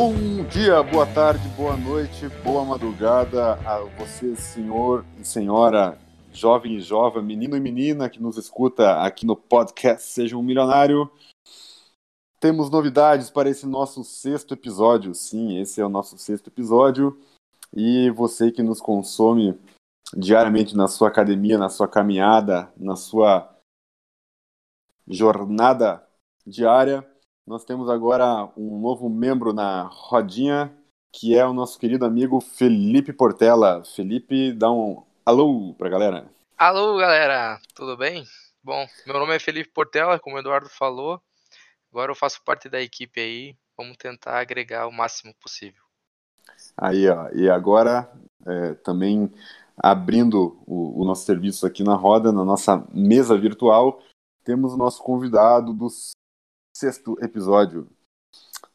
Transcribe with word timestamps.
Bom 0.00 0.14
dia, 0.44 0.80
boa 0.80 1.12
tarde, 1.12 1.48
boa 1.56 1.76
noite, 1.76 2.28
boa 2.44 2.64
madrugada 2.64 3.54
a 3.68 3.80
você, 3.98 4.36
senhor 4.36 5.04
e 5.18 5.24
senhora, 5.24 5.98
jovem 6.32 6.76
e 6.76 6.80
jovem, 6.80 7.20
menino 7.20 7.56
e 7.56 7.60
menina 7.60 8.08
que 8.08 8.22
nos 8.22 8.38
escuta 8.38 9.02
aqui 9.02 9.26
no 9.26 9.34
podcast 9.34 10.08
Seja 10.08 10.36
um 10.36 10.42
Milionário. 10.42 11.10
Temos 12.38 12.70
novidades 12.70 13.28
para 13.28 13.50
esse 13.50 13.66
nosso 13.66 14.04
sexto 14.04 14.54
episódio. 14.54 15.12
Sim, 15.16 15.58
esse 15.58 15.80
é 15.80 15.84
o 15.84 15.88
nosso 15.88 16.16
sexto 16.16 16.46
episódio. 16.46 17.20
E 17.74 18.08
você 18.10 18.52
que 18.52 18.62
nos 18.62 18.80
consome 18.80 19.58
diariamente 20.16 20.76
na 20.76 20.86
sua 20.86 21.08
academia, 21.08 21.58
na 21.58 21.68
sua 21.68 21.88
caminhada, 21.88 22.72
na 22.76 22.94
sua 22.94 23.52
jornada 25.08 26.06
diária, 26.46 27.04
nós 27.48 27.64
temos 27.64 27.88
agora 27.88 28.44
um 28.58 28.78
novo 28.78 29.08
membro 29.08 29.54
na 29.54 29.84
rodinha, 29.90 30.70
que 31.10 31.34
é 31.34 31.46
o 31.46 31.54
nosso 31.54 31.78
querido 31.78 32.04
amigo 32.04 32.42
Felipe 32.42 33.10
Portela. 33.10 33.82
Felipe, 33.96 34.52
dá 34.52 34.70
um 34.70 35.02
alô 35.24 35.74
pra 35.78 35.88
galera. 35.88 36.30
Alô, 36.58 36.98
galera, 36.98 37.58
tudo 37.74 37.96
bem? 37.96 38.22
Bom, 38.62 38.86
meu 39.06 39.18
nome 39.18 39.34
é 39.34 39.38
Felipe 39.38 39.70
Portela, 39.70 40.18
como 40.18 40.36
o 40.36 40.38
Eduardo 40.38 40.68
falou. 40.68 41.22
Agora 41.90 42.12
eu 42.12 42.14
faço 42.14 42.44
parte 42.44 42.68
da 42.68 42.82
equipe 42.82 43.18
aí. 43.18 43.56
Vamos 43.78 43.96
tentar 43.96 44.38
agregar 44.38 44.86
o 44.86 44.92
máximo 44.92 45.32
possível. 45.40 45.82
Aí, 46.76 47.08
ó, 47.08 47.30
e 47.30 47.48
agora 47.48 48.12
é, 48.46 48.74
também 48.74 49.32
abrindo 49.78 50.62
o, 50.66 51.00
o 51.00 51.04
nosso 51.06 51.24
serviço 51.24 51.66
aqui 51.66 51.82
na 51.82 51.94
roda, 51.94 52.30
na 52.30 52.44
nossa 52.44 52.86
mesa 52.92 53.38
virtual, 53.38 54.02
temos 54.44 54.74
o 54.74 54.76
nosso 54.76 55.02
convidado 55.02 55.72
dos 55.72 56.12
sexto 56.78 57.18
episódio. 57.20 57.88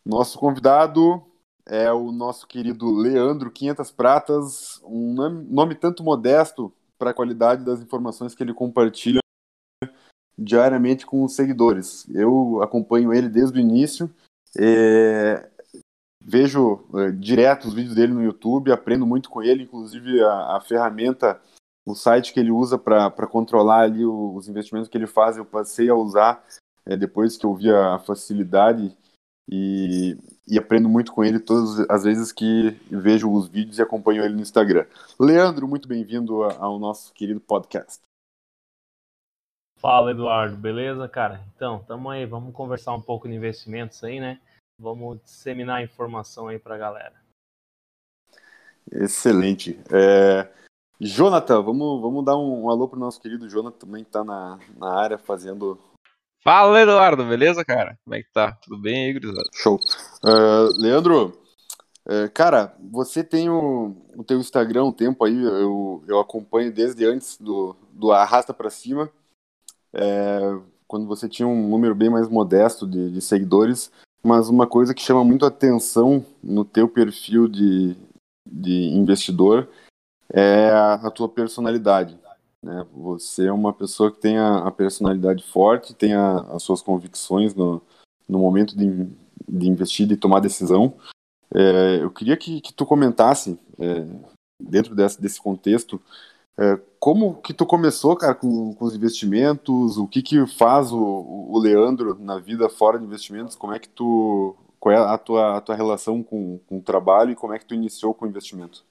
Nosso 0.06 0.38
convidado 0.38 1.24
é 1.66 1.90
o 1.90 2.12
nosso 2.12 2.46
querido 2.46 2.94
Leandro 2.94 3.50
500 3.50 3.92
Pratas, 3.92 4.82
um 4.84 5.14
nome 5.50 5.74
tanto 5.74 6.04
modesto 6.04 6.74
para 6.98 7.12
a 7.12 7.14
qualidade 7.14 7.64
das 7.64 7.80
informações 7.80 8.36
que 8.36 8.44
ele 8.44 8.54
compartilha 8.54 9.22
diariamente 10.38 11.06
com 11.06 11.24
os 11.24 11.34
seguidores. 11.34 12.06
Eu 12.10 12.62
acompanho 12.62 13.14
ele 13.14 13.30
desde 13.30 13.58
o 13.58 13.62
início, 13.62 14.14
é, 14.60 15.50
vejo 16.22 16.86
é, 16.96 17.12
direto 17.12 17.70
os 17.70 17.74
vídeos 17.74 17.96
dele 17.96 18.12
no 18.12 18.24
YouTube, 18.24 18.74
aprendo 18.74 19.08
muito 19.08 19.30
com 19.30 19.42
ele, 19.42 19.64
inclusive 19.64 20.22
a, 20.22 20.58
a 20.58 20.62
ferramenta, 20.62 21.42
o 21.86 21.96
site 21.96 22.34
que 22.34 22.40
ele 22.42 22.52
usa 22.52 22.78
para 22.78 23.28
controlar 23.28 23.84
ali 23.84 24.06
os 24.06 24.50
investimentos 24.50 24.90
que 24.90 24.98
ele 24.98 25.08
faz, 25.08 25.38
eu 25.38 25.46
passei 25.46 25.90
a 25.90 25.96
usar 25.96 26.44
é, 26.86 26.98
depois 26.98 27.38
que 27.38 27.46
eu 27.46 27.56
vi 27.56 27.72
a 27.72 28.00
facilidade 28.00 28.96
e, 29.50 30.18
e, 30.48 30.58
aprendo 30.58 30.88
muito 30.88 31.12
com 31.12 31.24
ele 31.24 31.40
todas 31.40 31.80
as 31.90 32.04
vezes 32.04 32.32
que 32.32 32.72
vejo 32.90 33.32
os 33.32 33.48
vídeos 33.48 33.78
e 33.78 33.82
acompanho 33.82 34.24
ele 34.24 34.36
no 34.36 34.42
Instagram. 34.42 34.86
Leandro, 35.20 35.68
muito 35.68 35.88
bem-vindo 35.88 36.44
ao 36.44 36.80
nosso 36.80 37.14
querido 37.14 37.42
podcast. 37.42 38.02
Fala, 39.80 40.12
Eduardo, 40.12 40.56
beleza, 40.56 41.10
cara? 41.10 41.42
Então, 41.54 41.84
tamo 41.84 42.10
aí, 42.10 42.26
vamos 42.26 42.54
conversar 42.54 42.94
um 42.94 43.02
pouco 43.02 43.28
de 43.28 43.36
investimentos 43.36 44.02
aí, 44.02 44.18
né? 44.18 44.40
Vamos 44.80 45.22
disseminar 45.22 45.84
informação 45.84 46.48
aí 46.48 46.58
pra 46.58 46.78
galera. 46.78 47.22
Excelente. 48.90 49.78
É... 49.92 50.50
Jonathan, 51.02 51.62
vamos, 51.62 52.02
vamos 52.02 52.24
dar 52.24 52.38
um, 52.38 52.64
um 52.64 52.70
alô 52.70 52.88
pro 52.88 53.00
nosso 53.00 53.20
querido 53.20 53.50
Jonathan 53.50 53.78
também 53.78 54.06
que 54.06 54.10
tá 54.10 54.24
na, 54.24 54.58
na 54.78 54.94
área 54.94 55.18
fazendo 55.18 55.78
Fala, 56.44 56.82
Eduardo, 56.82 57.24
beleza, 57.24 57.64
cara? 57.64 57.98
Como 58.04 58.16
é 58.16 58.22
que 58.22 58.30
tá? 58.34 58.52
Tudo 58.64 58.78
bem 58.78 59.06
aí, 59.06 59.14
gurizada? 59.14 59.48
Show. 59.54 59.80
Uh, 60.22 60.78
Leandro, 60.78 61.42
uh, 62.06 62.30
cara, 62.34 62.76
você 62.92 63.24
tem 63.24 63.50
o, 63.50 63.96
o 64.14 64.26
teu 64.26 64.38
Instagram 64.38 64.84
um 64.84 64.92
tempo 64.92 65.24
aí, 65.24 65.42
eu, 65.42 66.04
eu 66.06 66.20
acompanho 66.20 66.70
desde 66.70 67.06
antes 67.06 67.38
do, 67.38 67.78
do 67.94 68.12
Arrasta 68.12 68.54
para 68.54 68.70
Cima, 68.70 69.10
é, 69.94 70.40
quando 70.86 71.08
você 71.08 71.30
tinha 71.30 71.48
um 71.48 71.70
número 71.70 71.96
bem 71.96 72.10
mais 72.10 72.28
modesto 72.28 72.86
de, 72.86 73.10
de 73.10 73.22
seguidores, 73.22 73.90
mas 74.22 74.50
uma 74.50 74.68
coisa 74.68 74.94
que 74.94 75.02
chama 75.02 75.24
muito 75.24 75.46
atenção 75.46 76.26
no 76.44 76.66
teu 76.66 76.90
perfil 76.90 77.48
de, 77.48 77.96
de 78.46 78.90
investidor 78.90 79.70
é 80.30 80.72
a, 80.72 80.96
a 80.96 81.12
tua 81.12 81.30
personalidade. 81.30 82.18
Né? 82.64 82.86
Você 82.94 83.48
é 83.48 83.52
uma 83.52 83.74
pessoa 83.74 84.10
que 84.10 84.20
tem 84.20 84.38
a, 84.38 84.60
a 84.60 84.72
personalidade 84.72 85.44
forte, 85.44 85.94
tem 85.94 86.14
a, 86.14 86.40
as 86.54 86.64
suas 86.64 86.82
convicções 86.82 87.54
no, 87.54 87.82
no 88.28 88.40
momento 88.40 88.76
de, 88.78 89.06
de 89.48 89.68
investir 89.68 90.10
e 90.10 90.18
tomar 90.18 90.40
decisão. 90.40 90.94
É, 91.54 92.00
eu 92.02 92.10
queria 92.10 92.38
que, 92.38 92.62
que 92.62 92.74
tu 92.74 92.86
comentasse, 92.86 93.60
é, 93.78 94.08
dentro 94.60 94.96
desse, 94.96 95.22
desse 95.22 95.42
contexto, 95.42 96.02
é, 96.58 96.80
como 97.00 97.36
que 97.42 97.54
tu 97.54 97.66
começou, 97.66 98.16
cara, 98.16 98.34
com, 98.34 98.74
com 98.74 98.86
os 98.86 98.96
investimentos, 98.96 99.98
o 99.98 100.08
que 100.08 100.22
que 100.22 100.48
faz 100.48 100.92
o, 100.92 100.98
o 100.98 101.60
Leandro 101.60 102.18
na 102.18 102.40
vida 102.40 102.70
fora 102.70 102.98
de 102.98 103.06
investimentos, 103.06 103.56
como 103.56 103.74
é 103.74 103.80
que 103.80 103.90
tu, 103.90 104.56
qual 104.80 104.96
é 104.96 104.98
a 104.98 105.18
tua, 105.18 105.58
a 105.58 105.62
tua 105.62 105.76
relação 105.76 106.24
com, 106.24 106.60
com 106.60 106.78
o 106.78 106.82
trabalho 106.82 107.32
e 107.32 107.36
como 107.36 107.54
é 107.54 107.60
que 107.60 107.66
tu 107.66 107.74
iniciou 107.74 108.14
com 108.14 108.26
o 108.26 108.30
investimento? 108.30 108.86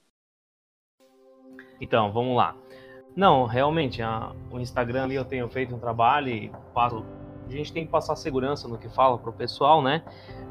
Então, 1.80 2.12
vamos 2.12 2.36
lá. 2.36 2.56
Não, 3.14 3.44
realmente, 3.44 4.02
a, 4.02 4.32
o 4.50 4.58
Instagram 4.58 5.04
ali 5.04 5.14
eu 5.14 5.24
tenho 5.24 5.48
feito 5.48 5.74
um 5.74 5.78
trabalho 5.78 6.28
e 6.28 6.50
passo, 6.72 7.04
a 7.46 7.50
gente 7.50 7.72
tem 7.72 7.84
que 7.84 7.90
passar 7.90 8.16
segurança 8.16 8.66
no 8.66 8.78
que 8.78 8.88
fala 8.88 9.18
para 9.18 9.30
o 9.30 9.32
pessoal, 9.32 9.82
né? 9.82 10.02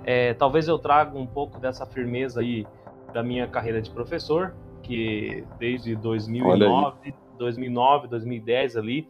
É, 0.03 0.33
talvez 0.33 0.67
eu 0.67 0.77
traga 0.77 1.17
um 1.17 1.25
pouco 1.25 1.59
dessa 1.59 1.85
firmeza 1.85 2.41
aí 2.41 2.65
da 3.13 3.23
minha 3.23 3.47
carreira 3.47 3.81
de 3.81 3.89
professor, 3.89 4.55
que 4.83 5.43
desde 5.57 5.95
2009, 5.95 7.13
2009, 7.37 8.07
2010 8.07 8.77
ali, 8.77 9.07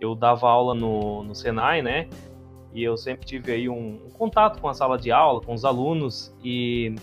eu 0.00 0.14
dava 0.14 0.48
aula 0.48 0.74
no, 0.74 1.22
no 1.22 1.34
Senai, 1.34 1.82
né? 1.82 2.08
E 2.72 2.82
eu 2.82 2.96
sempre 2.96 3.24
tive 3.26 3.52
aí 3.52 3.68
um, 3.68 4.00
um 4.06 4.10
contato 4.10 4.60
com 4.60 4.68
a 4.68 4.74
sala 4.74 4.98
de 4.98 5.12
aula, 5.12 5.40
com 5.40 5.54
os 5.54 5.64
alunos, 5.64 6.34
e 6.42 6.94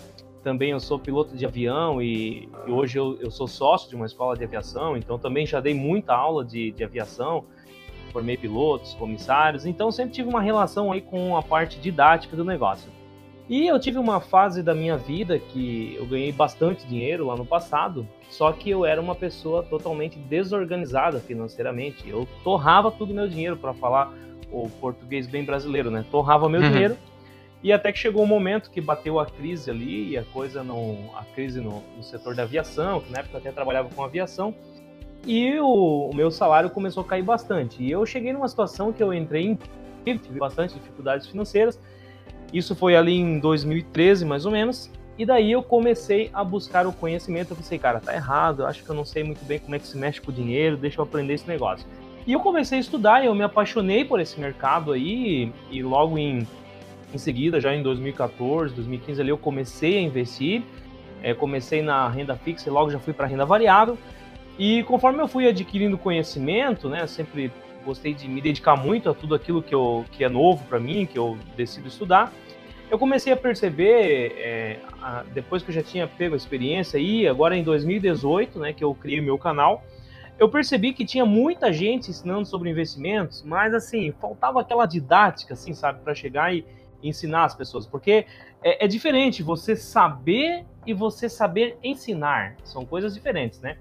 também 0.44 0.72
eu 0.72 0.80
sou 0.80 1.00
piloto 1.00 1.36
de 1.36 1.46
avião 1.46 2.02
e, 2.02 2.50
e 2.66 2.72
hoje 2.72 2.98
eu, 2.98 3.18
eu, 3.22 3.32
sou 3.32 3.48
sócio 3.48 3.90
de 3.90 3.96
uma 3.96 4.06
escola 4.06 4.36
de 4.36 4.44
aviação, 4.44 4.98
então 4.98 5.18
também 5.18 5.46
já 5.46 5.60
dei 5.60 5.74
muita 5.74 6.14
aula 6.14 6.44
de, 6.44 6.72
de 6.72 6.84
aviação, 6.84 7.46
formei 8.12 8.36
pilotos, 8.36 8.94
comissários, 8.96 9.66
então 9.66 9.92
sempre 9.92 10.14
tive 10.14 10.30
uma 10.30 10.42
relação 10.42 10.92
aí 10.92 11.02
com 11.02 11.38
a 11.38 11.42
parte 11.42 11.80
didática 11.80 12.36
do 12.36 12.44
negócio. 12.44 12.92
E 13.50 13.68
eu 13.68 13.80
tive 13.80 13.98
uma 13.98 14.22
fase 14.22 14.64
da 14.64 14.74
minha 14.74 14.96
vida 14.96 15.38
que 15.38 15.96
eu 15.98 16.06
ganhei 16.06 16.32
bastante 16.32 16.88
dinheiro 16.88 17.28
lá 17.28 17.36
no 17.36 17.46
passado, 17.46 18.08
só 18.30 18.52
que 18.54 18.70
eu 18.70 18.86
era 18.86 19.02
uma 19.02 19.14
pessoa 19.14 19.62
totalmente 19.62 20.18
desorganizada 20.18 21.20
financeiramente. 21.20 22.08
Eu 22.10 22.28
torrava 22.46 22.90
todo 22.90 23.12
o 23.12 23.14
meu 23.14 23.28
dinheiro 23.28 23.58
para 23.58 23.74
falar 23.74 24.14
o 24.50 24.70
português 24.80 25.28
bem 25.28 25.44
brasileiro, 25.44 25.92
né? 25.92 26.06
Torrava 26.10 26.48
meu 26.48 26.62
uhum. 26.62 26.72
dinheiro 26.72 26.98
e 27.64 27.72
até 27.72 27.92
que 27.92 28.00
chegou 28.00 28.24
um 28.24 28.28
momento 28.28 28.72
que 28.72 28.82
bateu 28.82 29.20
a 29.20 29.26
crise 29.26 29.70
ali, 29.70 30.10
e 30.10 30.18
a 30.18 30.24
coisa 30.24 30.64
não. 30.64 31.12
a 31.16 31.24
crise 31.24 31.62
no, 31.62 31.84
no 31.96 32.04
setor 32.04 32.36
da 32.36 32.44
aviação, 32.44 33.02
que 33.02 33.12
na 33.12 33.20
época 33.20 33.36
eu 33.36 33.40
até 33.40 33.52
trabalhava 33.52 33.90
com 33.90 34.04
aviação, 34.04 34.54
e 35.26 35.60
o, 35.60 36.10
o, 36.10 36.16
meu 36.16 36.32
salário 36.32 36.70
começou 36.70 37.04
a 37.04 37.06
cair 37.06 37.22
bastante. 37.22 37.84
E 37.84 37.92
eu 37.92 38.06
cheguei 38.06 38.34
numa 38.34 38.48
situação 38.48 38.92
que 38.92 39.04
eu 39.04 39.14
entrei 39.14 39.46
em 39.46 40.18
tive 40.18 40.40
bastante 40.40 40.74
dificuldades 40.74 41.28
financeiras. 41.28 41.80
Isso 42.52 42.76
foi 42.76 42.96
ali 42.96 43.14
em 43.14 43.40
2013, 43.40 44.26
mais 44.26 44.46
ou 44.46 44.52
menos. 44.52 44.90
E 45.18 45.26
daí 45.26 45.52
eu 45.52 45.62
comecei 45.62 46.32
a 46.34 46.44
buscar 46.44 46.88
o 46.88 46.92
conhecimento. 46.92 47.52
Eu 47.52 47.58
pensei, 47.58 47.78
cara, 47.78 48.00
tá 48.00 48.16
errado, 48.16 48.64
eu 48.64 48.66
acho 48.66 48.84
que 48.84 48.90
eu 48.90 48.96
não 48.96 49.06
sei 49.06 49.24
muito 49.24 49.46
bem 49.46 49.60
como 49.60 49.76
é 49.76 49.80
que 49.80 49.86
se 49.86 49.96
mexe 49.96 50.20
com 50.20 50.32
o 50.32 50.34
dinheiro, 50.34 50.76
deixa 50.76 51.00
eu 51.00 51.04
aprender 51.04 51.36
esse 51.36 51.48
negócio. 51.48 51.86
E 52.26 52.34
eu 52.34 52.40
comecei 52.40 52.78
a 52.78 52.82
estudar, 52.82 53.24
eu 53.24 53.34
me 53.34 53.44
apaixonei 53.44 54.06
por 54.06 54.20
esse 54.20 54.40
mercado 54.40 54.92
aí, 54.92 55.52
e 55.70 55.84
logo 55.84 56.18
em 56.18 56.48
em 57.14 57.18
seguida, 57.18 57.60
já 57.60 57.74
em 57.76 57.84
2014, 57.84 58.74
2015 58.74 59.22
ali, 59.22 59.30
eu 59.30 59.38
comecei 59.38 59.98
a 59.98 60.02
investir. 60.02 60.64
É, 61.24 61.34
comecei 61.34 61.82
na 61.82 62.10
renda 62.10 62.36
fixa 62.36 62.68
e 62.68 62.72
logo 62.72 62.90
já 62.90 63.00
fui 63.00 63.14
para 63.14 63.28
renda 63.28 63.46
variável. 63.46 63.98
E 64.58 64.84
conforme 64.84 65.22
eu 65.22 65.28
fui 65.28 65.48
adquirindo 65.48 65.98
conhecimento, 65.98 66.90
né, 66.90 67.06
sempre 67.08 67.52
gostei 67.86 68.14
de 68.14 68.28
me 68.28 68.42
dedicar 68.42 68.76
muito 68.76 69.10
a 69.10 69.14
tudo 69.14 69.36
aquilo 69.36 69.62
que, 69.62 69.74
eu, 69.74 70.06
que 70.12 70.24
é 70.24 70.30
novo 70.30 70.64
para 70.66 70.80
mim, 70.80 71.06
que 71.06 71.18
eu 71.18 71.38
decido 71.56 71.88
estudar. 71.88 72.32
Eu 72.90 73.00
comecei 73.00 73.32
a 73.32 73.38
perceber, 73.38 74.34
é, 74.38 74.80
a, 75.02 75.24
depois 75.34 75.64
que 75.64 75.70
eu 75.70 75.76
já 75.76 75.82
tinha 75.82 76.08
pego 76.08 76.34
a 76.34 76.38
experiência 76.38 77.00
aí, 77.00 77.28
agora 77.28 77.56
em 77.56 77.64
2018, 77.64 78.60
né, 78.60 78.74
que 78.74 78.84
eu 78.84 78.94
criei 78.94 79.22
meu 79.22 79.38
canal, 79.38 79.84
eu 80.38 80.50
percebi 80.50 80.92
que 80.92 81.06
tinha 81.06 81.26
muita 81.26 81.72
gente 81.72 82.10
ensinando 82.10 82.46
sobre 82.46 82.70
investimentos, 82.70 83.44
mas 83.44 83.74
assim, 83.74 84.12
faltava 84.20 84.60
aquela 84.60 84.86
didática, 84.86 85.54
assim, 85.54 85.74
sabe, 85.74 86.02
para 86.04 86.14
chegar 86.14 86.54
e, 86.54 86.66
ensinar 87.04 87.46
as 87.46 87.56
pessoas, 87.56 87.86
porque 87.86 88.26
é, 88.64 88.86
é, 88.86 88.88
diferente 88.88 89.42
você 89.44 89.76
saber 89.76 90.66
e 90.86 90.94
você 90.94 91.30
saber 91.30 91.78
ensinar, 91.84 92.56
são 92.64 92.86
coisas 92.86 93.14
diferentes, 93.14 93.60
né? 93.62 93.78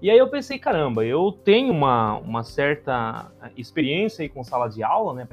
E 0.00 0.10
aí 0.10 0.18
eu 0.18 0.28
pensei, 0.28 0.58
caramba, 0.58 1.04
eu 1.04 1.30
tenho 1.30 1.72
uma, 1.72 2.18
uma 2.18 2.42
certa 2.42 3.30
experiência 3.56 4.22
aí 4.22 4.28
com 4.28 4.42
sala 4.42 4.68
de 4.68 4.82
aula, 4.82 5.14
né? 5.14 5.28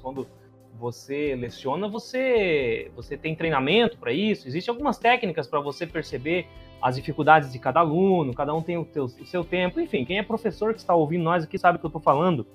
Quando 0.00 0.26
você 0.78 1.34
leciona, 1.34 1.88
você 1.88 2.90
você 2.94 3.16
tem 3.16 3.34
treinamento 3.34 3.98
para 3.98 4.12
isso. 4.12 4.46
Existem 4.46 4.72
algumas 4.72 4.98
técnicas 4.98 5.48
para 5.48 5.60
você 5.60 5.86
perceber 5.86 6.46
as 6.80 6.96
dificuldades 6.96 7.52
de 7.52 7.58
cada 7.58 7.80
aluno. 7.80 8.32
Cada 8.32 8.54
um 8.54 8.62
tem 8.62 8.78
o, 8.78 8.84
teu, 8.84 9.04
o 9.04 9.26
seu 9.26 9.44
tempo. 9.44 9.80
Enfim, 9.80 10.04
quem 10.04 10.18
é 10.18 10.22
professor 10.22 10.72
que 10.72 10.80
está 10.80 10.94
ouvindo 10.94 11.24
nós 11.24 11.44
aqui 11.44 11.58
sabe 11.58 11.76
o 11.76 11.80
que 11.80 11.86
eu 11.86 11.88
estou 11.88 12.00
falando. 12.00 12.46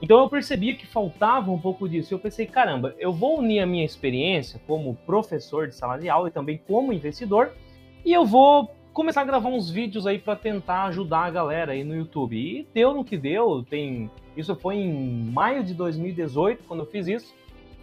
Então 0.00 0.20
eu 0.20 0.28
percebia 0.28 0.74
que 0.74 0.86
faltava 0.86 1.50
um 1.50 1.58
pouco 1.58 1.88
disso. 1.88 2.14
Eu 2.14 2.18
pensei, 2.18 2.46
caramba, 2.46 2.94
eu 2.98 3.12
vou 3.12 3.38
unir 3.38 3.60
a 3.60 3.66
minha 3.66 3.84
experiência 3.84 4.60
como 4.66 4.96
professor 5.06 5.66
de 5.66 5.74
sala 5.74 5.98
de 5.98 6.08
aula 6.08 6.28
e 6.28 6.32
também 6.32 6.60
como 6.66 6.92
investidor, 6.92 7.52
e 8.04 8.12
eu 8.12 8.24
vou 8.24 8.70
começar 8.92 9.20
a 9.20 9.24
gravar 9.24 9.48
uns 9.48 9.70
vídeos 9.70 10.06
aí 10.06 10.18
para 10.18 10.34
tentar 10.34 10.84
ajudar 10.86 11.20
a 11.20 11.30
galera 11.30 11.72
aí 11.72 11.84
no 11.84 11.94
YouTube. 11.94 12.36
E 12.36 12.66
deu 12.74 12.92
no 12.92 13.04
que 13.04 13.16
deu. 13.16 13.64
Tem 13.68 14.10
isso 14.36 14.54
foi 14.56 14.76
em 14.76 15.30
maio 15.30 15.62
de 15.62 15.74
2018 15.74 16.64
quando 16.66 16.80
eu 16.80 16.86
fiz 16.86 17.06
isso. 17.06 17.34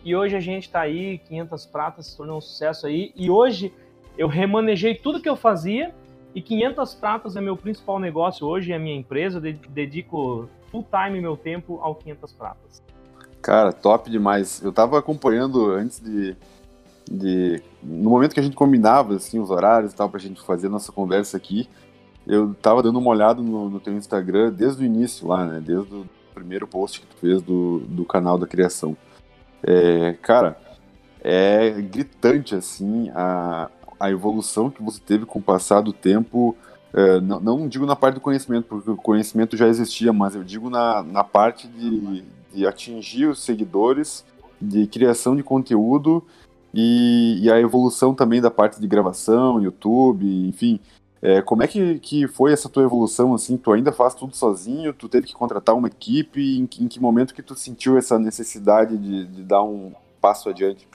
E 0.04 0.16
hoje 0.16 0.36
a 0.36 0.40
gente 0.40 0.64
está 0.64 0.82
aí, 0.82 1.18
500 1.20 1.66
pratas 1.66 2.08
se 2.08 2.18
tornou 2.18 2.38
um 2.38 2.42
sucesso 2.42 2.86
aí. 2.86 3.12
E 3.16 3.30
hoje 3.30 3.74
eu 4.18 4.28
remanejei 4.28 4.96
tudo 4.96 5.22
que 5.22 5.30
eu 5.30 5.36
fazia 5.36 5.94
e 6.34 6.42
500 6.42 6.96
pratas 6.96 7.36
é 7.36 7.42
meu 7.42 7.56
principal 7.56 7.98
negócio 7.98 8.46
hoje, 8.46 8.72
é 8.72 8.76
a 8.76 8.80
minha 8.80 8.96
empresa. 8.96 9.40
Dedico 9.40 10.50
full 10.76 10.86
time 10.92 11.22
meu 11.22 11.38
tempo 11.38 11.80
ao 11.82 11.96
500 11.96 12.34
pratas. 12.34 12.84
Cara, 13.42 13.72
top 13.72 14.10
demais. 14.10 14.62
Eu 14.62 14.74
tava 14.74 14.98
acompanhando 14.98 15.72
antes 15.72 16.00
de, 16.00 16.36
de 17.10 17.62
no 17.82 18.10
momento 18.10 18.34
que 18.34 18.40
a 18.40 18.44
gente 18.44 18.56
combinava 18.56 19.16
assim 19.16 19.40
os 19.40 19.50
horários 19.50 19.94
e 19.94 19.96
tal 19.96 20.10
pra 20.10 20.20
gente 20.20 20.42
fazer 20.42 20.68
nossa 20.68 20.92
conversa 20.92 21.38
aqui, 21.38 21.70
eu 22.26 22.56
tava 22.56 22.82
dando 22.82 22.98
uma 22.98 23.12
olhada 23.12 23.42
no, 23.42 23.70
no 23.70 23.80
teu 23.80 23.94
Instagram 23.94 24.52
desde 24.52 24.84
o 24.84 24.86
início 24.86 25.28
lá, 25.28 25.46
né? 25.46 25.62
Desde 25.64 25.94
o 25.94 26.10
primeiro 26.34 26.68
post 26.68 27.00
que 27.00 27.08
tu 27.08 27.16
fez 27.18 27.42
do, 27.42 27.80
do 27.80 28.04
canal 28.04 28.38
da 28.38 28.48
criação. 28.48 28.98
É, 29.64 30.14
cara, 30.22 30.58
é 31.24 31.70
gritante 31.82 32.56
assim 32.56 33.10
a, 33.16 33.70
a 34.00 34.12
evolução 34.12 34.70
que 34.70 34.82
você 34.82 35.00
teve 35.00 35.26
com 35.26 35.40
o 35.40 35.42
passar 35.42 35.82
do 35.82 35.94
tempo 35.94 36.58
é, 36.96 37.20
não, 37.20 37.42
não, 37.42 37.68
digo 37.68 37.86
na 37.86 37.96
parte 37.96 38.16
do 38.16 38.22
conhecimento, 38.22 38.68
porque 38.70 38.90
o 38.90 38.96
conhecimento 38.96 39.58
já 39.58 39.68
existia, 39.68 40.14
mas 40.14 40.34
eu 40.34 40.46
digo 40.46 40.70
na, 40.70 41.04
na 41.04 41.26
parte 41.26 41.68
de, 41.68 42.24
de 42.54 42.66
atingir 42.66 43.26
os 43.26 43.44
seguidores, 43.44 44.24
de 44.62 44.88
criação 44.88 45.36
de 45.36 45.44
conteúdo 45.44 46.26
e, 46.74 47.40
e, 47.42 47.52
a 47.52 47.60
evolução 47.60 48.16
também 48.16 48.40
da 48.40 48.50
parte 48.50 48.80
de 48.80 48.88
gravação, 48.88 49.62
YouTube, 49.62 50.26
enfim. 50.48 50.80
É, 51.22 51.42
como 51.42 51.64
é 51.64 51.68
que, 51.68 52.00
que 52.00 52.30
foi 52.30 52.54
essa 52.54 52.70
tua 52.70 52.84
evolução, 52.84 53.34
assim, 53.34 53.58
tu 53.58 53.74
ainda 53.74 53.92
faz 53.92 54.16
tudo 54.16 54.34
sozinho, 54.34 54.94
tu 54.94 55.10
teve 55.10 55.28
que 55.28 55.34
contratar 55.34 55.76
uma 55.76 55.90
equipe, 55.90 56.58
em, 56.58 56.62
em 56.64 56.88
que 56.88 57.02
momento 57.02 57.34
que 57.34 57.44
tu 57.44 57.56
sentiu 57.56 57.98
essa 57.98 58.18
necessidade 58.18 58.98
de, 58.98 59.26
de 59.26 59.44
dar 59.44 59.64
um 59.64 59.92
passo 60.22 60.48
adiante? 60.48 60.88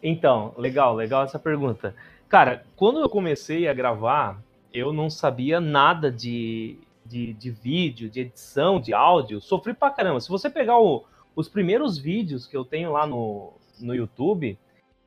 Então, 0.00 0.54
legal, 0.56 0.94
legal 0.94 1.24
essa 1.24 1.40
pergunta. 1.40 1.92
Cara, 2.28 2.64
quando 2.76 3.00
eu 3.00 3.08
comecei 3.08 3.68
a 3.68 3.74
gravar, 3.74 4.42
eu 4.72 4.92
não 4.92 5.08
sabia 5.08 5.60
nada 5.60 6.10
de, 6.10 6.78
de, 7.04 7.32
de 7.34 7.50
vídeo, 7.50 8.10
de 8.10 8.20
edição, 8.20 8.80
de 8.80 8.92
áudio. 8.92 9.40
Sofri 9.40 9.72
pra 9.74 9.90
caramba. 9.90 10.20
Se 10.20 10.28
você 10.28 10.50
pegar 10.50 10.78
o, 10.78 11.04
os 11.36 11.48
primeiros 11.48 11.98
vídeos 11.98 12.46
que 12.46 12.56
eu 12.56 12.64
tenho 12.64 12.92
lá 12.92 13.06
no, 13.06 13.52
no 13.80 13.94
YouTube, 13.94 14.58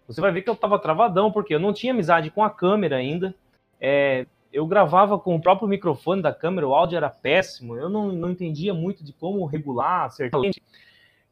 você 0.08 0.22
vai 0.22 0.31
ver 0.31 0.42
que 0.42 0.50
eu 0.50 0.56
tava 0.56 0.80
travadão, 0.80 1.31
porque 1.31 1.54
eu 1.54 1.60
não 1.60 1.74
tinha 1.74 1.92
amizade 1.92 2.31
com 2.31 2.44
a 2.44 2.50
câmera 2.50 2.96
ainda. 2.96 3.36
É, 3.80 4.25
eu 4.52 4.66
gravava 4.66 5.20
com 5.20 5.36
o 5.36 5.42
próprio 5.42 5.68
microfone 5.68 6.22
da 6.22 6.34
câmera, 6.34 6.68
o 6.68 6.74
áudio 6.74 6.98
era 6.98 7.10
péssimo, 7.10 7.75
eu 7.75 7.90
não, 7.90 8.12
não 8.12 8.31
entendia 8.31 8.74
muito 8.74 9.04
de 9.04 9.12
como 9.13 9.46
regular, 9.46 10.06
acertar. 10.06 10.42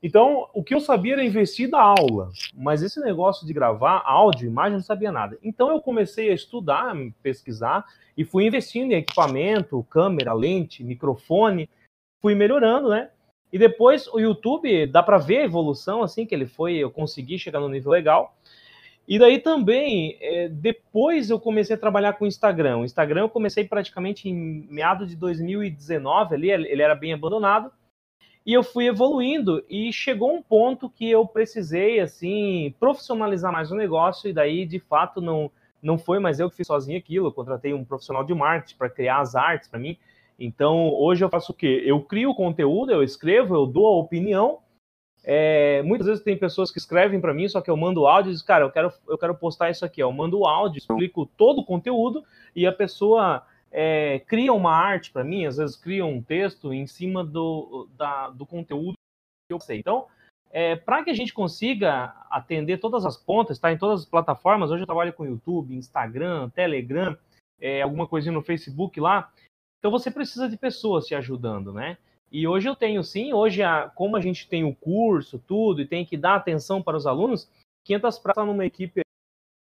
Então, 0.02 0.48
o 0.54 0.64
que 0.64 0.76
eu 0.76 0.80
sabia 0.80 1.14
era 1.14 1.24
investir 1.24 1.70
na 1.70 1.82
aula, 1.82 2.30
mas 2.54 2.84
esse 2.84 3.00
negócio 3.00 3.46
de 3.46 3.54
gravar 3.54 4.04
áudio, 4.06 4.48
imagem, 4.48 4.74
não 4.74 4.84
sabia 4.84 5.12
nada. 5.12 5.38
Então, 5.42 5.70
eu 5.70 5.82
comecei 5.82 6.30
a 6.30 6.34
estudar, 6.34 6.96
pesquisar 7.24 7.86
e 8.16 8.24
fui 8.24 8.46
investindo 8.46 8.92
em 8.92 8.98
equipamento, 8.98 9.86
câmera, 9.90 10.34
lente, 10.34 10.84
microfone, 10.84 11.70
fui 12.22 12.36
melhorando, 12.36 12.90
né? 12.90 13.10
E 13.52 13.58
depois 13.58 14.08
o 14.08 14.20
YouTube, 14.20 14.86
dá 14.88 15.02
para 15.02 15.18
ver 15.18 15.38
a 15.38 15.46
evolução, 15.46 16.04
assim, 16.04 16.26
que 16.26 16.36
ele 16.36 16.46
foi, 16.46 16.76
eu 16.76 16.92
consegui 16.92 17.40
chegar 17.40 17.60
no 17.60 17.70
nível 17.70 17.92
legal. 17.92 18.36
E 19.08 19.20
daí 19.20 19.40
também, 19.40 20.18
é, 20.20 20.50
depois 20.50 21.30
eu 21.30 21.40
comecei 21.40 21.76
a 21.76 21.80
trabalhar 21.80 22.14
com 22.14 22.26
o 22.26 22.28
Instagram. 22.28 22.80
O 22.80 22.86
Instagram 22.86 23.22
eu 23.22 23.30
comecei 23.30 23.64
praticamente 23.64 24.28
em 24.28 24.68
meados 24.70 25.10
de 25.10 25.16
2019 25.16 26.36
ali, 26.36 26.52
ele 26.52 26.82
era 26.82 26.96
bem 26.96 27.14
abandonado. 27.14 27.72
E 28.46 28.54
eu 28.54 28.64
fui 28.64 28.88
evoluindo 28.88 29.66
e 29.70 29.92
chegou 29.92 30.34
um 30.34 30.42
ponto 30.42 30.90
que 30.90 31.10
eu 31.10 31.26
precisei 31.26 32.00
assim 32.00 32.76
profissionalizar 32.80 33.52
mais 33.52 33.72
o 33.72 33.76
negócio 33.76 34.30
e 34.30 34.34
daí 34.34 34.66
de 34.66 34.80
fato 34.80 35.20
não 35.20 35.52
não 35.82 36.00
foi 36.00 36.20
mais 36.20 36.40
eu 36.40 36.50
que 36.50 36.56
fiz 36.56 36.66
sozinho 36.66 36.98
aquilo, 36.98 37.28
eu 37.28 37.32
contratei 37.32 37.72
um 37.72 37.86
profissional 37.86 38.24
de 38.24 38.34
marketing 38.34 38.76
para 38.76 38.90
criar 38.90 39.20
as 39.20 39.36
artes 39.36 39.70
para 39.70 39.80
mim. 39.80 39.96
Então, 40.38 40.90
hoje 40.90 41.24
eu 41.24 41.30
faço 41.30 41.52
o 41.52 41.56
quê? 41.56 41.84
Eu 41.86 42.02
crio 42.02 42.32
o 42.32 42.36
conteúdo, 42.36 42.92
eu 42.92 43.04
escrevo, 43.04 43.56
eu 43.56 43.68
dou 43.68 43.86
a 43.86 43.98
opinião. 43.98 44.60
É, 45.24 45.84
muitas 45.84 46.08
vezes 46.08 46.24
tem 46.24 46.36
pessoas 46.38 46.72
que 46.72 46.80
escrevem 46.80 47.22
para 47.22 47.36
mim, 47.36 47.48
só 47.48 47.62
que 47.62 47.70
eu 47.70 47.78
mando 47.78 48.08
áudio 48.08 48.32
e 48.32 48.34
diz, 48.34 48.42
cara, 48.42 48.66
eu 48.66 48.72
quero, 48.72 48.92
eu 49.08 49.18
quero 49.18 49.36
postar 49.36 49.70
isso 49.70 49.86
aqui. 49.86 50.02
Eu 50.02 50.12
mando 50.12 50.40
o 50.40 50.48
áudio, 50.48 50.80
explico 50.80 51.26
todo 51.38 51.60
o 51.60 51.66
conteúdo 51.66 52.24
e 52.56 52.66
a 52.66 52.72
pessoa 52.72 53.44
é, 53.78 54.20
cria 54.20 54.54
uma 54.54 54.74
arte 54.74 55.12
para 55.12 55.22
mim, 55.22 55.46
às 55.46 55.58
vezes 55.58 55.76
cria 55.76 56.06
um 56.06 56.22
texto 56.22 56.74
em 56.74 56.88
cima 56.88 57.26
do, 57.26 57.90
da, 57.98 58.30
do 58.30 58.46
conteúdo 58.46 58.94
que 58.94 59.54
eu 59.54 59.60
sei. 59.60 59.80
Então, 59.80 60.08
é, 60.50 60.78
para 60.78 61.04
que 61.04 61.10
a 61.10 61.14
gente 61.14 61.34
consiga 61.34 62.16
atender 62.30 62.78
todas 62.78 63.06
as 63.06 63.18
pontas, 63.18 63.58
está 63.58 63.74
em 63.74 63.78
todas 63.78 64.04
as 64.04 64.06
plataformas, 64.06 64.72
hoje 64.72 64.84
eu 64.84 64.88
trabalho 64.88 65.12
com 65.12 65.26
YouTube, 65.26 65.76
Instagram, 65.76 66.50
Telegram, 66.52 67.18
é, 67.60 67.82
alguma 67.82 68.08
coisinha 68.08 68.32
no 68.32 68.42
Facebook 68.42 68.98
lá, 69.02 69.30
então 69.80 69.92
você 69.92 70.10
precisa 70.10 70.48
de 70.48 70.56
pessoas 70.56 71.06
te 71.06 71.14
ajudando, 71.14 71.74
né? 71.74 71.98
E 72.32 72.48
hoje 72.48 72.70
eu 72.70 72.78
tenho 72.78 73.04
sim, 73.04 73.34
hoje 73.34 73.62
a, 73.62 73.90
como 73.90 74.16
a 74.16 74.22
gente 74.22 74.48
tem 74.48 74.64
o 74.64 74.74
curso, 74.74 75.38
tudo, 75.38 75.82
e 75.82 75.88
tem 75.88 76.06
que 76.06 76.16
dar 76.16 76.36
atenção 76.36 76.82
para 76.82 76.96
os 76.96 77.06
alunos, 77.06 77.52
500 77.84 78.20
pratas 78.20 78.46
numa 78.46 78.66
equipe 78.66 79.02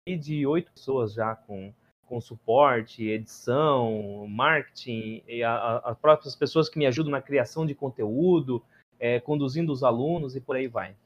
de 0.08 0.44
oito 0.44 0.72
pessoas 0.72 1.14
já 1.14 1.36
com 1.36 1.72
com 2.10 2.20
suporte, 2.20 3.04
edição, 3.04 4.26
marketing, 4.28 5.22
e 5.28 5.44
as 5.44 5.96
próprias 5.96 6.34
pessoas 6.34 6.68
que 6.68 6.76
me 6.76 6.84
ajudam 6.84 7.12
na 7.12 7.22
criação 7.22 7.64
de 7.64 7.72
conteúdo, 7.72 8.60
é, 8.98 9.20
conduzindo 9.20 9.72
os 9.72 9.84
alunos 9.84 10.34
e 10.34 10.40
por 10.40 10.56
aí 10.56 10.66
vai. 10.66 10.96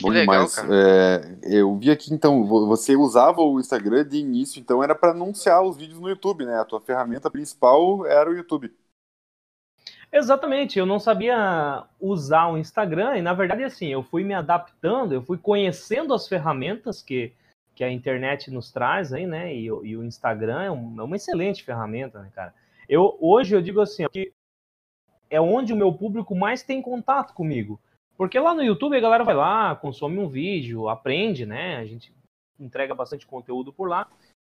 Bom 0.00 0.08
legal, 0.08 0.46
demais. 0.46 0.58
É, 0.70 1.38
eu 1.42 1.76
vi 1.76 1.90
aqui, 1.90 2.14
então, 2.14 2.46
você 2.46 2.96
usava 2.96 3.42
o 3.42 3.60
Instagram 3.60 4.08
de 4.08 4.16
início, 4.16 4.58
então 4.58 4.82
era 4.82 4.94
para 4.94 5.10
anunciar 5.10 5.62
os 5.62 5.76
vídeos 5.76 6.00
no 6.00 6.08
YouTube, 6.08 6.46
né? 6.46 6.58
A 6.58 6.64
tua 6.64 6.80
ferramenta 6.80 7.30
principal 7.30 8.06
era 8.06 8.30
o 8.30 8.34
YouTube. 8.34 8.74
Exatamente, 10.12 10.76
eu 10.76 10.84
não 10.84 10.98
sabia 10.98 11.84
usar 12.00 12.48
o 12.48 12.58
Instagram 12.58 13.16
e 13.16 13.22
na 13.22 13.32
verdade 13.32 13.62
assim, 13.62 13.86
eu 13.86 14.02
fui 14.02 14.24
me 14.24 14.34
adaptando, 14.34 15.12
eu 15.12 15.22
fui 15.22 15.38
conhecendo 15.38 16.12
as 16.12 16.26
ferramentas 16.26 17.00
que, 17.00 17.32
que 17.76 17.84
a 17.84 17.90
internet 17.90 18.50
nos 18.50 18.72
traz 18.72 19.12
aí, 19.12 19.24
né? 19.24 19.54
E, 19.54 19.66
e 19.66 19.96
o 19.96 20.04
Instagram 20.04 20.62
é, 20.62 20.70
um, 20.70 21.00
é, 21.00 21.04
uma 21.04 21.14
excelente 21.14 21.62
ferramenta, 21.62 22.20
né, 22.20 22.30
cara? 22.34 22.52
Eu 22.88 23.16
hoje 23.20 23.54
eu 23.54 23.62
digo 23.62 23.80
assim, 23.80 24.04
que 24.10 24.32
é 25.30 25.40
onde 25.40 25.72
o 25.72 25.76
meu 25.76 25.92
público 25.92 26.34
mais 26.34 26.64
tem 26.64 26.82
contato 26.82 27.32
comigo. 27.32 27.80
Porque 28.16 28.38
lá 28.38 28.52
no 28.52 28.64
YouTube 28.64 28.96
a 28.96 29.00
galera 29.00 29.22
vai 29.22 29.34
lá, 29.34 29.76
consome 29.76 30.18
um 30.18 30.28
vídeo, 30.28 30.88
aprende, 30.88 31.46
né? 31.46 31.76
A 31.76 31.86
gente 31.86 32.12
entrega 32.58 32.94
bastante 32.96 33.26
conteúdo 33.26 33.72
por 33.72 33.88
lá 33.88 34.08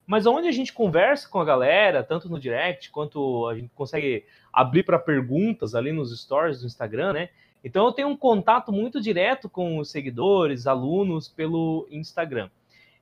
mas 0.10 0.26
onde 0.26 0.48
a 0.48 0.52
gente 0.52 0.74
conversa 0.74 1.30
com 1.30 1.40
a 1.40 1.46
galera, 1.46 2.04
tanto 2.04 2.28
no 2.28 2.40
direct 2.40 2.90
quanto 2.90 3.48
a 3.48 3.54
gente 3.54 3.70
consegue 3.76 4.26
abrir 4.52 4.82
para 4.82 4.98
perguntas 4.98 5.76
ali 5.76 5.92
nos 5.92 6.20
stories 6.20 6.62
do 6.62 6.66
Instagram, 6.66 7.14
né? 7.14 7.30
Então 7.64 7.86
eu 7.86 7.92
tenho 7.92 8.08
um 8.08 8.18
contato 8.18 8.72
muito 8.72 9.00
direto 9.00 9.48
com 9.48 9.78
os 9.78 9.92
seguidores, 9.92 10.66
alunos 10.66 11.28
pelo 11.28 11.88
Instagram. 11.92 12.50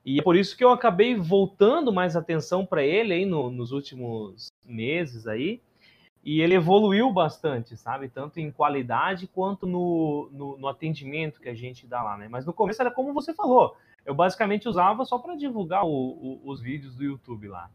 E 0.04 0.18
é 0.18 0.22
por 0.22 0.36
isso 0.36 0.54
que 0.54 0.62
eu 0.62 0.68
acabei 0.68 1.14
voltando 1.14 1.90
mais 1.90 2.14
atenção 2.14 2.66
para 2.66 2.84
ele 2.84 3.14
aí 3.14 3.24
no, 3.24 3.50
nos 3.50 3.72
últimos 3.72 4.48
meses 4.66 5.26
aí. 5.26 5.62
E 6.24 6.40
ele 6.40 6.54
evoluiu 6.54 7.12
bastante, 7.12 7.76
sabe? 7.76 8.08
Tanto 8.08 8.38
em 8.38 8.50
qualidade 8.50 9.26
quanto 9.26 9.66
no, 9.66 10.28
no, 10.32 10.58
no 10.58 10.68
atendimento 10.68 11.40
que 11.40 11.48
a 11.48 11.54
gente 11.54 11.86
dá 11.86 12.02
lá, 12.02 12.16
né? 12.16 12.28
Mas 12.28 12.44
no 12.44 12.52
começo 12.52 12.82
era 12.82 12.90
como 12.90 13.14
você 13.14 13.32
falou 13.32 13.76
eu 14.08 14.14
basicamente 14.14 14.66
usava 14.66 15.04
só 15.04 15.18
para 15.18 15.36
divulgar 15.36 15.84
o, 15.84 15.90
o, 15.90 16.40
os 16.50 16.62
vídeos 16.62 16.94
do 16.94 17.04
YouTube 17.04 17.46
lá. 17.46 17.70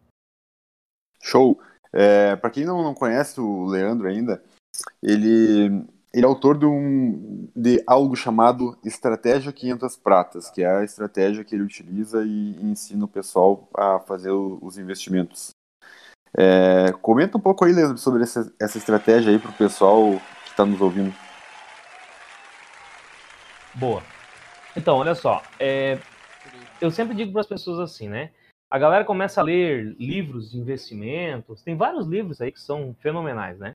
Show! 1.21 1.61
É, 1.93 2.35
para 2.35 2.49
quem 2.49 2.65
não, 2.65 2.81
não 2.81 2.95
conhece 2.95 3.39
o 3.39 3.65
Leandro 3.65 4.07
ainda, 4.07 4.43
ele, 5.01 5.85
ele 6.11 6.25
é 6.25 6.27
autor 6.27 6.57
de, 6.57 6.65
um, 6.65 7.47
de 7.55 7.83
algo 7.85 8.15
chamado 8.15 8.75
Estratégia 8.83 9.53
500 9.53 9.95
Pratas, 9.97 10.49
que 10.49 10.63
é 10.63 10.77
a 10.79 10.83
estratégia 10.83 11.43
que 11.43 11.53
ele 11.53 11.63
utiliza 11.63 12.23
e, 12.25 12.53
e 12.57 12.65
ensina 12.65 13.05
o 13.05 13.07
pessoal 13.07 13.69
a 13.77 13.99
fazer 13.99 14.31
o, 14.31 14.57
os 14.59 14.79
investimentos. 14.79 15.51
É, 16.37 16.91
comenta 17.01 17.37
um 17.37 17.41
pouco 17.41 17.63
aí, 17.63 17.71
Leandro, 17.71 17.97
sobre 17.97 18.23
essa, 18.23 18.51
essa 18.59 18.77
estratégia 18.77 19.31
aí 19.31 19.39
para 19.39 19.51
o 19.51 19.53
pessoal 19.53 20.19
está 20.45 20.65
nos 20.65 20.81
ouvindo. 20.81 21.13
Boa. 23.73 24.03
Então, 24.75 24.97
olha 24.97 25.15
só, 25.15 25.41
é, 25.59 25.99
eu 26.81 26.89
sempre 26.89 27.15
digo 27.15 27.31
para 27.31 27.41
as 27.41 27.47
pessoas 27.47 27.79
assim, 27.79 28.07
né? 28.07 28.31
A 28.69 28.79
galera 28.79 29.05
começa 29.05 29.39
a 29.39 29.43
ler 29.43 29.95
livros 29.99 30.51
de 30.51 30.57
investimentos, 30.57 31.61
tem 31.61 31.75
vários 31.75 32.07
livros 32.07 32.41
aí 32.41 32.51
que 32.51 32.59
são 32.59 32.95
fenomenais, 32.99 33.59
né? 33.59 33.73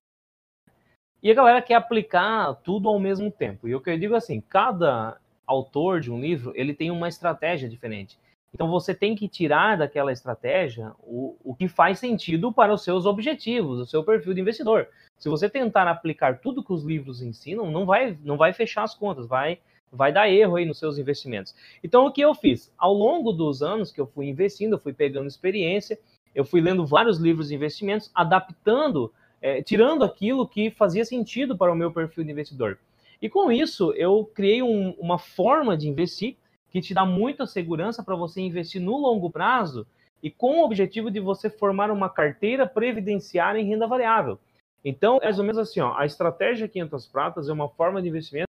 E 1.23 1.31
a 1.31 1.35
galera 1.35 1.62
quer 1.62 1.75
aplicar 1.75 2.55
tudo 2.65 2.88
ao 2.88 2.99
mesmo 2.99 3.31
tempo. 3.31 3.69
E 3.69 3.75
o 3.75 3.81
que 3.81 3.91
eu 3.91 3.99
digo 3.99 4.15
assim, 4.15 4.41
cada 4.41 5.17
autor 5.47 6.00
de 6.00 6.12
um 6.12 6.21
livro, 6.21 6.53
ele 6.55 6.75
tem 6.75 6.91
uma 6.91 7.09
estratégia 7.09 7.69
diferente. 7.69 8.19
Então 8.52 8.69
você 8.71 8.95
tem 8.95 9.14
que 9.14 9.28
tirar 9.28 9.76
daquela 9.76 10.12
estratégia 10.12 10.93
o, 11.00 11.37
o 11.45 11.55
que 11.55 11.69
faz 11.69 11.99
sentido 11.99 12.52
para 12.52 12.73
os 12.73 12.83
seus 12.83 13.05
objetivos, 13.05 13.78
o 13.78 13.87
seu 13.87 14.02
perfil 14.02 14.35
de 14.35 14.40
investidor. 14.40 14.88
Se 15.19 15.28
você 15.28 15.49
tentar 15.49 15.88
aplicar 15.88 16.40
tudo 16.40 16.62
que 16.62 16.73
os 16.73 16.85
livros 16.85 17.21
ensinam, 17.21 17.71
não 17.71 17.85
vai, 17.85 18.17
não 18.25 18.37
vai 18.37 18.52
fechar 18.52 18.85
as 18.85 18.95
contas, 18.95 19.26
vai, 19.26 19.59
vai 19.93 20.12
dar 20.12 20.31
erro 20.31 20.57
aí 20.57 20.64
nos 20.64 20.78
seus 20.78 20.97
investimentos. 20.97 21.55
Então 21.83 22.07
o 22.07 22.12
que 22.12 22.21
eu 22.21 22.35
fiz? 22.35 22.73
Ao 22.78 22.93
longo 22.93 23.33
dos 23.33 23.62
anos 23.62 23.90
que 23.90 24.00
eu 24.00 24.07
fui 24.07 24.26
investindo, 24.26 24.75
eu 24.75 24.78
fui 24.78 24.93
pegando 24.93 25.28
experiência, 25.28 25.99
eu 26.35 26.45
fui 26.45 26.61
lendo 26.61 26.87
vários 26.87 27.19
livros 27.19 27.49
de 27.49 27.55
investimentos, 27.55 28.11
adaptando, 28.14 29.12
é, 29.43 29.62
tirando 29.62 30.05
aquilo 30.05 30.49
que 30.49 30.71
fazia 30.71 31.05
sentido 31.05 31.57
para 31.57 31.73
o 31.73 31.76
meu 31.76 31.93
perfil 31.93 32.25
de 32.25 32.31
investidor. 32.31 32.78
E 33.21 33.28
com 33.28 33.50
isso, 33.50 33.93
eu 33.95 34.25
criei 34.25 34.62
um, 34.62 34.90
uma 34.99 35.19
forma 35.19 35.76
de 35.76 35.88
investir 35.88 36.37
que 36.71 36.81
te 36.81 36.95
dá 36.95 37.05
muita 37.05 37.47
segurança 37.47 38.03
para 38.03 38.17
você 38.17 38.41
investir 38.41 38.81
no 38.81 38.97
longo 38.97 39.31
prazo 39.31 39.87
e 40.23 40.31
com 40.31 40.59
o 40.59 40.65
objetivo 40.65 41.11
de 41.11 41.21
você 41.21 41.49
formar 41.49 41.91
uma 41.91 42.09
carteira 42.09 42.67
previdenciária 42.67 43.61
em 43.61 43.69
renda 43.69 43.87
variável. 43.87 44.39
Então, 44.85 45.19
é 45.21 45.27
mais 45.27 45.39
ou 45.39 45.45
menos 45.45 45.59
assim, 45.59 45.81
ó, 45.81 45.97
a 45.97 46.07
estratégia 46.07 46.69
500 46.69 47.07
pratas 47.07 47.49
é 47.49 47.53
uma 47.53 47.69
forma 47.69 48.01
de 48.01 48.09
investimento 48.09 48.49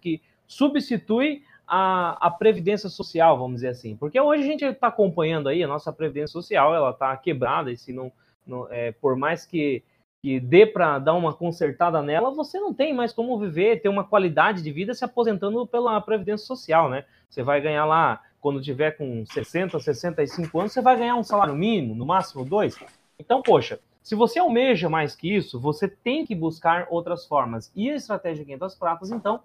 que 0.00 0.20
substitui 0.46 1.44
a, 1.66 2.26
a 2.26 2.30
previdência 2.30 2.88
social, 2.88 3.38
vamos 3.38 3.56
dizer 3.56 3.68
assim. 3.68 3.96
Porque 3.96 4.20
hoje 4.20 4.42
a 4.42 4.46
gente 4.46 4.64
está 4.64 4.88
acompanhando 4.88 5.48
aí 5.48 5.62
a 5.62 5.68
nossa 5.68 5.92
previdência 5.92 6.32
social, 6.32 6.74
ela 6.74 6.90
está 6.90 7.16
quebrada, 7.16 7.70
e 7.70 7.76
se 7.76 7.92
não, 7.92 8.12
não 8.46 8.70
é, 8.70 8.92
por 8.92 9.16
mais 9.16 9.46
que 9.46 9.82
que 10.22 10.38
dê 10.38 10.64
para 10.64 11.00
dar 11.00 11.14
uma 11.14 11.34
consertada 11.34 12.00
nela, 12.00 12.30
você 12.30 12.60
não 12.60 12.72
tem 12.72 12.94
mais 12.94 13.12
como 13.12 13.36
viver, 13.36 13.82
ter 13.82 13.88
uma 13.88 14.04
qualidade 14.04 14.62
de 14.62 14.70
vida 14.70 14.94
se 14.94 15.04
aposentando 15.04 15.66
pela 15.66 16.00
Previdência 16.00 16.46
Social, 16.46 16.88
né? 16.88 17.04
Você 17.28 17.42
vai 17.42 17.60
ganhar 17.60 17.84
lá, 17.84 18.22
quando 18.40 18.62
tiver 18.62 18.92
com 18.92 19.26
60, 19.26 19.80
65 19.80 20.60
anos, 20.60 20.72
você 20.72 20.80
vai 20.80 20.96
ganhar 20.96 21.16
um 21.16 21.24
salário 21.24 21.56
mínimo, 21.56 21.96
no 21.96 22.06
máximo 22.06 22.44
dois. 22.44 22.78
Então, 23.18 23.42
poxa, 23.42 23.80
se 24.00 24.14
você 24.14 24.38
almeja 24.38 24.88
mais 24.88 25.16
que 25.16 25.34
isso, 25.34 25.58
você 25.58 25.88
tem 25.88 26.24
que 26.24 26.36
buscar 26.36 26.86
outras 26.88 27.26
formas. 27.26 27.72
E 27.74 27.90
a 27.90 27.96
estratégia 27.96 28.44
500 28.44 28.74
pratas, 28.76 29.10
então, 29.10 29.40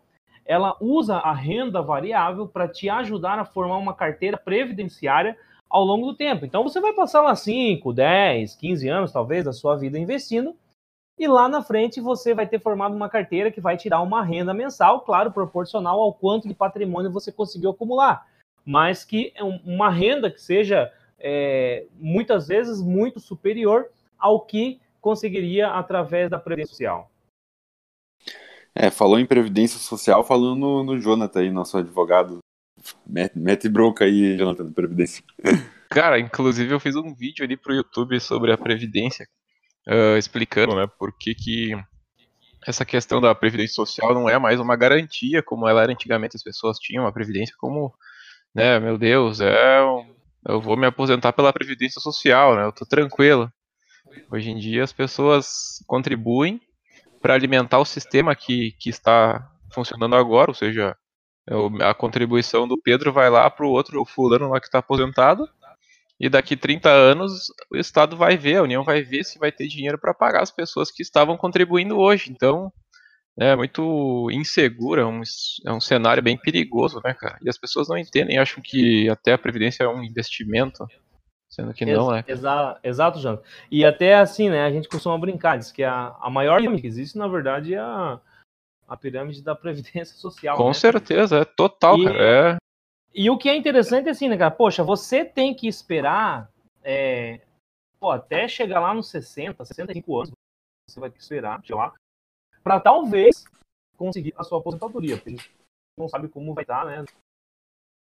ela 0.46 0.78
usa 0.80 1.16
a 1.16 1.34
renda 1.34 1.82
variável 1.82 2.48
para 2.48 2.68
te 2.68 2.88
ajudar 2.88 3.40
a 3.40 3.46
formar 3.46 3.78
uma 3.78 3.96
carteira 3.96 4.38
previdenciária 4.38 5.36
ao 5.68 5.84
longo 5.84 6.06
do 6.06 6.16
tempo. 6.16 6.46
Então, 6.46 6.62
você 6.62 6.80
vai 6.80 6.94
passar 6.94 7.24
lá 7.24 7.36
5, 7.36 7.92
10, 7.92 8.56
15 8.56 8.88
anos, 8.88 9.12
talvez, 9.12 9.44
da 9.44 9.52
sua 9.52 9.76
vida 9.76 9.98
investindo, 9.98 10.56
e 11.18 11.28
lá 11.28 11.50
na 11.50 11.64
frente 11.64 12.00
você 12.00 12.34
vai 12.34 12.48
ter 12.48 12.60
formado 12.60 12.96
uma 12.96 13.10
carteira 13.10 13.52
que 13.52 13.60
vai 13.60 13.76
tirar 13.76 14.02
uma 14.02 14.24
renda 14.24 14.54
mensal, 14.54 15.02
claro, 15.02 15.32
proporcional 15.32 16.00
ao 16.00 16.14
quanto 16.14 16.48
de 16.48 16.54
patrimônio 16.54 17.12
você 17.12 17.32
conseguiu 17.32 17.72
acumular, 17.72 18.28
mas 18.64 19.04
que 19.04 19.34
é 19.36 19.44
uma 19.44 19.90
renda 19.90 20.30
que 20.30 20.42
seja 20.42 20.92
é, 21.20 21.88
muitas 22.00 22.48
vezes 22.48 22.82
muito 22.82 23.20
superior 23.20 23.90
ao 24.18 24.42
que 24.42 24.80
conseguiria 25.02 25.70
através 25.70 26.30
da 26.30 26.38
Previdência 26.38 26.72
Social. 26.72 27.12
É, 28.76 28.92
falou 28.92 29.20
em 29.20 29.26
Previdência 29.26 29.80
Social, 29.80 30.24
falando 30.24 30.56
no, 30.56 30.84
no 30.84 31.00
Jonathan 31.00 31.40
aí, 31.40 31.50
nosso 31.50 31.78
advogado. 31.78 32.40
Mete, 33.06 33.38
mete 33.38 33.68
bronca 33.68 34.06
aí, 34.06 34.38
Jonathan, 34.38 34.66
da 34.66 34.72
Previdência. 34.72 35.24
Cara, 35.90 36.20
inclusive 36.20 36.72
eu 36.72 36.80
fiz 36.80 36.96
um 36.96 37.14
vídeo 37.14 37.44
ali 37.44 37.58
pro 37.58 37.74
YouTube 37.74 38.20
sobre 38.20 38.52
a 38.52 38.58
Previdência, 38.58 39.26
uh, 39.88 40.18
explicando, 40.18 40.76
né, 40.76 40.88
por 41.00 41.12
que 41.18 41.34
que 41.34 41.72
essa 42.66 42.86
questão 42.86 43.22
da 43.22 43.34
previdência 43.34 43.76
social 43.76 44.14
não 44.14 44.28
é 44.28 44.38
mais 44.38 44.60
uma 44.60 44.76
garantia 44.76 45.42
como 45.42 45.68
ela 45.68 45.84
era 45.84 45.92
antigamente, 45.92 46.36
as 46.36 46.44
pessoas 46.44 46.78
tinham 46.78 47.08
a 47.08 47.12
previdência 47.12 47.56
como, 47.58 47.94
né, 48.54 48.80
meu 48.80 48.98
Deus, 48.98 49.40
é, 49.40 49.80
eu 50.48 50.62
vou 50.62 50.76
me 50.76 50.86
aposentar 50.86 51.32
pela 51.34 51.54
previdência 51.54 52.02
social, 52.02 52.56
né, 52.56 52.66
eu 52.66 52.72
tô 52.72 52.86
tranquilo. 52.86 53.52
Hoje 54.32 54.50
em 54.50 54.58
dia 54.58 54.84
as 54.84 54.94
pessoas 54.94 55.84
contribuem 55.86 56.62
para 57.22 57.34
alimentar 57.34 57.80
o 57.80 57.86
sistema 57.86 58.36
que, 58.36 58.72
que 58.80 58.90
está 58.90 59.50
funcionando 59.74 60.16
agora, 60.16 60.52
ou 60.52 60.56
seja, 60.56 60.96
a 61.82 61.94
contribuição 61.94 62.68
do 62.68 62.78
Pedro 62.78 63.14
vai 63.14 63.30
lá 63.30 63.50
para 63.50 63.66
o 63.66 63.70
outro 63.70 64.04
fulano 64.06 64.50
lá 64.50 64.60
que 64.60 64.68
está 64.68 64.80
aposentado, 64.80 65.48
e 66.20 66.30
daqui 66.30 66.58
30 66.58 66.90
anos 66.90 67.52
o 67.72 67.78
Estado 67.78 68.18
vai 68.18 68.38
ver, 68.38 68.58
a 68.58 68.64
União 68.64 68.84
vai 68.84 69.04
ver 69.04 69.24
se 69.24 69.38
vai 69.38 69.52
ter 69.52 69.68
dinheiro 69.68 69.98
para 69.98 70.14
pagar 70.14 70.42
as 70.42 70.52
pessoas 70.52 70.92
que 70.92 71.04
estavam 71.04 71.38
contribuindo 71.38 71.98
hoje. 71.98 72.32
Então, 72.32 72.72
é 73.40 73.56
muito 73.56 74.30
inseguro, 74.32 75.00
é 75.00 75.06
um, 75.06 75.22
é 75.66 75.72
um 75.72 75.80
cenário 75.80 76.24
bem 76.24 76.36
perigoso, 76.36 77.00
né, 77.06 77.14
cara? 77.14 77.38
E 77.44 77.48
as 77.48 77.58
pessoas 77.58 77.88
não 77.88 77.98
entendem, 77.98 78.40
acham 78.40 78.64
que 78.64 79.08
até 79.10 79.34
a 79.34 79.38
Previdência 79.38 79.84
é 79.84 79.88
um 79.88 80.04
investimento, 80.04 80.88
sendo 81.48 81.72
que 81.72 81.86
não, 81.86 82.10
né? 82.10 82.24
Exa 82.28 82.80
exato, 82.84 83.20
Jânio. 83.20 83.42
E 83.70 83.86
até 83.86 84.16
assim, 84.16 84.50
né, 84.50 84.64
a 84.64 84.72
gente 84.72 84.90
costuma 84.90 85.20
brincar, 85.20 85.58
diz 85.58 85.72
que 85.72 85.84
a, 85.84 86.16
a 86.20 86.32
maior 86.32 86.58
pirâmide 86.58 86.82
que 86.82 86.88
existe, 86.88 87.16
na 87.16 87.28
verdade, 87.28 87.76
é 87.76 87.80
a, 87.80 88.20
a 88.88 88.98
pirâmide 88.98 89.44
da 89.44 89.54
Previdência 89.56 90.18
Social. 90.18 90.58
Com 90.58 90.70
né? 90.70 90.74
certeza, 90.74 91.38
é 91.42 91.46
total, 91.46 92.00
e, 92.00 92.06
cara. 92.06 92.58
E 93.18 93.32
o 93.32 93.38
que 93.38 93.50
é 93.50 93.56
interessante 93.56 94.08
é 94.08 94.12
assim, 94.12 94.30
né, 94.30 94.38
cara? 94.38 94.52
Poxa, 94.52 94.84
você 94.84 95.26
tem 95.26 95.56
que 95.56 95.68
esperar 95.68 96.52
é, 96.84 97.42
pô, 98.00 98.12
até 98.12 98.48
chegar 98.48 98.80
lá 98.80 98.94
nos 98.94 99.10
60, 99.10 99.66
65 99.66 100.18
anos, 100.18 100.32
você 100.88 101.00
vai 101.00 101.10
ter 101.10 101.18
que 101.18 101.24
esperar, 101.24 101.62
lá, 101.70 101.94
para 102.64 102.80
talvez 102.80 103.44
conseguir 103.98 104.34
a 104.38 104.44
sua 104.44 104.60
aposentadoria, 104.60 105.18
porque 105.18 105.30
a 105.30 105.32
gente 105.34 105.52
não 105.98 106.08
sabe 106.08 106.30
como 106.30 106.54
vai 106.54 106.64
estar, 106.64 106.86
né, 106.86 106.98
nas 106.98 107.10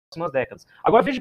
próximas 0.10 0.32
décadas. 0.32 0.68
Agora 0.84 1.04
veja 1.04 1.20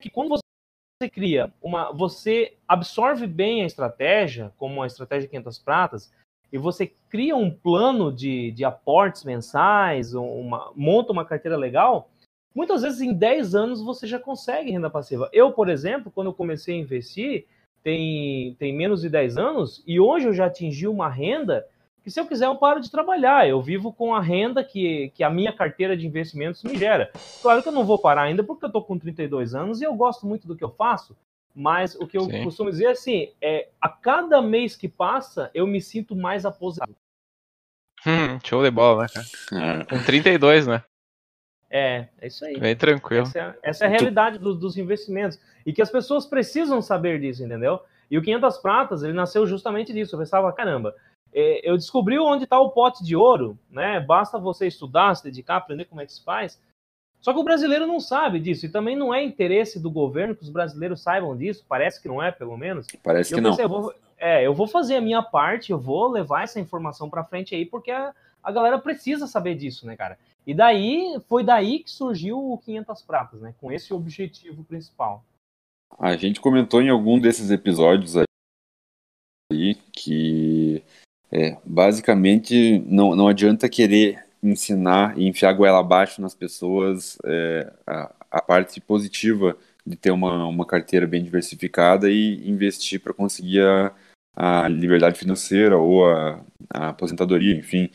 que 0.00 0.08
quando 0.08 0.30
você 0.30 1.10
cria 1.10 1.52
uma, 1.60 1.92
você 1.92 2.56
absorve 2.66 3.26
bem 3.26 3.62
a 3.62 3.66
estratégia, 3.66 4.52
como 4.56 4.82
a 4.82 4.86
estratégia 4.86 5.28
500 5.28 5.58
pratas, 5.58 6.12
e 6.52 6.56
você 6.56 6.86
cria 6.86 7.36
um 7.36 7.50
plano 7.50 8.12
de, 8.12 8.52
de 8.52 8.64
aportes 8.64 9.24
mensais, 9.24 10.14
uma, 10.14 10.72
monta 10.74 11.12
uma 11.12 11.24
carteira 11.24 11.56
legal, 11.56 12.08
Muitas 12.54 12.82
vezes 12.82 13.00
em 13.00 13.12
10 13.12 13.54
anos 13.54 13.82
você 13.82 14.06
já 14.06 14.18
consegue 14.18 14.70
renda 14.70 14.88
passiva. 14.88 15.28
Eu, 15.32 15.52
por 15.52 15.68
exemplo, 15.68 16.12
quando 16.14 16.28
eu 16.28 16.34
comecei 16.34 16.76
a 16.76 16.78
investir, 16.78 17.46
tem, 17.82 18.54
tem 18.58 18.72
menos 18.72 19.02
de 19.02 19.08
10 19.08 19.36
anos, 19.36 19.82
e 19.86 19.98
hoje 19.98 20.28
eu 20.28 20.32
já 20.32 20.46
atingi 20.46 20.86
uma 20.86 21.08
renda 21.08 21.66
que 22.04 22.10
se 22.10 22.20
eu 22.20 22.26
quiser 22.26 22.46
eu 22.46 22.56
paro 22.56 22.80
de 22.80 22.90
trabalhar. 22.90 23.48
Eu 23.48 23.62
vivo 23.62 23.90
com 23.90 24.14
a 24.14 24.20
renda 24.20 24.62
que, 24.62 25.10
que 25.14 25.24
a 25.24 25.30
minha 25.30 25.52
carteira 25.52 25.96
de 25.96 26.06
investimentos 26.06 26.62
me 26.62 26.76
gera. 26.76 27.10
Claro 27.40 27.62
que 27.62 27.68
eu 27.68 27.72
não 27.72 27.84
vou 27.84 27.98
parar 27.98 28.22
ainda 28.22 28.44
porque 28.44 28.66
eu 28.66 28.68
estou 28.68 28.84
com 28.84 28.98
32 28.98 29.54
anos 29.54 29.80
e 29.80 29.84
eu 29.84 29.94
gosto 29.94 30.26
muito 30.26 30.46
do 30.46 30.54
que 30.54 30.62
eu 30.62 30.70
faço, 30.70 31.16
mas 31.54 31.94
o 31.94 32.06
que 32.06 32.18
eu 32.18 32.26
Sim. 32.26 32.44
costumo 32.44 32.70
dizer 32.70 32.84
é 32.84 32.90
assim, 32.90 33.32
é, 33.40 33.68
a 33.80 33.88
cada 33.88 34.42
mês 34.42 34.76
que 34.76 34.86
passa, 34.86 35.50
eu 35.54 35.66
me 35.66 35.80
sinto 35.80 36.14
mais 36.14 36.44
aposentado. 36.44 36.94
Hum, 38.06 38.38
show 38.44 38.62
de 38.62 38.70
bola, 38.70 39.04
né, 39.04 39.08
cara? 39.08 39.80
É. 39.80 39.84
Com 39.84 40.04
32, 40.04 40.66
né? 40.66 40.84
É, 41.76 42.06
é 42.20 42.28
isso 42.28 42.44
aí. 42.44 42.56
Bem 42.56 42.76
tranquilo. 42.76 43.24
Essa 43.24 43.38
é, 43.40 43.54
essa 43.60 43.84
é 43.84 43.88
a 43.88 43.90
realidade 43.90 44.38
do, 44.38 44.54
dos 44.54 44.78
investimentos. 44.78 45.40
E 45.66 45.72
que 45.72 45.82
as 45.82 45.90
pessoas 45.90 46.24
precisam 46.24 46.80
saber 46.80 47.18
disso, 47.20 47.42
entendeu? 47.42 47.80
E 48.08 48.16
o 48.16 48.22
500 48.22 48.58
Pratas, 48.58 49.02
ele 49.02 49.12
nasceu 49.12 49.44
justamente 49.44 49.92
disso. 49.92 50.14
Eu 50.14 50.20
pensava, 50.20 50.52
caramba, 50.52 50.94
é, 51.32 51.68
eu 51.68 51.76
descobri 51.76 52.16
onde 52.16 52.44
está 52.44 52.60
o 52.60 52.70
pote 52.70 53.02
de 53.02 53.16
ouro, 53.16 53.58
né? 53.68 53.98
Basta 53.98 54.38
você 54.38 54.68
estudar, 54.68 55.16
se 55.16 55.24
dedicar, 55.24 55.56
aprender 55.56 55.86
como 55.86 56.00
é 56.00 56.06
que 56.06 56.12
se 56.12 56.22
faz. 56.22 56.62
Só 57.20 57.32
que 57.32 57.40
o 57.40 57.44
brasileiro 57.44 57.88
não 57.88 57.98
sabe 57.98 58.38
disso. 58.38 58.66
E 58.66 58.68
também 58.68 58.94
não 58.94 59.12
é 59.12 59.24
interesse 59.24 59.80
do 59.80 59.90
governo 59.90 60.36
que 60.36 60.44
os 60.44 60.50
brasileiros 60.50 61.02
saibam 61.02 61.36
disso. 61.36 61.64
Parece 61.68 62.00
que 62.00 62.06
não 62.06 62.22
é, 62.22 62.30
pelo 62.30 62.56
menos. 62.56 62.86
Parece 63.02 63.34
que 63.34 63.42
pensei, 63.42 63.64
não. 63.64 63.74
Eu 63.74 63.82
vou, 63.82 63.94
é, 64.16 64.46
eu 64.46 64.54
vou 64.54 64.68
fazer 64.68 64.94
a 64.94 65.00
minha 65.00 65.24
parte, 65.24 65.72
eu 65.72 65.78
vou 65.78 66.06
levar 66.08 66.44
essa 66.44 66.60
informação 66.60 67.10
para 67.10 67.24
frente 67.24 67.52
aí, 67.52 67.66
porque 67.66 67.90
a, 67.90 68.14
a 68.40 68.52
galera 68.52 68.78
precisa 68.78 69.26
saber 69.26 69.56
disso, 69.56 69.84
né, 69.88 69.96
cara? 69.96 70.16
E 70.46 70.54
daí, 70.54 71.18
foi 71.28 71.42
daí 71.42 71.78
que 71.78 71.90
surgiu 71.90 72.38
o 72.38 72.58
500 72.58 73.02
Pratas, 73.02 73.40
né? 73.40 73.54
Com 73.60 73.72
esse 73.72 73.94
objetivo 73.94 74.62
principal. 74.64 75.24
A 75.98 76.16
gente 76.16 76.40
comentou 76.40 76.82
em 76.82 76.90
algum 76.90 77.18
desses 77.18 77.50
episódios 77.50 78.16
aí 78.16 79.74
que 79.92 80.82
é, 81.30 81.56
basicamente 81.64 82.78
não, 82.86 83.14
não 83.14 83.28
adianta 83.28 83.68
querer 83.68 84.24
ensinar 84.42 85.18
e 85.18 85.26
enfiar 85.26 85.52
goela 85.52 85.80
abaixo 85.80 86.20
nas 86.20 86.34
pessoas 86.34 87.16
é, 87.24 87.72
a, 87.86 88.14
a, 88.30 88.42
parte 88.42 88.80
positiva 88.80 89.56
de 89.86 89.96
ter 89.96 90.10
uma, 90.10 90.46
uma 90.46 90.66
carteira 90.66 91.06
bem 91.06 91.22
diversificada 91.22 92.10
e 92.10 92.48
investir 92.48 93.00
para 93.00 93.14
conseguir 93.14 93.62
a, 93.62 93.94
a 94.64 94.68
liberdade 94.68 95.18
financeira 95.18 95.78
ou 95.78 96.08
a, 96.08 96.44
a 96.70 96.88
aposentadoria, 96.90 97.56
enfim. 97.56 97.90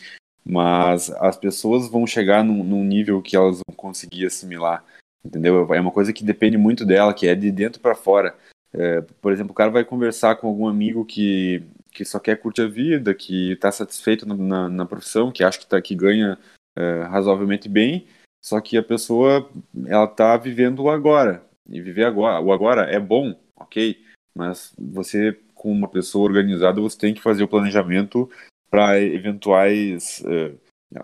Mas 0.45 1.09
as 1.11 1.37
pessoas 1.37 1.87
vão 1.87 2.07
chegar 2.07 2.43
num, 2.43 2.63
num 2.63 2.83
nível 2.83 3.21
que 3.21 3.35
elas 3.35 3.57
vão 3.67 3.75
conseguir 3.75 4.25
assimilar, 4.25 4.83
entendeu? 5.23 5.73
É 5.73 5.79
uma 5.79 5.91
coisa 5.91 6.13
que 6.13 6.23
depende 6.23 6.57
muito 6.57 6.85
dela, 6.85 7.13
que 7.13 7.27
é 7.27 7.35
de 7.35 7.51
dentro 7.51 7.79
para 7.79 7.95
fora. 7.95 8.35
É, 8.73 9.01
por 9.21 9.31
exemplo, 9.31 9.51
o 9.51 9.55
cara 9.55 9.71
vai 9.71 9.83
conversar 9.83 10.35
com 10.35 10.47
algum 10.47 10.67
amigo 10.67 11.03
que, 11.03 11.63
que 11.91 12.05
só 12.05 12.19
quer 12.19 12.35
curtir 12.37 12.61
a 12.61 12.67
vida, 12.67 13.13
que 13.13 13.53
está 13.53 13.71
satisfeito 13.71 14.27
na, 14.27 14.69
na, 14.69 14.85
profissão, 14.85 15.31
que 15.31 15.43
acha 15.43 15.59
que, 15.59 15.67
tá, 15.67 15.81
que 15.81 15.95
ganha 15.95 16.37
é, 16.75 17.03
razoavelmente 17.03 17.67
bem, 17.67 18.07
só 18.41 18.61
que 18.61 18.77
a 18.77 18.83
pessoa 18.83 19.49
ela 19.87 20.05
está 20.05 20.37
vivendo 20.37 20.83
o 20.83 20.89
agora. 20.89 21.43
E 21.67 21.81
viver 21.81 22.05
agora, 22.05 22.39
o 22.41 22.51
agora 22.51 22.83
é 22.83 22.99
bom, 22.99 23.39
ok, 23.55 24.01
mas 24.35 24.73
você, 24.77 25.37
com 25.53 25.71
uma 25.71 25.87
pessoa 25.87 26.27
organizada, 26.27 26.81
você 26.81 26.97
tem 26.97 27.13
que 27.13 27.21
fazer 27.21 27.43
o 27.43 27.47
planejamento 27.47 28.29
para 28.69 28.99
eventuais. 28.99 30.23
Uh, 30.25 30.57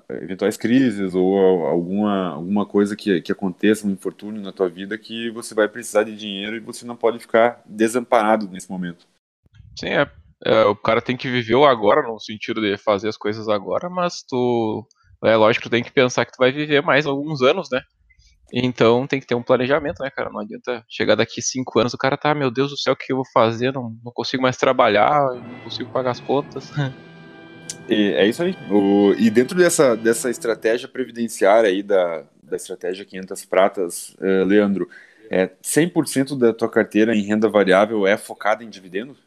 eventuais 0.10 0.58
crises 0.58 1.14
ou 1.14 1.38
alguma, 1.68 2.30
alguma 2.30 2.66
coisa 2.66 2.96
que, 2.96 3.22
que 3.22 3.32
aconteça, 3.32 3.86
um 3.86 3.92
infortúnio 3.92 4.42
na 4.42 4.52
tua 4.52 4.68
vida 4.68 4.98
que 4.98 5.30
você 5.30 5.54
vai 5.54 5.68
precisar 5.68 6.04
de 6.04 6.16
dinheiro 6.16 6.56
e 6.56 6.60
você 6.60 6.86
não 6.86 6.96
pode 6.96 7.20
ficar 7.20 7.62
desamparado 7.66 8.48
nesse 8.50 8.70
momento. 8.70 9.06
Sim, 9.78 9.90
é, 9.90 10.10
é, 10.44 10.64
o 10.64 10.76
cara 10.76 11.02
tem 11.02 11.16
que 11.16 11.30
viver 11.30 11.56
o 11.56 11.66
agora, 11.66 12.02
no 12.02 12.20
sentido 12.20 12.62
de 12.62 12.78
fazer 12.78 13.10
as 13.10 13.18
coisas 13.18 13.48
agora, 13.48 13.90
mas 13.90 14.24
tu, 14.28 14.88
é 15.24 15.36
lógico, 15.36 15.64
tu 15.64 15.70
tem 15.70 15.84
que 15.84 15.94
pensar 15.94 16.26
que 16.26 16.32
tu 16.32 16.40
vai 16.40 16.52
viver 16.52 16.82
mais 16.82 17.06
alguns 17.06 17.42
anos, 17.42 17.70
né? 17.72 17.82
Então 18.54 19.06
tem 19.06 19.20
que 19.20 19.26
ter 19.28 19.36
um 19.36 19.44
planejamento, 19.44 20.02
né, 20.02 20.10
cara? 20.10 20.30
Não 20.30 20.40
adianta 20.40 20.84
chegar 20.88 21.16
daqui 21.16 21.42
cinco 21.42 21.80
anos, 21.80 21.94
o 21.94 21.98
cara 21.98 22.18
tá, 22.18 22.34
meu 22.34 22.50
Deus 22.50 22.72
do 22.72 22.78
céu, 22.78 22.94
o 22.94 22.96
que 22.96 23.12
eu 23.12 23.18
vou 23.18 23.26
fazer? 23.34 23.74
Não, 23.74 23.96
não 24.04 24.12
consigo 24.12 24.42
mais 24.42 24.58
trabalhar, 24.58 25.12
não 25.12 25.64
consigo 25.64 25.92
pagar 25.92 26.12
as 26.12 26.20
contas. 26.20 26.72
E 27.90 28.14
é 28.14 28.26
isso 28.28 28.42
aí. 28.42 28.56
O, 28.72 29.14
e 29.14 29.30
dentro 29.30 29.58
dessa, 29.58 29.96
dessa 29.96 30.30
estratégia 30.30 30.88
previdenciária 30.88 31.70
aí, 31.70 31.84
da, 31.84 32.24
da 32.42 32.56
estratégia 32.56 33.06
500 33.06 33.46
pratas, 33.46 34.10
uh, 34.16 34.44
Leandro, 34.46 34.90
é 35.30 35.48
100% 35.48 36.38
da 36.38 36.54
tua 36.54 36.70
carteira 36.70 37.16
em 37.16 37.22
renda 37.22 37.50
variável 37.50 38.06
é 38.06 38.18
focada 38.18 38.64
em 38.64 38.70
dividendos? 38.70 39.18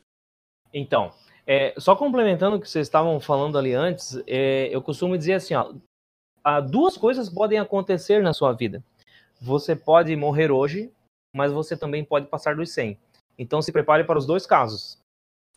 Então, 0.72 1.12
é, 1.46 1.74
só 1.78 1.96
complementando 1.96 2.56
o 2.56 2.60
que 2.60 2.68
vocês 2.68 2.86
estavam 2.86 3.18
falando 3.20 3.56
ali 3.56 3.74
antes, 3.74 4.20
é, 4.26 4.68
eu 4.74 4.82
costumo 4.82 5.16
dizer 5.16 5.34
assim, 5.34 5.54
ó, 5.54 5.72
duas 6.60 6.96
coisas 6.96 7.28
podem 7.28 7.58
acontecer 7.58 8.22
na 8.22 8.32
sua 8.32 8.52
vida. 8.52 8.82
Você 9.40 9.74
pode 9.76 10.14
morrer 10.16 10.50
hoje, 10.50 10.90
mas 11.34 11.52
você 11.52 11.76
também 11.76 12.04
pode 12.04 12.26
passar 12.26 12.56
dos 12.56 12.70
100. 12.70 12.98
Então 13.38 13.62
se 13.62 13.72
prepare 13.72 14.04
para 14.04 14.18
os 14.18 14.26
dois 14.26 14.46
casos. 14.46 14.98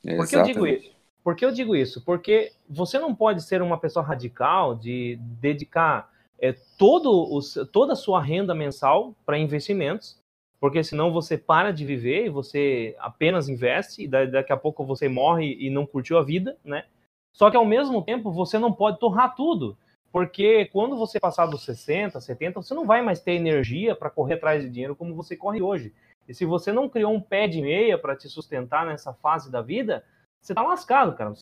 Por 0.03 0.27
que 0.27 0.35
eu 0.35 0.43
digo 0.43 0.67
isso? 0.67 1.00
Por 1.23 1.35
que 1.35 1.45
eu 1.45 1.51
digo 1.51 1.75
isso? 1.75 2.03
Porque 2.03 2.51
você 2.67 2.97
não 2.97 3.13
pode 3.13 3.43
ser 3.43 3.61
uma 3.61 3.77
pessoa 3.77 4.03
radical 4.03 4.73
de 4.75 5.19
dedicar 5.39 6.09
é, 6.39 6.55
todo 6.77 7.39
toda 7.71 7.93
a 7.93 7.95
sua 7.95 8.21
renda 8.21 8.55
mensal 8.55 9.15
para 9.25 9.37
investimentos, 9.37 10.19
porque 10.59 10.83
senão 10.83 11.11
você 11.11 11.37
para 11.37 11.71
de 11.71 11.85
viver 11.85 12.25
e 12.25 12.29
você 12.29 12.95
apenas 12.99 13.47
investe 13.47 14.03
e 14.03 14.07
daqui 14.07 14.51
a 14.51 14.57
pouco 14.57 14.83
você 14.83 15.07
morre 15.07 15.55
e 15.59 15.69
não 15.69 15.85
curtiu 15.85 16.17
a 16.17 16.23
vida, 16.23 16.57
né? 16.65 16.85
Só 17.31 17.49
que 17.49 17.57
ao 17.57 17.65
mesmo 17.65 18.01
tempo 18.01 18.31
você 18.31 18.57
não 18.57 18.73
pode 18.73 18.99
torrar 18.99 19.35
tudo, 19.35 19.77
porque 20.11 20.65
quando 20.65 20.97
você 20.97 21.19
passar 21.19 21.45
dos 21.45 21.63
60, 21.63 22.19
70, 22.19 22.61
você 22.61 22.73
não 22.73 22.85
vai 22.85 23.01
mais 23.01 23.21
ter 23.21 23.33
energia 23.33 23.95
para 23.95 24.09
correr 24.09 24.33
atrás 24.33 24.63
de 24.63 24.69
dinheiro 24.69 24.95
como 24.95 25.15
você 25.15 25.37
corre 25.37 25.61
hoje. 25.61 25.93
E 26.27 26.33
se 26.33 26.45
você 26.45 26.71
não 26.71 26.89
criou 26.89 27.13
um 27.13 27.21
pé 27.21 27.47
de 27.47 27.61
meia 27.61 27.97
para 27.97 28.15
te 28.15 28.27
sustentar 28.27 28.85
nessa 28.85 29.13
fase 29.13 29.51
da 29.51 29.61
vida, 29.61 30.03
você 30.41 30.53
tá 30.53 30.61
lascado, 30.61 31.15
cara. 31.15 31.31
Você 31.31 31.41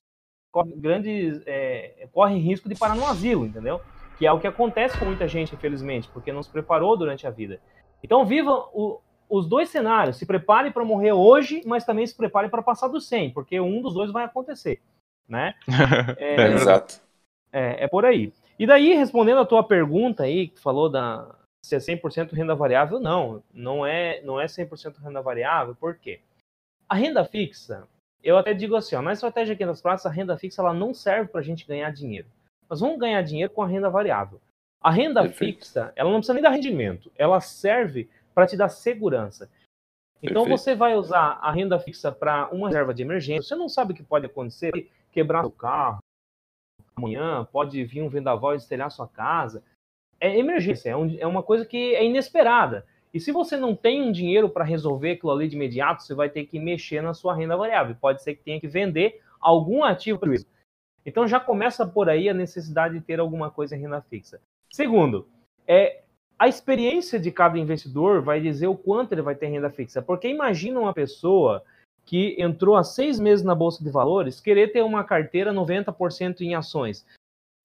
corre, 0.51 0.71
grande, 0.75 1.41
é, 1.45 2.07
corre 2.11 2.37
risco 2.37 2.67
de 2.67 2.75
parar 2.75 2.95
no 2.95 3.05
asilo, 3.05 3.45
entendeu? 3.45 3.81
Que 4.17 4.25
é 4.25 4.31
o 4.31 4.39
que 4.39 4.47
acontece 4.47 4.97
com 4.97 5.05
muita 5.05 5.27
gente, 5.27 5.55
infelizmente, 5.55 6.09
porque 6.09 6.31
não 6.31 6.43
se 6.43 6.49
preparou 6.49 6.97
durante 6.97 7.25
a 7.25 7.29
vida. 7.29 7.59
Então, 8.03 8.25
viva 8.25 8.51
o, 8.73 8.99
os 9.29 9.47
dois 9.47 9.69
cenários. 9.69 10.17
Se 10.17 10.25
prepare 10.25 10.71
para 10.71 10.83
morrer 10.83 11.13
hoje, 11.13 11.61
mas 11.65 11.85
também 11.85 12.05
se 12.05 12.15
prepare 12.15 12.49
para 12.49 12.61
passar 12.61 12.87
do 12.87 12.99
100, 12.99 13.31
porque 13.31 13.59
um 13.59 13.81
dos 13.81 13.93
dois 13.93 14.11
vai 14.11 14.25
acontecer, 14.25 14.81
né? 15.27 15.55
É, 16.17 16.35
é, 16.35 16.53
exato. 16.53 17.01
É, 17.51 17.85
é 17.85 17.87
por 17.87 18.05
aí. 18.05 18.33
E 18.57 18.67
daí, 18.67 18.93
respondendo 18.93 19.39
a 19.39 19.45
tua 19.45 19.63
pergunta 19.63 20.23
aí, 20.23 20.49
que 20.49 20.59
falou 20.59 20.89
da 20.89 21.35
se 21.61 21.75
é 21.75 21.77
100% 21.77 22.33
renda 22.33 22.55
variável, 22.55 22.99
não, 22.99 23.43
não 23.53 23.85
é, 23.85 24.21
não 24.21 24.39
é 24.39 24.45
100% 24.45 24.97
renda 25.01 25.21
variável, 25.21 25.75
por 25.75 25.95
quê? 25.95 26.21
A 26.87 26.95
renda 26.95 27.23
fixa, 27.25 27.87
eu 28.23 28.37
até 28.37 28.53
digo 28.53 28.75
assim, 28.75 28.95
ó, 28.95 29.01
na 29.01 29.13
estratégia 29.13 29.53
aqui 29.53 29.65
das 29.65 29.81
praças, 29.81 30.05
a 30.05 30.13
renda 30.13 30.37
fixa 30.37 30.61
ela 30.61 30.73
não 30.73 30.93
serve 30.93 31.29
para 31.31 31.39
a 31.39 31.43
gente 31.43 31.65
ganhar 31.65 31.91
dinheiro. 31.91 32.27
Nós 32.69 32.79
vamos 32.79 32.99
ganhar 32.99 33.21
dinheiro 33.21 33.51
com 33.51 33.61
a 33.61 33.67
renda 33.67 33.89
variável. 33.89 34.39
A 34.81 34.91
renda 34.91 35.21
Perfeito. 35.21 35.57
fixa, 35.57 35.91
ela 35.95 36.09
não 36.09 36.19
precisa 36.19 36.33
nem 36.33 36.43
dar 36.43 36.51
rendimento, 36.51 37.11
ela 37.17 37.41
serve 37.41 38.09
para 38.33 38.47
te 38.47 38.55
dar 38.55 38.69
segurança. 38.69 39.49
Então 40.21 40.43
Perfeito. 40.43 40.57
você 40.57 40.75
vai 40.75 40.95
usar 40.95 41.39
a 41.41 41.51
renda 41.51 41.79
fixa 41.79 42.11
para 42.11 42.49
uma 42.49 42.67
reserva 42.67 42.93
de 42.93 43.01
emergência. 43.01 43.49
Você 43.49 43.55
não 43.55 43.69
sabe 43.69 43.93
o 43.93 43.95
que 43.95 44.03
pode 44.03 44.25
acontecer, 44.25 44.89
quebrar 45.11 45.45
o 45.45 45.51
carro 45.51 45.99
amanhã, 46.95 47.45
pode 47.51 47.83
vir 47.85 48.01
um 48.01 48.09
vendaval 48.09 48.53
e 48.53 48.57
estelhar 48.57 48.91
sua 48.91 49.07
casa. 49.07 49.63
É 50.19 50.37
emergência, 50.37 50.89
é, 50.89 50.95
um, 50.95 51.17
é 51.17 51.25
uma 51.25 51.41
coisa 51.41 51.65
que 51.65 51.95
é 51.95 52.05
inesperada. 52.05 52.85
E 53.13 53.19
se 53.19 53.31
você 53.31 53.57
não 53.57 53.75
tem 53.75 54.01
um 54.01 54.11
dinheiro 54.11 54.49
para 54.49 54.63
resolver 54.63 55.11
aquilo 55.11 55.31
ali 55.31 55.47
de 55.47 55.55
imediato, 55.55 56.03
você 56.03 56.13
vai 56.13 56.29
ter 56.29 56.45
que 56.45 56.59
mexer 56.59 57.01
na 57.01 57.13
sua 57.13 57.35
renda 57.35 57.57
variável. 57.57 57.95
Pode 57.99 58.21
ser 58.21 58.35
que 58.35 58.43
tenha 58.43 58.59
que 58.59 58.67
vender 58.67 59.21
algum 59.39 59.83
ativo 59.83 60.19
para 60.19 60.33
isso. 60.33 60.45
Então 61.05 61.27
já 61.27 61.39
começa 61.39 61.87
por 61.87 62.09
aí 62.09 62.29
a 62.29 62.33
necessidade 62.33 62.93
de 62.93 63.01
ter 63.01 63.19
alguma 63.19 63.49
coisa 63.49 63.75
em 63.75 63.79
renda 63.79 64.01
fixa. 64.01 64.39
Segundo, 64.71 65.27
é 65.67 66.01
a 66.37 66.47
experiência 66.47 67.19
de 67.19 67.31
cada 67.31 67.57
investidor 67.57 68.21
vai 68.21 68.39
dizer 68.39 68.67
o 68.67 68.77
quanto 68.77 69.11
ele 69.11 69.21
vai 69.21 69.35
ter 69.35 69.47
renda 69.47 69.69
fixa. 69.69 70.01
Porque 70.01 70.27
imagina 70.27 70.79
uma 70.79 70.93
pessoa 70.93 71.63
que 72.05 72.35
entrou 72.39 72.75
há 72.75 72.83
seis 72.83 73.19
meses 73.19 73.43
na 73.43 73.53
bolsa 73.53 73.83
de 73.83 73.89
valores 73.89 74.39
querer 74.39 74.71
ter 74.71 74.83
uma 74.83 75.03
carteira 75.03 75.53
90% 75.53 76.41
em 76.41 76.55
ações. 76.55 77.05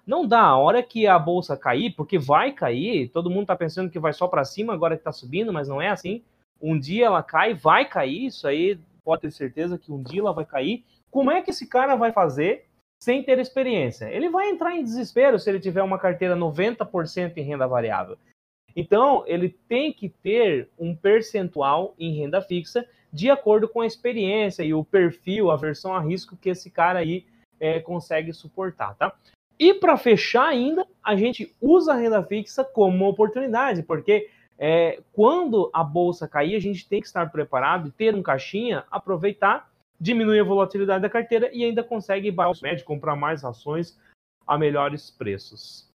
Não 0.07 0.27
dá. 0.27 0.43
A 0.43 0.59
hora 0.59 0.83
que 0.83 1.07
a 1.07 1.19
bolsa 1.19 1.57
cair, 1.57 1.95
porque 1.95 2.19
vai 2.19 2.53
cair, 2.53 3.09
todo 3.09 3.31
mundo 3.31 3.43
está 3.43 3.57
pensando 3.57 3.91
que 3.91 3.99
vai 3.99 4.13
só 4.13 4.29
para 4.29 4.45
cima 4.45 4.73
agora 4.73 4.97
que 4.97 5.01
está 5.01 5.13
subindo, 5.13 5.53
mas 5.53 5.69
não 5.69 5.81
é 5.81 5.89
assim. 5.89 6.23
Um 6.61 6.79
dia 6.79 7.07
ela 7.07 7.23
cai, 7.23 7.55
vai 7.55 7.89
cair. 7.89 8.27
Isso 8.27 8.47
aí 8.47 8.79
pode 9.05 9.23
ter 9.23 9.31
certeza 9.31 9.79
que 9.79 9.93
um 9.93 10.03
dia 10.03 10.21
ela 10.21 10.33
vai 10.33 10.45
cair. 10.45 10.85
Como 11.11 11.31
é 11.31 11.43
que 11.43 11.51
esse 11.51 11.67
cara 11.67 11.95
vai 11.95 12.13
fazer 12.13 12.67
sem 13.03 13.23
ter 13.23 13.39
experiência? 13.39 14.07
Ele 14.07 14.29
vai 14.29 14.49
entrar 14.49 14.75
em 14.75 14.83
desespero 14.83 15.39
se 15.39 15.49
ele 15.49 15.61
tiver 15.61 15.83
uma 15.83 15.99
carteira 15.99 16.37
90% 16.37 17.37
em 17.37 17.43
renda 17.43 17.67
variável. 17.67 18.19
Então, 18.77 19.23
ele 19.27 19.49
tem 19.69 19.93
que 19.93 20.09
ter 20.09 20.69
um 20.79 20.97
percentual 20.97 21.95
em 21.99 22.13
renda 22.13 22.43
fixa 22.43 22.85
de 23.13 23.31
acordo 23.31 23.69
com 23.69 23.81
a 23.81 23.87
experiência 23.87 24.65
e 24.65 24.75
o 24.75 24.85
perfil, 24.85 25.51
a 25.51 25.57
versão 25.57 25.95
a 25.95 26.01
risco 26.01 26.37
que 26.37 26.49
esse 26.49 26.69
cara 26.69 26.99
aí 26.99 27.25
é, 27.61 27.79
consegue 27.79 28.33
suportar, 28.33 28.97
tá? 28.97 29.15
E 29.59 29.75
para 29.75 29.97
fechar 29.97 30.47
ainda, 30.49 30.87
a 31.03 31.17
gente 31.17 31.55
usa 31.61 31.93
a 31.93 31.97
renda 31.97 32.23
fixa 32.23 32.65
como 32.65 32.97
uma 32.97 33.09
oportunidade, 33.09 33.83
porque 33.83 34.29
é, 34.59 35.01
quando 35.13 35.71
a 35.73 35.83
bolsa 35.83 36.29
cair, 36.29 36.57
a 36.57 36.61
gente 36.61 36.89
tem 36.89 37.01
que 37.01 37.07
estar 37.07 37.31
preparado, 37.31 37.93
ter 37.93 38.15
um 38.15 38.23
caixinha, 38.23 38.85
aproveitar, 38.91 39.71
diminuir 40.01 40.41
a 40.41 40.45
volatilidade 40.45 41.03
da 41.03 41.11
carteira 41.11 41.51
e 41.53 41.65
ainda 41.65 41.83
consegue 41.85 42.31
baixar 42.31 42.63
médio, 42.63 42.85
comprar 42.85 43.17
mais 43.17 43.45
ações 43.45 43.99
a 44.47 44.59
melhores 44.59 45.11
preços. 45.11 45.89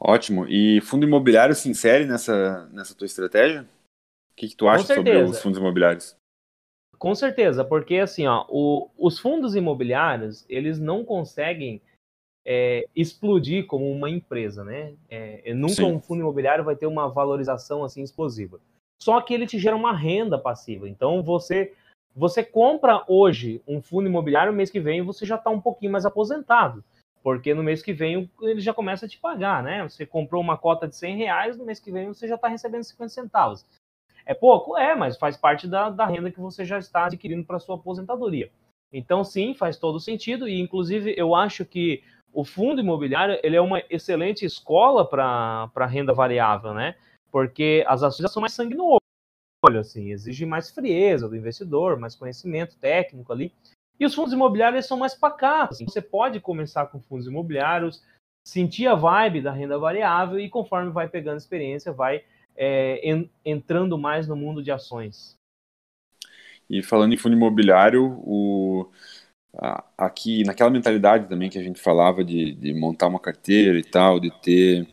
Ótimo. 0.00 0.46
E 0.48 0.80
fundo 0.80 1.06
imobiliário 1.06 1.54
se 1.54 1.68
insere 1.68 2.06
nessa, 2.06 2.66
nessa 2.72 2.94
tua 2.94 3.06
estratégia? 3.06 3.62
O 3.62 4.34
que, 4.36 4.48
que 4.48 4.56
tu 4.56 4.68
acha 4.68 4.94
sobre 4.94 5.16
os 5.22 5.40
fundos 5.40 5.58
imobiliários? 5.58 6.16
Com 6.98 7.14
certeza, 7.14 7.64
porque 7.64 7.96
assim, 7.96 8.26
ó, 8.26 8.46
o, 8.48 8.88
os 8.96 9.18
fundos 9.18 9.54
imobiliários, 9.54 10.44
eles 10.48 10.78
não 10.78 11.04
conseguem 11.04 11.82
é, 12.44 12.88
explodir 12.94 13.66
como 13.66 13.90
uma 13.90 14.10
empresa, 14.10 14.64
né? 14.64 14.94
É, 15.08 15.54
nunca 15.54 15.74
Sim. 15.74 15.84
um 15.84 16.00
fundo 16.00 16.20
imobiliário 16.20 16.64
vai 16.64 16.76
ter 16.76 16.86
uma 16.86 17.08
valorização 17.08 17.84
assim 17.84 18.02
explosiva. 18.02 18.60
Só 19.00 19.20
que 19.20 19.34
ele 19.34 19.46
te 19.46 19.58
gera 19.58 19.76
uma 19.76 19.96
renda 19.96 20.38
passiva. 20.38 20.88
Então 20.88 21.22
você 21.22 21.72
você 22.14 22.44
compra 22.44 23.04
hoje 23.08 23.62
um 23.66 23.80
fundo 23.80 24.06
imobiliário, 24.06 24.52
mês 24.52 24.70
que 24.70 24.80
vem 24.80 25.02
você 25.02 25.24
já 25.24 25.36
está 25.36 25.50
um 25.50 25.60
pouquinho 25.60 25.92
mais 25.92 26.04
aposentado, 26.04 26.84
porque 27.22 27.54
no 27.54 27.62
mês 27.62 27.82
que 27.82 27.92
vem 27.92 28.30
ele 28.42 28.60
já 28.60 28.74
começa 28.74 29.06
a 29.06 29.08
te 29.08 29.18
pagar, 29.18 29.62
né? 29.62 29.82
Você 29.84 30.04
comprou 30.04 30.42
uma 30.42 30.58
cota 30.58 30.86
de 30.86 30.94
100 30.94 31.16
reais, 31.16 31.56
no 31.56 31.64
mês 31.64 31.80
que 31.80 31.90
vem 31.90 32.08
você 32.08 32.28
já 32.28 32.34
está 32.34 32.48
recebendo 32.48 32.84
50 32.84 33.08
centavos. 33.08 33.66
É 34.26 34.34
pouco? 34.34 34.76
É, 34.76 34.94
mas 34.94 35.16
faz 35.16 35.36
parte 35.36 35.66
da, 35.66 35.90
da 35.90 36.06
renda 36.06 36.30
que 36.30 36.40
você 36.40 36.64
já 36.64 36.78
está 36.78 37.06
adquirindo 37.06 37.44
para 37.44 37.58
sua 37.58 37.76
aposentadoria. 37.76 38.50
Então, 38.92 39.24
sim, 39.24 39.54
faz 39.54 39.78
todo 39.78 39.98
sentido, 39.98 40.46
e 40.46 40.60
inclusive 40.60 41.14
eu 41.16 41.34
acho 41.34 41.64
que 41.64 42.04
o 42.32 42.44
fundo 42.44 42.80
imobiliário 42.80 43.38
ele 43.42 43.56
é 43.56 43.60
uma 43.60 43.82
excelente 43.90 44.44
escola 44.44 45.06
para 45.06 45.86
renda 45.86 46.12
variável, 46.12 46.72
né? 46.72 46.96
Porque 47.30 47.84
as 47.86 48.02
ações 48.02 48.30
são 48.30 48.40
mais 48.40 48.52
sangue 48.52 48.74
no 48.74 48.98
olho, 49.64 49.78
assim, 49.80 50.10
exige 50.10 50.44
mais 50.44 50.70
frieza 50.70 51.28
do 51.28 51.36
investidor, 51.36 51.98
mais 51.98 52.14
conhecimento 52.14 52.76
técnico 52.78 53.32
ali. 53.32 53.52
E 53.98 54.04
os 54.04 54.14
fundos 54.14 54.32
imobiliários 54.32 54.86
são 54.86 54.98
mais 54.98 55.14
pacatos. 55.14 55.76
Assim. 55.76 55.86
Você 55.86 56.02
pode 56.02 56.40
começar 56.40 56.86
com 56.86 57.00
fundos 57.00 57.26
imobiliários, 57.26 58.02
sentir 58.44 58.86
a 58.86 58.94
vibe 58.94 59.42
da 59.42 59.52
renda 59.52 59.78
variável 59.78 60.40
e 60.40 60.48
conforme 60.48 60.90
vai 60.90 61.08
pegando 61.08 61.38
experiência, 61.38 61.92
vai 61.92 62.24
é, 62.56 63.08
en, 63.08 63.30
entrando 63.44 63.96
mais 63.96 64.26
no 64.26 64.34
mundo 64.34 64.62
de 64.62 64.72
ações. 64.72 65.36
E 66.68 66.82
falando 66.82 67.12
em 67.12 67.16
fundo 67.18 67.36
imobiliário, 67.36 68.18
o, 68.24 68.90
aqui 69.98 70.44
naquela 70.44 70.70
mentalidade 70.70 71.28
também 71.28 71.50
que 71.50 71.58
a 71.58 71.62
gente 71.62 71.80
falava 71.80 72.24
de, 72.24 72.54
de 72.54 72.72
montar 72.72 73.08
uma 73.08 73.20
carteira 73.20 73.78
e 73.78 73.84
tal, 73.84 74.18
de 74.18 74.30
ter 74.40 74.86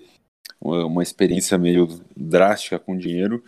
uma, 0.60 1.02
experiência 1.02 1.58
meio 1.58 1.88
drástica 2.16 2.78
com 2.78 2.98
dinheiro, 2.98 3.44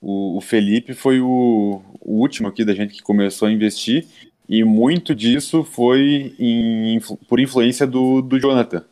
o, 0.00 0.38
o 0.38 0.40
Felipe 0.40 0.94
foi 0.94 1.20
o, 1.20 1.82
o, 2.00 2.20
último 2.20 2.48
aqui 2.48 2.64
da 2.64 2.74
gente 2.74 2.94
que 2.94 3.02
começou 3.02 3.48
a 3.48 3.52
investir 3.52 4.06
e 4.48 4.64
muito 4.64 5.14
disso 5.14 5.64
foi 5.64 6.34
em, 6.38 6.98
por 7.28 7.40
influência 7.40 7.86
do, 7.86 8.22
do 8.22 8.38
Jonathan. 8.38 8.84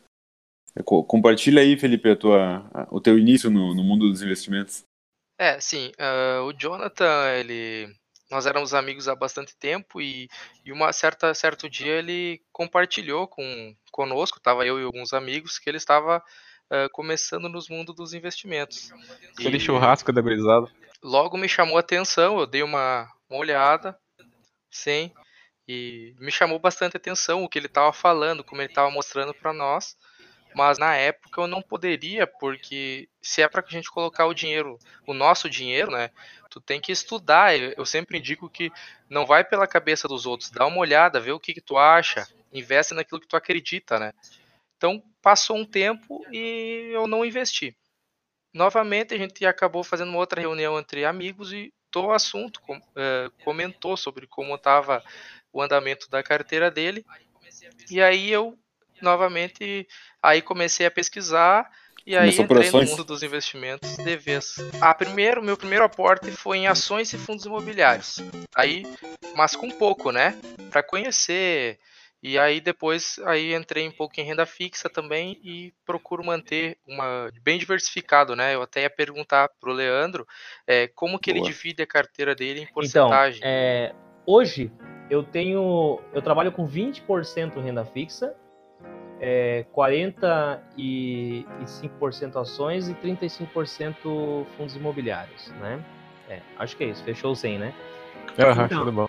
Compartilha 0.84 1.60
aí, 1.60 1.76
Felipe, 1.76 2.16
tua, 2.16 2.64
o 2.90 2.98
teu 2.98 3.18
início 3.18 3.50
no, 3.50 3.74
no 3.74 3.84
mundo 3.84 4.08
dos 4.08 4.22
investimentos. 4.22 4.84
É, 5.38 5.60
sim. 5.60 5.92
Uh, 5.98 6.44
o 6.44 6.52
Jonathan, 6.54 7.28
ele, 7.38 7.94
nós 8.32 8.46
éramos 8.46 8.72
amigos 8.72 9.08
há 9.08 9.14
bastante 9.14 9.54
tempo 9.54 10.00
e, 10.00 10.28
e 10.64 10.72
uma 10.72 10.90
certa 10.92 11.34
certo 11.34 11.68
dia 11.68 11.92
ele 11.92 12.42
compartilhou 12.50 13.28
com 13.28 13.76
conosco, 13.92 14.38
estava 14.38 14.64
eu 14.64 14.80
e 14.80 14.84
alguns 14.84 15.12
amigos, 15.12 15.58
que 15.58 15.68
ele 15.68 15.76
estava 15.76 16.16
uh, 16.16 16.88
começando 16.92 17.46
nos 17.46 17.68
mundos 17.68 17.94
dos 17.94 18.14
investimentos. 18.14 18.90
Aquele 19.38 19.58
e, 19.58 19.60
churrasco 19.60 20.10
da 20.12 20.22
brisada. 20.22 20.66
Logo 21.02 21.36
me 21.36 21.46
chamou 21.46 21.76
a 21.76 21.80
atenção, 21.80 22.40
eu 22.40 22.46
dei 22.46 22.62
uma, 22.62 23.06
uma 23.28 23.38
olhada, 23.38 23.98
sim, 24.70 25.12
e 25.68 26.14
me 26.18 26.32
chamou 26.32 26.58
bastante 26.58 26.96
atenção 26.96 27.44
o 27.44 27.48
que 27.48 27.58
ele 27.58 27.66
estava 27.66 27.92
falando, 27.92 28.42
como 28.42 28.62
ele 28.62 28.70
estava 28.70 28.90
mostrando 28.90 29.34
para 29.34 29.52
nós 29.52 29.94
mas 30.54 30.78
na 30.78 30.94
época 30.94 31.40
eu 31.40 31.46
não 31.46 31.62
poderia, 31.62 32.26
porque 32.26 33.08
se 33.20 33.42
é 33.42 33.48
para 33.48 33.64
a 33.66 33.70
gente 33.70 33.90
colocar 33.90 34.26
o 34.26 34.34
dinheiro, 34.34 34.78
o 35.06 35.14
nosso 35.14 35.48
dinheiro, 35.48 35.90
né? 35.90 36.10
Tu 36.50 36.60
tem 36.60 36.80
que 36.80 36.92
estudar. 36.92 37.56
Eu 37.56 37.86
sempre 37.86 38.18
indico 38.18 38.48
que 38.48 38.70
não 39.08 39.24
vai 39.24 39.44
pela 39.44 39.66
cabeça 39.66 40.06
dos 40.06 40.26
outros, 40.26 40.50
dá 40.50 40.66
uma 40.66 40.78
olhada, 40.78 41.20
vê 41.20 41.32
o 41.32 41.40
que, 41.40 41.54
que 41.54 41.60
tu 41.60 41.78
acha, 41.78 42.26
investe 42.52 42.94
naquilo 42.94 43.20
que 43.20 43.28
tu 43.28 43.36
acredita, 43.36 43.98
né? 43.98 44.12
Então 44.76 45.02
passou 45.22 45.56
um 45.56 45.64
tempo 45.64 46.24
e 46.32 46.90
eu 46.92 47.06
não 47.06 47.24
investi. 47.24 47.76
Novamente 48.52 49.14
a 49.14 49.18
gente 49.18 49.46
acabou 49.46 49.82
fazendo 49.82 50.10
uma 50.10 50.18
outra 50.18 50.40
reunião 50.40 50.78
entre 50.78 51.04
amigos 51.04 51.52
e 51.52 51.72
o 51.94 52.10
assunto 52.10 52.60
é, 52.96 53.30
comentou 53.44 53.96
sobre 53.96 54.26
como 54.26 54.54
estava 54.54 55.02
o 55.52 55.60
andamento 55.62 56.08
da 56.10 56.22
carteira 56.22 56.70
dele. 56.70 57.04
E 57.90 58.00
aí 58.00 58.30
eu 58.30 58.58
novamente, 59.02 59.86
aí 60.22 60.40
comecei 60.40 60.86
a 60.86 60.90
pesquisar 60.90 61.70
e 62.06 62.16
aí 62.16 62.34
Começou 62.34 62.44
entrei 62.44 62.84
no 62.84 62.90
mundo 62.90 63.04
dos 63.04 63.22
investimentos 63.22 63.96
de 63.96 64.16
vez. 64.16 64.56
Ah, 64.80 64.92
primeiro, 64.92 65.42
meu 65.42 65.56
primeiro 65.56 65.84
aporte 65.84 66.30
foi 66.32 66.58
em 66.58 66.66
ações 66.66 67.12
e 67.12 67.18
fundos 67.18 67.44
imobiliários. 67.44 68.18
Aí, 68.54 68.84
mas 69.36 69.54
com 69.54 69.70
pouco, 69.70 70.10
né? 70.10 70.36
Para 70.70 70.82
conhecer. 70.82 71.78
E 72.20 72.38
aí 72.38 72.60
depois 72.60 73.18
aí 73.24 73.54
entrei 73.54 73.86
um 73.86 73.92
pouco 73.92 74.20
em 74.20 74.24
renda 74.24 74.46
fixa 74.46 74.88
também 74.88 75.40
e 75.42 75.72
procuro 75.84 76.24
manter 76.24 76.76
uma 76.86 77.30
bem 77.42 77.58
diversificado, 77.58 78.36
né? 78.36 78.54
Eu 78.54 78.62
até 78.62 78.82
ia 78.82 78.90
perguntar 78.90 79.48
pro 79.60 79.72
Leandro 79.72 80.26
é, 80.66 80.88
como 80.88 81.18
que 81.18 81.32
Boa. 81.32 81.44
ele 81.44 81.52
divide 81.52 81.82
a 81.82 81.86
carteira 81.86 82.34
dele 82.34 82.60
em 82.60 82.62
então, 82.62 82.74
porcentagem. 82.74 83.38
Então, 83.38 83.50
é, 83.50 83.94
hoje 84.26 84.72
eu 85.10 85.22
tenho 85.22 86.00
eu 86.12 86.22
trabalho 86.22 86.52
com 86.52 86.66
20% 86.66 87.60
renda 87.60 87.84
fixa 87.84 88.36
é, 89.22 89.64
45% 89.72 92.34
ações 92.34 92.88
e 92.88 92.94
35% 92.94 94.44
fundos 94.56 94.74
imobiliários, 94.74 95.52
né? 95.60 95.80
É, 96.28 96.40
acho 96.58 96.76
que 96.76 96.82
é 96.82 96.88
isso, 96.88 97.04
fechou 97.04 97.30
o 97.30 97.36
100, 97.36 97.58
né? 97.58 97.72
Uhum, 98.36 98.64
então, 98.64 98.92
bom. 98.92 99.08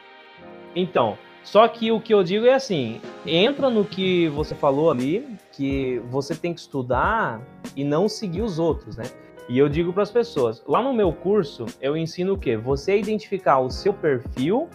Então, 0.75 1.17
só 1.43 1.67
que 1.67 1.91
o 1.91 1.99
que 1.99 2.13
eu 2.13 2.23
digo 2.23 2.45
é 2.45 2.53
assim, 2.53 3.01
entra 3.25 3.71
no 3.71 3.83
que 3.83 4.27
você 4.29 4.53
falou 4.53 4.91
ali, 4.91 5.27
que 5.51 5.97
você 6.09 6.35
tem 6.35 6.53
que 6.53 6.59
estudar 6.59 7.41
e 7.75 7.83
não 7.83 8.07
seguir 8.07 8.43
os 8.43 8.59
outros, 8.59 8.95
né? 8.95 9.05
E 9.49 9.57
eu 9.57 9.67
digo 9.67 9.91
para 9.91 10.03
as 10.03 10.11
pessoas, 10.11 10.63
lá 10.67 10.79
no 10.81 10.93
meu 10.93 11.11
curso, 11.11 11.65
eu 11.81 11.97
ensino 11.97 12.33
o 12.33 12.37
quê? 12.37 12.55
Você 12.55 12.97
identificar 12.97 13.59
o 13.59 13.69
seu 13.69 13.93
perfil 13.93 14.69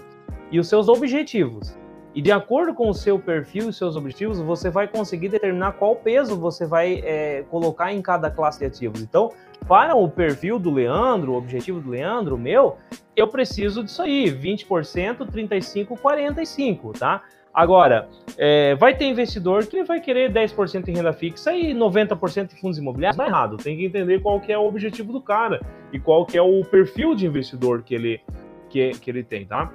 e 0.51 0.59
os 0.59 0.69
seus 0.69 0.89
objetivos. 0.89 1.79
E 2.19 2.21
de 2.21 2.33
acordo 2.33 2.75
com 2.75 2.89
o 2.89 2.95
seu 2.95 3.17
perfil 3.17 3.69
e 3.69 3.73
seus 3.73 3.95
objetivos, 3.95 4.41
você 4.41 4.69
vai 4.69 4.89
conseguir 4.89 5.29
determinar 5.29 5.75
qual 5.75 5.95
peso 5.95 6.37
você 6.37 6.67
vai 6.67 7.01
é, 7.05 7.45
colocar 7.49 7.93
em 7.93 8.03
cada 8.03 8.29
classe 8.29 8.59
de 8.59 8.65
ativos. 8.65 9.01
Então, 9.01 9.31
para 9.69 9.95
o 9.95 10.11
perfil 10.11 10.59
do 10.59 10.69
Leandro, 10.69 11.31
o 11.31 11.37
objetivo 11.37 11.79
do 11.79 11.91
Leandro, 11.91 12.35
o 12.35 12.39
meu, 12.39 12.77
eu 13.15 13.29
preciso 13.29 13.85
disso 13.85 14.03
aí, 14.03 14.25
20%, 14.33 15.31
35%, 15.31 15.97
45%, 15.97 16.99
tá? 16.99 17.23
Agora, 17.55 18.09
é, 18.37 18.75
vai 18.75 18.97
ter 18.97 19.05
investidor 19.05 19.67
que 19.67 19.85
vai 19.85 20.01
querer 20.01 20.33
10% 20.33 20.89
em 20.89 20.97
renda 20.97 21.13
fixa 21.13 21.53
e 21.53 21.73
90% 21.73 22.53
em 22.53 22.57
fundos 22.61 22.79
imobiliários. 22.79 23.21
É 23.21 23.27
errado, 23.27 23.59
tem 23.59 23.77
que 23.77 23.85
entender 23.85 24.21
qual 24.21 24.41
que 24.41 24.53
é 24.53 24.59
o 24.59 24.67
objetivo 24.67 25.13
do 25.13 25.21
cara 25.21 25.61
e 25.93 26.01
qual 26.01 26.27
que 26.27 26.37
é 26.37 26.43
o 26.43 26.65
perfil 26.65 27.15
de 27.15 27.27
investidor 27.27 27.85
que 27.85 27.95
ele, 27.95 28.21
que, 28.69 28.91
que 28.99 29.09
ele 29.09 29.23
tem, 29.23 29.47
tá? 29.47 29.73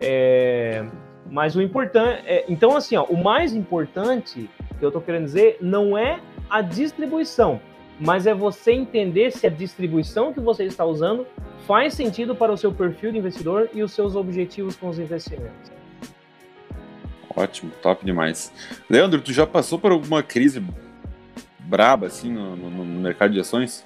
É, 0.00 0.84
mas 1.30 1.56
o 1.56 1.62
importante. 1.62 2.22
É, 2.26 2.44
então, 2.48 2.76
assim, 2.76 2.96
ó, 2.96 3.04
o 3.04 3.22
mais 3.22 3.54
importante 3.54 4.48
que 4.78 4.84
eu 4.84 4.88
estou 4.88 5.02
querendo 5.02 5.24
dizer 5.24 5.58
não 5.60 5.96
é 5.96 6.20
a 6.48 6.60
distribuição, 6.60 7.60
mas 7.98 8.26
é 8.26 8.34
você 8.34 8.72
entender 8.72 9.30
se 9.32 9.46
a 9.46 9.50
distribuição 9.50 10.32
que 10.32 10.40
você 10.40 10.64
está 10.64 10.84
usando 10.84 11.26
faz 11.66 11.94
sentido 11.94 12.34
para 12.34 12.52
o 12.52 12.56
seu 12.56 12.72
perfil 12.72 13.12
de 13.12 13.18
investidor 13.18 13.70
e 13.72 13.82
os 13.82 13.92
seus 13.92 14.14
objetivos 14.14 14.76
com 14.76 14.88
os 14.88 14.98
investimentos. 14.98 15.72
Ótimo, 17.34 17.72
top 17.82 18.04
demais. 18.04 18.52
Leandro, 18.88 19.20
tu 19.20 19.32
já 19.32 19.46
passou 19.46 19.78
por 19.78 19.90
alguma 19.90 20.22
crise 20.22 20.62
braba 21.58 22.06
assim 22.06 22.30
no, 22.30 22.54
no, 22.54 22.70
no 22.70 23.00
mercado 23.00 23.32
de 23.32 23.40
ações? 23.40 23.84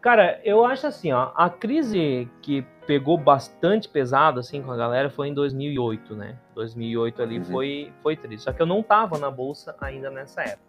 Cara, 0.00 0.40
eu 0.44 0.64
acho 0.64 0.86
assim, 0.86 1.12
ó, 1.12 1.32
a 1.34 1.50
crise 1.50 2.30
que 2.40 2.64
pegou 2.86 3.18
bastante 3.18 3.88
pesado 3.88 4.40
assim 4.40 4.62
com 4.62 4.70
a 4.70 4.76
galera 4.76 5.10
foi 5.10 5.28
em 5.28 5.34
2008, 5.34 6.14
né? 6.14 6.38
2008 6.54 7.22
ali 7.22 7.38
uhum. 7.38 7.44
foi 7.44 7.92
foi 8.02 8.16
triste. 8.16 8.44
Só 8.44 8.52
que 8.52 8.62
eu 8.62 8.66
não 8.66 8.82
tava 8.82 9.18
na 9.18 9.30
bolsa 9.30 9.76
ainda 9.80 10.10
nessa 10.10 10.42
época. 10.42 10.68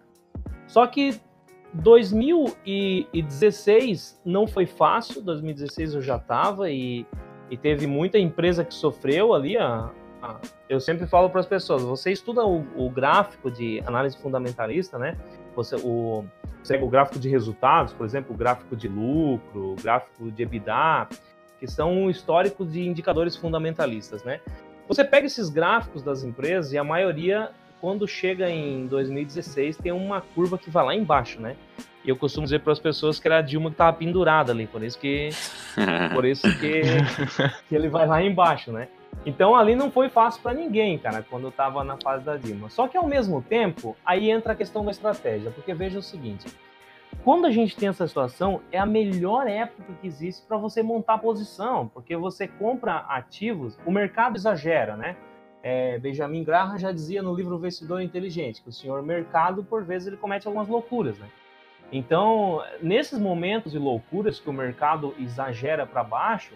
Só 0.67 0.85
que 0.85 1.19
2016 1.73 4.21
não 4.25 4.47
foi 4.47 4.65
fácil, 4.65 5.21
2016 5.21 5.93
eu 5.95 6.01
já 6.01 6.17
tava 6.17 6.71
e, 6.71 7.05
e 7.49 7.57
teve 7.57 7.85
muita 7.87 8.17
empresa 8.17 8.65
que 8.65 8.73
sofreu 8.73 9.33
ali. 9.33 9.57
A, 9.57 9.91
a 10.21 10.37
eu 10.67 10.79
sempre 10.79 11.05
falo 11.07 11.29
para 11.29 11.41
as 11.41 11.47
pessoas: 11.47 11.83
você 11.83 12.11
estuda 12.11 12.43
o, 12.45 12.65
o, 12.75 12.89
gráfico 12.89 13.51
de 13.51 13.83
análise 13.85 14.17
fundamentalista, 14.17 14.97
né? 14.97 15.15
Você, 15.55 15.75
o, 15.75 16.25
segue 16.69 16.83
o 16.83 16.87
gráfico 16.87 17.17
de 17.17 17.27
resultados, 17.27 17.93
por 17.93 18.05
exemplo, 18.05 18.35
o 18.35 18.37
gráfico 18.37 18.75
de 18.75 18.87
lucro, 18.87 19.71
o 19.71 19.75
gráfico 19.75 20.29
de 20.29 20.43
EBITDA, 20.43 21.07
que 21.59 21.65
são 21.65 22.07
históricos 22.11 22.71
de 22.71 22.87
indicadores 22.87 23.35
fundamentalistas, 23.35 24.23
né? 24.23 24.39
Você 24.87 25.03
pega 25.03 25.25
esses 25.25 25.49
gráficos 25.49 26.03
das 26.03 26.23
empresas 26.23 26.71
e 26.71 26.77
a 26.77 26.83
maioria, 26.83 27.49
quando 27.81 28.07
chega 28.07 28.51
em 28.51 28.85
2016, 28.85 29.77
tem 29.77 29.91
uma 29.91 30.21
curva 30.21 30.59
que 30.59 30.69
vai 30.69 30.85
lá 30.85 30.95
embaixo, 30.95 31.41
né? 31.41 31.55
E 32.05 32.09
eu 32.09 32.15
costumo 32.15 32.45
dizer 32.45 32.59
para 32.59 32.71
as 32.71 32.79
pessoas 32.79 33.19
que 33.19 33.27
era 33.27 33.39
a 33.39 33.41
Dilma 33.41 33.71
que 33.71 33.73
estava 33.73 33.97
pendurada 33.97 34.51
ali, 34.51 34.67
por 34.67 34.83
isso 34.83 34.99
que 34.99 35.29
por 36.13 36.23
isso 36.23 36.47
que, 36.59 36.81
que 37.67 37.75
ele 37.75 37.89
vai 37.89 38.05
lá 38.05 38.21
embaixo, 38.21 38.71
né? 38.71 38.89
Então 39.25 39.55
ali 39.55 39.75
não 39.75 39.91
foi 39.91 40.09
fácil 40.09 40.41
para 40.41 40.53
ninguém, 40.53 40.97
cara, 40.97 41.25
quando 41.29 41.43
eu 41.43 41.49
estava 41.49 41.83
na 41.83 41.97
fase 41.97 42.23
da 42.23 42.37
Dilma. 42.37 42.69
Só 42.69 42.87
que 42.87 42.97
ao 42.97 43.07
mesmo 43.07 43.41
tempo, 43.41 43.95
aí 44.05 44.31
entra 44.31 44.53
a 44.53 44.55
questão 44.55 44.83
da 44.85 44.91
estratégia, 44.91 45.51
porque 45.51 45.73
veja 45.73 45.99
o 45.99 46.01
seguinte: 46.01 46.47
quando 47.23 47.45
a 47.45 47.51
gente 47.51 47.75
tem 47.75 47.89
essa 47.89 48.07
situação, 48.07 48.61
é 48.71 48.79
a 48.79 48.85
melhor 48.85 49.47
época 49.47 49.93
que 50.01 50.07
existe 50.07 50.45
para 50.45 50.57
você 50.57 50.81
montar 50.81 51.17
posição, 51.17 51.87
porque 51.87 52.15
você 52.15 52.47
compra 52.47 53.05
ativos, 53.09 53.77
o 53.85 53.91
mercado 53.91 54.37
exagera, 54.37 54.95
né? 54.95 55.17
É, 55.61 55.99
Benjamin 55.99 56.43
Graham 56.43 56.77
já 56.77 56.91
dizia 56.91 57.21
no 57.21 57.35
livro 57.35 57.57
Vencedor 57.57 58.01
Inteligente 58.01 58.61
que 58.61 58.69
o 58.69 58.71
senhor 58.71 59.03
mercado, 59.03 59.63
por 59.63 59.83
vezes, 59.83 60.07
ele 60.07 60.17
comete 60.17 60.47
algumas 60.47 60.69
loucuras, 60.69 61.17
né? 61.19 61.27
Então, 61.91 62.63
nesses 62.81 63.19
momentos 63.19 63.71
de 63.71 63.79
loucuras 63.79 64.39
que 64.39 64.49
o 64.49 64.53
mercado 64.53 65.13
exagera 65.19 65.85
para 65.85 66.03
baixo, 66.03 66.53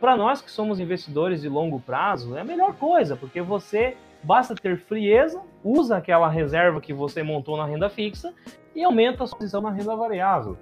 para 0.00 0.16
nós 0.16 0.40
que 0.40 0.50
somos 0.50 0.80
investidores 0.80 1.42
de 1.42 1.48
longo 1.48 1.80
prazo, 1.80 2.36
é 2.36 2.40
a 2.40 2.44
melhor 2.44 2.74
coisa, 2.74 3.16
porque 3.16 3.40
você 3.40 3.96
basta 4.22 4.54
ter 4.54 4.78
frieza, 4.78 5.40
usa 5.62 5.96
aquela 5.96 6.28
reserva 6.28 6.80
que 6.80 6.92
você 6.92 7.22
montou 7.22 7.56
na 7.56 7.66
renda 7.66 7.88
fixa 7.88 8.32
e 8.74 8.82
aumenta 8.82 9.24
a 9.24 9.26
sua 9.26 9.38
posição 9.38 9.60
na 9.60 9.70
renda 9.70 9.94
variável. 9.96 10.56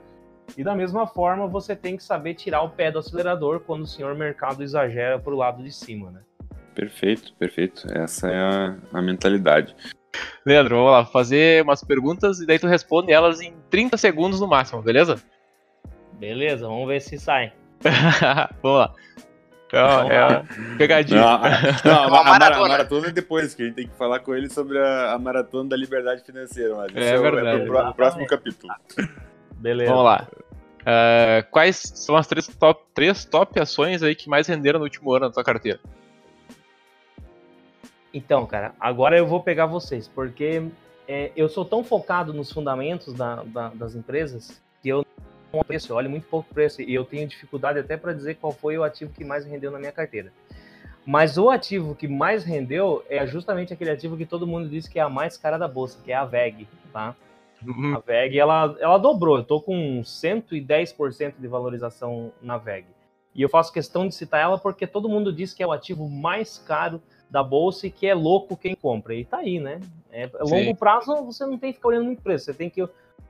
E 0.56 0.62
da 0.62 0.74
mesma 0.74 1.06
forma, 1.06 1.46
você 1.46 1.74
tem 1.74 1.96
que 1.96 2.04
saber 2.04 2.34
tirar 2.34 2.62
o 2.62 2.70
pé 2.70 2.90
do 2.90 2.98
acelerador 2.98 3.60
quando 3.60 3.82
o 3.82 3.86
senhor 3.86 4.14
mercado 4.14 4.62
exagera 4.62 5.18
para 5.18 5.32
o 5.32 5.36
lado 5.36 5.62
de 5.62 5.72
cima, 5.72 6.10
né? 6.10 6.20
Perfeito, 6.74 7.32
perfeito. 7.34 7.86
Essa 7.92 8.28
é 8.30 8.38
a, 8.38 8.76
a 8.92 9.02
mentalidade. 9.02 9.74
Leandro, 10.44 10.76
vamos 10.76 10.92
lá, 10.92 11.04
fazer 11.04 11.62
umas 11.62 11.82
perguntas 11.82 12.38
e 12.40 12.46
daí 12.46 12.58
tu 12.58 12.66
responde 12.66 13.12
elas 13.12 13.40
em 13.40 13.54
30 13.70 13.96
segundos 13.96 14.40
no 14.40 14.46
máximo, 14.46 14.82
beleza? 14.82 15.16
Beleza, 16.12 16.66
vamos 16.68 16.86
ver 16.86 17.00
se 17.00 17.18
sai. 17.18 17.52
vamos 18.62 18.78
lá. 18.78 18.94
Então, 19.66 20.10
é 20.10 20.44
pegadinha. 20.78 21.20
Não, 21.20 21.28
a, 21.28 21.38
não, 21.84 22.14
a, 22.14 22.20
a, 22.20 22.24
maratona. 22.24 22.66
a, 22.66 22.68
maratona 22.68 23.08
é 23.08 23.10
depois, 23.10 23.54
que 23.54 23.62
a 23.62 23.66
gente 23.66 23.74
tem 23.74 23.88
que 23.88 23.96
falar 23.96 24.20
com 24.20 24.34
ele 24.34 24.48
sobre 24.48 24.78
a, 24.78 25.12
a 25.12 25.18
maratona 25.18 25.70
da 25.70 25.76
liberdade 25.76 26.22
financeira. 26.22 26.74
Mas 26.76 26.96
é, 26.96 27.14
é 27.14 27.18
verdade. 27.18 27.62
É 27.62 27.66
pro, 27.66 27.94
próximo 27.94 28.26
capítulo. 28.26 28.72
Beleza. 29.56 29.90
Vamos 29.90 30.04
lá. 30.04 30.28
Uh, 30.82 31.42
quais 31.50 31.76
são 31.96 32.16
as 32.16 32.28
três 32.28 32.46
top, 32.46 32.84
três 32.94 33.24
top 33.24 33.58
ações 33.58 34.04
aí 34.04 34.14
que 34.14 34.28
mais 34.28 34.46
renderam 34.46 34.78
no 34.78 34.84
último 34.84 35.12
ano 35.12 35.26
na 35.26 35.32
tua 35.32 35.42
carteira? 35.42 35.80
Então, 38.14 38.46
cara, 38.46 38.72
agora 38.78 39.18
eu 39.18 39.26
vou 39.26 39.42
pegar 39.42 39.66
vocês, 39.66 40.06
porque 40.06 40.62
é, 41.08 41.32
eu 41.36 41.48
sou 41.48 41.64
tão 41.64 41.82
focado 41.82 42.32
nos 42.32 42.52
fundamentos 42.52 43.12
da, 43.12 43.42
da, 43.42 43.68
das 43.70 43.96
empresas 43.96 44.62
que 44.80 44.88
eu 44.88 44.98
não 44.98 45.26
preço, 45.64 45.92
eu 45.92 45.96
olho 45.96 46.10
muito 46.10 46.26
pouco 46.26 46.52
preço 46.52 46.82
e 46.82 46.94
eu 46.94 47.04
tenho 47.04 47.26
dificuldade 47.26 47.78
até 47.78 47.96
para 47.96 48.12
dizer 48.12 48.36
qual 48.36 48.52
foi 48.52 48.76
o 48.76 48.84
ativo 48.84 49.12
que 49.12 49.24
mais 49.24 49.44
rendeu 49.44 49.70
na 49.70 49.78
minha 49.78 49.92
carteira. 49.92 50.32
Mas 51.06 51.38
o 51.38 51.48
ativo 51.50 51.94
que 51.94 52.08
mais 52.08 52.42
rendeu 52.42 53.04
é 53.08 53.24
justamente 53.26 53.72
aquele 53.72 53.90
ativo 53.90 54.16
que 54.16 54.26
todo 54.26 54.46
mundo 54.46 54.68
diz 54.68 54.88
que 54.88 54.98
é 54.98 55.02
a 55.02 55.08
mais 55.08 55.36
cara 55.36 55.56
da 55.56 55.68
bolsa, 55.68 56.00
que 56.04 56.10
é 56.10 56.16
a 56.16 56.24
VEG, 56.24 56.66
tá? 56.92 57.14
Uhum. 57.64 57.94
A 57.94 58.00
VEG, 58.00 58.38
ela, 58.38 58.76
ela 58.80 58.98
dobrou. 58.98 59.36
Eu 59.36 59.44
tô 59.44 59.60
com 59.60 60.00
110% 60.00 61.34
de 61.38 61.46
valorização 61.46 62.32
na 62.42 62.58
VEG. 62.58 62.86
E 63.36 63.42
eu 63.42 63.48
faço 63.48 63.72
questão 63.72 64.08
de 64.08 64.14
citar 64.14 64.40
ela 64.40 64.58
porque 64.58 64.86
todo 64.86 65.08
mundo 65.08 65.32
diz 65.32 65.54
que 65.54 65.62
é 65.62 65.66
o 65.66 65.72
ativo 65.72 66.08
mais 66.08 66.58
caro 66.58 67.00
da 67.30 67.42
bolsa 67.42 67.86
e 67.86 67.90
que 67.90 68.06
é 68.06 68.14
louco 68.14 68.56
quem 68.56 68.74
compra. 68.74 69.14
E 69.14 69.24
tá 69.24 69.38
aí, 69.38 69.60
né? 69.60 69.80
É, 70.10 70.24
a 70.24 70.44
longo 70.44 70.74
prazo 70.74 71.14
você 71.24 71.44
não 71.44 71.58
tem 71.58 71.70
que 71.70 71.76
ficar 71.76 71.88
olhando 71.88 72.06
muito 72.06 72.22
preço, 72.22 72.46
você 72.46 72.54
tem 72.54 72.70
que 72.70 72.82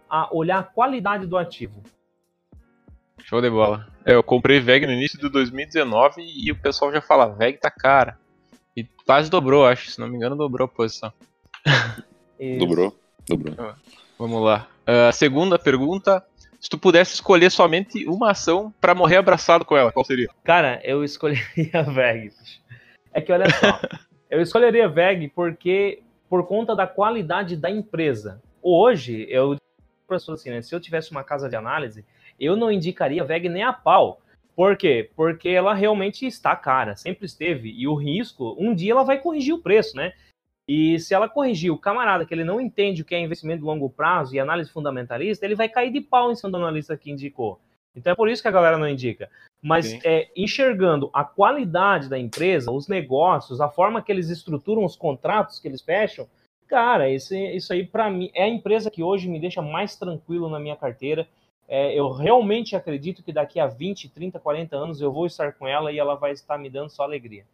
a, 0.09 0.35
olhar 0.35 0.59
a 0.59 0.63
qualidade 0.63 1.27
do 1.27 1.37
ativo. 1.37 1.83
Show 3.25 3.41
de 3.41 3.51
bola. 3.51 3.87
É, 4.05 4.15
eu 4.15 4.23
comprei 4.23 4.61
VEG 4.61 4.87
no 4.87 4.93
início 4.93 5.19
de 5.19 5.29
2019 5.29 6.23
e 6.23 6.53
o 6.53 6.57
pessoal 6.57 6.93
já 6.93 7.01
fala, 7.01 7.27
VEG 7.27 7.59
tá 7.59 7.71
cara. 7.71 8.19
E 8.77 8.85
quase 9.05 9.31
dobrou, 9.31 9.67
acho. 9.67 9.91
Se 9.91 9.99
não 9.99 10.09
me 10.09 10.17
engano, 10.17 10.37
dobrou 10.37 10.67
a 10.67 10.69
posição. 10.69 11.13
dobrou, 12.59 12.97
dobrou. 13.29 13.75
Vamos 14.19 14.43
lá. 14.43 14.69
A 14.87 15.11
uh, 15.11 15.13
segunda 15.13 15.59
pergunta. 15.59 16.25
Se 16.61 16.71
tu 16.71 16.79
pudesse 16.79 17.15
escolher 17.15 17.51
somente 17.51 18.07
uma 18.07 18.31
ação 18.31 18.73
para 18.81 18.95
morrer 18.95 19.17
abraçado 19.17 19.65
com 19.65 19.77
ela, 19.77 19.93
qual 19.93 20.05
seria? 20.05 20.29
Cara, 20.43 20.81
eu 20.83 21.05
escolheria 21.05 21.71
a 21.75 21.83
VEG. 21.83 22.33
É 23.13 23.21
que 23.21 23.33
olha 23.33 23.49
só, 23.51 23.81
eu 24.31 24.41
escolheria 24.41 24.87
a 24.87 24.89
VEG 24.89 25.29
porque 25.29 26.03
por 26.29 26.47
conta 26.47 26.75
da 26.75 26.87
qualidade 26.87 27.57
da 27.57 27.71
empresa. 27.71 28.43
Hoje, 28.63 29.27
eu 29.29 29.57
professor 30.07 30.35
assim, 30.35 30.51
né, 30.51 30.63
se 30.63 30.75
eu 30.75 30.81
tivesse 30.81 31.11
uma 31.11 31.25
casa 31.25 31.49
de 31.49 31.57
análise, 31.57 32.05
eu 32.39 32.57
não 32.57 32.71
indicaria 32.71 33.23
a 33.23 33.25
VEG 33.25 33.49
nem 33.49 33.63
a 33.63 33.73
pau. 33.73 34.21
Por 34.55 34.77
quê? 34.77 35.11
Porque 35.15 35.51
ela 35.51 35.75
realmente 35.75 36.27
está 36.27 36.57
cara, 36.57 36.97
sempre 36.97 37.27
esteve. 37.27 37.71
E 37.71 37.87
o 37.87 37.95
risco, 37.95 38.57
um 38.59 38.75
dia 38.75 38.93
ela 38.93 39.05
vai 39.05 39.19
corrigir 39.19 39.55
o 39.55 39.63
preço, 39.63 39.97
né? 39.97 40.13
E 40.69 40.99
se 40.99 41.15
ela 41.15 41.29
corrigir 41.29 41.71
o 41.71 41.79
camarada 41.79 42.25
que 42.25 42.35
ele 42.35 42.43
não 42.43 42.61
entende 42.61 43.03
o 43.03 43.05
que 43.05 43.15
é 43.15 43.21
investimento 43.21 43.61
de 43.61 43.67
longo 43.67 43.89
prazo 43.89 44.35
e 44.35 44.41
análise 44.41 44.71
fundamentalista, 44.71 45.45
ele 45.45 45.55
vai 45.55 45.69
cair 45.69 45.93
de 45.93 46.01
pau 46.01 46.33
em 46.33 46.35
cima 46.35 46.51
do 46.51 46.57
analista 46.57 46.97
que 46.97 47.11
indicou. 47.11 47.61
Então 47.95 48.13
é 48.13 48.17
por 48.17 48.29
isso 48.29 48.43
que 48.43 48.49
a 48.49 48.53
galera 48.53 48.77
não 48.77 48.89
indica. 48.89 49.31
Mas 49.63 49.99
é, 50.05 50.29
enxergando 50.37 51.11
a 51.13 51.25
qualidade 51.25 52.09
da 52.09 52.19
empresa, 52.19 52.71
os 52.71 52.89
negócios, 52.89 53.61
a 53.61 53.69
forma 53.69 54.03
que 54.03 54.13
eles 54.13 54.29
estruturam 54.29 54.85
os 54.85 54.97
contratos 54.97 55.59
que 55.59 55.67
eles 55.67 55.81
fecham, 55.81 56.29
cara, 56.69 57.09
esse, 57.09 57.39
isso 57.55 57.73
aí 57.73 57.87
para 57.87 58.11
mim 58.11 58.31
é 58.35 58.45
a 58.45 58.49
empresa 58.49 58.91
que 58.91 59.03
hoje 59.03 59.29
me 59.29 59.41
deixa 59.41 59.63
mais 59.63 59.97
tranquilo 59.97 60.51
na 60.51 60.61
minha 60.61 60.77
carteira. 60.77 61.27
É, 61.69 61.93
eu 61.99 62.13
realmente 62.13 62.77
acredito 62.77 63.23
que 63.23 63.33
daqui 63.33 63.59
a 63.59 63.67
20, 63.67 64.09
30, 64.09 64.39
40 64.39 64.77
anos 64.77 65.01
eu 65.01 65.13
vou 65.13 65.27
estar 65.27 65.53
com 65.53 65.67
ela 65.67 65.91
e 65.91 65.99
ela 65.99 66.15
vai 66.15 66.33
estar 66.33 66.57
me 66.59 66.71
dando 66.71 66.91
só 66.91 67.03
alegria. 67.03 67.45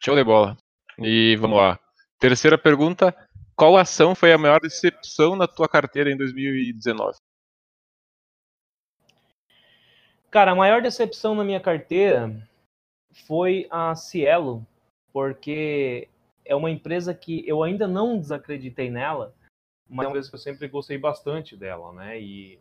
Show 0.00 0.14
de 0.14 0.22
bola. 0.22 0.56
E 0.98 1.34
vamos 1.36 1.56
lá. 1.56 1.78
Terceira 2.18 2.58
pergunta: 2.58 3.14
qual 3.56 3.76
ação 3.76 4.14
foi 4.14 4.32
a 4.32 4.38
maior 4.38 4.60
decepção 4.60 5.34
na 5.34 5.48
tua 5.48 5.68
carteira 5.68 6.10
em 6.10 6.16
2019? 6.16 7.16
Cara, 10.30 10.50
a 10.50 10.54
maior 10.54 10.82
decepção 10.82 11.34
na 11.34 11.44
minha 11.44 11.60
carteira 11.60 12.36
foi 13.26 13.66
a 13.70 13.94
Cielo, 13.94 14.66
porque 15.12 16.08
é 16.44 16.54
uma 16.54 16.70
empresa 16.70 17.14
que 17.14 17.48
eu 17.48 17.62
ainda 17.62 17.86
não 17.86 18.18
desacreditei 18.18 18.90
nela, 18.90 19.32
uma 19.94 20.04
empresa 20.04 20.28
que 20.28 20.34
eu 20.34 20.40
sempre 20.40 20.68
gostei 20.68 20.98
bastante 20.98 21.56
dela, 21.56 21.92
né? 21.92 22.20
E 22.20 22.58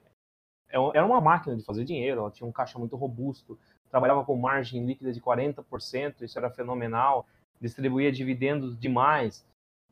é 0.70 0.78
era 0.94 1.06
uma 1.06 1.22
máquina 1.22 1.56
de 1.56 1.64
fazer 1.64 1.84
dinheiro, 1.84 2.22
ela 2.22 2.32
tinha 2.32 2.48
um 2.48 2.52
caixa 2.52 2.80
muito 2.80 2.96
robusto, 2.96 3.60
trabalhava 3.90 4.24
com 4.24 4.36
margem 4.36 4.86
líquida 4.86 5.12
de 5.12 5.22
40%, 5.22 6.22
isso 6.22 6.38
era 6.38 6.50
fenomenal 6.50 7.28
distribuía 7.64 8.12
dividendos 8.12 8.78
demais. 8.78 9.46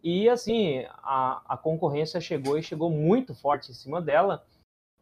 E 0.03 0.27
assim, 0.27 0.85
a, 1.03 1.41
a 1.47 1.57
concorrência 1.57 2.19
chegou 2.19 2.57
e 2.57 2.63
chegou 2.63 2.89
muito 2.89 3.33
forte 3.33 3.71
em 3.71 3.73
cima 3.73 4.01
dela. 4.01 4.45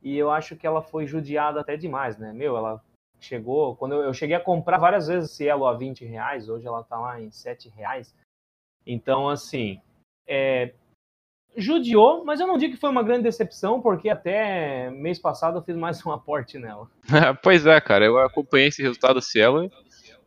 E 0.01 0.15
eu 0.15 0.29
acho 0.29 0.55
que 0.55 0.67
ela 0.67 0.81
foi 0.81 1.07
judiada 1.07 1.59
até 1.59 1.75
demais, 1.75 2.17
né? 2.17 2.31
Meu, 2.31 2.55
ela 2.55 2.83
chegou. 3.19 3.75
Quando 3.75 3.95
eu, 3.95 4.03
eu 4.03 4.13
cheguei 4.13 4.35
a 4.35 4.43
comprar 4.43 4.77
várias 4.77 5.07
vezes 5.07 5.31
Cielo 5.31 5.65
a 5.65 5.73
20 5.73 6.05
reais, 6.05 6.47
hoje 6.47 6.67
ela 6.67 6.83
tá 6.83 6.97
lá 6.99 7.19
em 7.19 7.31
7 7.31 7.69
reais. 7.69 8.15
Então, 8.85 9.27
assim, 9.27 9.81
é, 10.27 10.73
judiou, 11.55 12.23
mas 12.23 12.39
eu 12.39 12.47
não 12.47 12.57
digo 12.57 12.73
que 12.73 12.79
foi 12.79 12.89
uma 12.89 13.03
grande 13.03 13.23
decepção, 13.23 13.81
porque 13.81 14.09
até 14.09 14.89
mês 14.91 15.19
passado 15.19 15.57
eu 15.57 15.61
fiz 15.61 15.75
mais 15.75 16.03
um 16.05 16.11
aporte 16.11 16.57
nela. 16.57 16.87
pois 17.43 17.65
é, 17.65 17.79
cara, 17.81 18.05
eu 18.05 18.17
acompanhei 18.19 18.67
esse 18.67 18.81
resultado 18.81 19.15
da 19.15 19.21
Cielo 19.21 19.69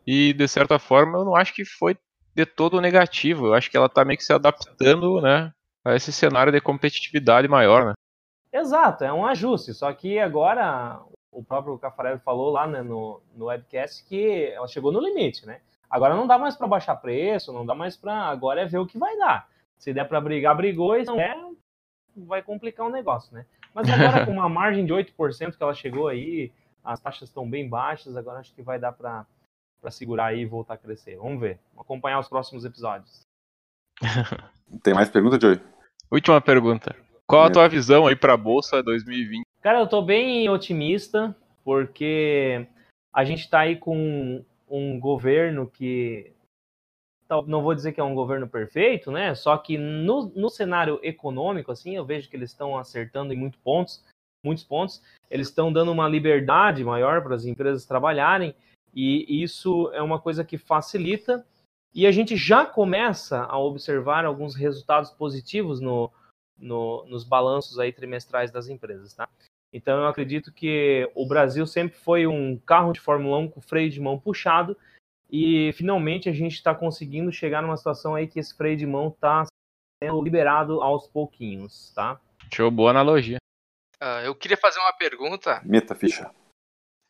e, 0.07 0.33
de 0.33 0.49
certa 0.49 0.79
forma, 0.79 1.19
eu 1.19 1.25
não 1.25 1.37
acho 1.37 1.55
que 1.55 1.65
foi 1.65 1.97
de 2.35 2.47
todo 2.47 2.81
negativo. 2.81 3.47
Eu 3.47 3.55
acho 3.55 3.71
que 3.71 3.77
ela 3.77 3.87
está 3.87 4.05
meio 4.05 4.19
que 4.19 4.25
se 4.25 4.33
adaptando, 4.33 5.21
né, 5.21 5.53
a 5.85 5.95
esse 5.95 6.13
cenário 6.13 6.53
de 6.53 6.61
competitividade 6.61 7.49
maior, 7.49 7.87
né? 7.87 7.93
Exato, 8.53 9.05
é 9.05 9.13
um 9.13 9.25
ajuste. 9.25 9.73
Só 9.73 9.93
que 9.93 10.19
agora 10.19 11.01
o 11.31 11.43
próprio 11.43 11.79
Cafarelli 11.79 12.21
falou 12.21 12.51
lá 12.51 12.67
né, 12.67 12.83
no, 12.83 13.23
no 13.35 13.47
webcast 13.47 14.05
que 14.05 14.53
ela 14.55 14.69
chegou 14.69 14.93
no 14.93 15.01
limite, 15.01 15.47
né? 15.47 15.61
Agora 15.89 16.15
não 16.15 16.27
dá 16.27 16.39
mais 16.39 16.57
para 16.57 16.67
baixar 16.67 16.97
preço, 16.97 17.53
não 17.53 17.67
dá 17.67 17.75
mais 17.75 17.97
para. 17.97 18.15
Agora 18.15 18.61
é 18.63 18.67
ver 18.67 18.79
o 18.79 18.87
que 18.87 18.99
vai 18.99 19.17
dar. 19.19 19.47
Se 19.83 19.93
der 19.93 20.05
para 20.05 20.21
brigar, 20.21 20.57
brigou, 20.57 20.97
e 20.97 21.05
se 21.05 21.11
não 21.11 21.17
der, 21.17 21.37
vai 22.17 22.41
complicar 22.41 22.87
o 22.87 22.91
negócio, 22.91 23.35
né? 23.35 23.45
Mas 23.75 23.91
agora 23.91 24.25
com 24.25 24.31
uma 24.31 24.49
margem 24.49 24.87
de 24.87 24.93
8% 24.93 25.57
que 25.57 25.63
ela 25.63 25.75
chegou 25.75 26.07
aí, 26.07 26.53
as 26.85 27.01
taxas 27.01 27.29
estão 27.29 27.51
bem 27.51 27.69
baixas, 27.69 28.17
agora 28.17 28.39
acho 28.39 28.55
que 28.55 28.63
vai 28.63 28.79
dar 28.79 28.93
para 28.93 29.27
para 29.81 29.91
segurar 29.91 30.27
aí 30.27 30.43
e 30.43 30.47
voltar 30.47 30.75
a 30.75 30.79
crescer. 30.79 31.17
Vamos 31.17 31.41
ver. 31.41 31.59
Vamos 31.73 31.85
acompanhar 31.85 32.21
os 32.21 32.29
próximos 32.29 32.65
episódios. 32.65 33.23
Tem 34.85 34.95
mais 34.95 35.11
pergunta, 35.11 35.41
Joey? 35.41 35.61
Última 36.09 36.41
pergunta. 36.41 36.95
Qual 37.27 37.43
a 37.43 37.51
tua 37.51 37.67
visão 37.67 38.07
aí 38.07 38.15
para 38.15 38.35
a 38.35 38.37
bolsa 38.37 38.85
2020? 38.85 39.43
Cara, 39.61 39.81
eu 39.81 39.89
tô 39.89 40.01
bem 40.01 40.49
otimista 40.49 41.35
porque 41.65 42.69
a 43.13 43.25
gente 43.25 43.41
está 43.41 43.61
aí 43.61 43.75
com 43.75 44.45
um 44.71 45.01
governo 45.01 45.69
que 45.69 46.33
não 47.47 47.63
vou 47.63 47.75
dizer 47.75 47.93
que 47.93 48.01
é 48.01 48.05
um 48.05 48.15
governo 48.15 48.47
perfeito, 48.47 49.11
né? 49.11 49.35
Só 49.35 49.57
que 49.57 49.79
no, 49.79 50.27
no 50.35 50.51
cenário 50.51 51.01
econômico, 51.03 51.73
assim, 51.73 51.97
eu 51.97 52.05
vejo 52.05 52.29
que 52.29 52.37
eles 52.37 52.51
estão 52.51 52.77
acertando 52.77 53.33
em 53.33 53.37
muitos 53.37 53.59
pontos, 53.61 54.05
muitos 54.45 54.65
pontos. 54.65 55.03
Eles 55.31 55.49
estão 55.49 55.73
dando 55.73 55.93
uma 55.93 56.09
liberdade 56.09 56.85
maior 56.85 57.23
para 57.23 57.35
as 57.35 57.47
empresas 57.47 57.87
trabalharem 57.87 58.55
e 58.95 59.43
isso 59.43 59.91
é 59.95 60.03
uma 60.03 60.21
coisa 60.21 60.45
que 60.45 60.59
facilita 60.59 61.47
e 61.95 62.07
a 62.07 62.11
gente 62.11 62.37
já 62.37 62.67
começa 62.67 63.45
a 63.45 63.59
observar 63.59 64.25
alguns 64.25 64.55
resultados 64.55 65.11
positivos 65.11 65.81
no, 65.81 66.11
no, 66.59 67.05
nos 67.07 67.25
balanços 67.25 67.79
aí 67.79 67.93
trimestrais 67.93 68.51
das 68.51 68.69
empresas, 68.69 69.15
tá? 69.15 69.29
Então 69.73 70.01
eu 70.01 70.07
acredito 70.07 70.53
que 70.53 71.11
o 71.15 71.27
Brasil 71.27 71.67
sempre 71.67 71.97
foi 71.97 72.27
um 72.27 72.59
carro 72.59 72.93
de 72.93 73.01
Fórmula 73.01 73.39
1 73.39 73.49
com 73.49 73.61
freio 73.61 73.91
de 73.91 74.01
mão 74.01 74.19
puxado 74.19 74.77
e 75.33 75.73
finalmente 75.73 76.29
a 76.29 76.33
gente 76.33 76.53
está 76.53 76.75
conseguindo 76.75 77.33
chegar 77.33 77.63
numa 77.63 77.77
situação 77.79 78.15
aí 78.15 78.29
que 78.29 78.39
esse 78.39 78.55
freio 78.55 78.77
de 78.77 78.87
mão 78.87 79.09
está 79.09 79.47
sendo 80.03 80.21
liberado 80.21 80.83
aos 80.83 81.09
pouquinhos, 81.09 81.91
tá? 81.95 82.21
Show, 82.53 82.71
boa 82.71 82.91
analogia. 82.91 83.39
Uh, 84.03 84.27
eu 84.27 84.35
queria 84.35 84.59
fazer 84.59 84.79
uma 84.81 84.93
pergunta. 84.93 85.63
Meta 85.65 85.95
ficha. 85.95 86.31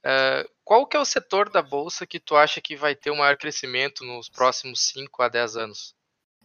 Uh, 0.05 0.49
qual 0.65 0.87
que 0.87 0.97
é 0.97 1.01
o 1.01 1.05
setor 1.05 1.51
da 1.51 1.63
bolsa 1.63 2.07
que 2.07 2.21
tu 2.21 2.37
acha 2.37 2.61
que 2.61 2.77
vai 2.77 2.95
ter 2.95 3.11
o 3.11 3.15
um 3.15 3.19
maior 3.19 3.37
crescimento 3.37 4.05
nos 4.05 4.29
próximos 4.29 4.81
5 4.91 5.23
a 5.23 5.29
10 5.29 5.57
anos? 5.57 5.95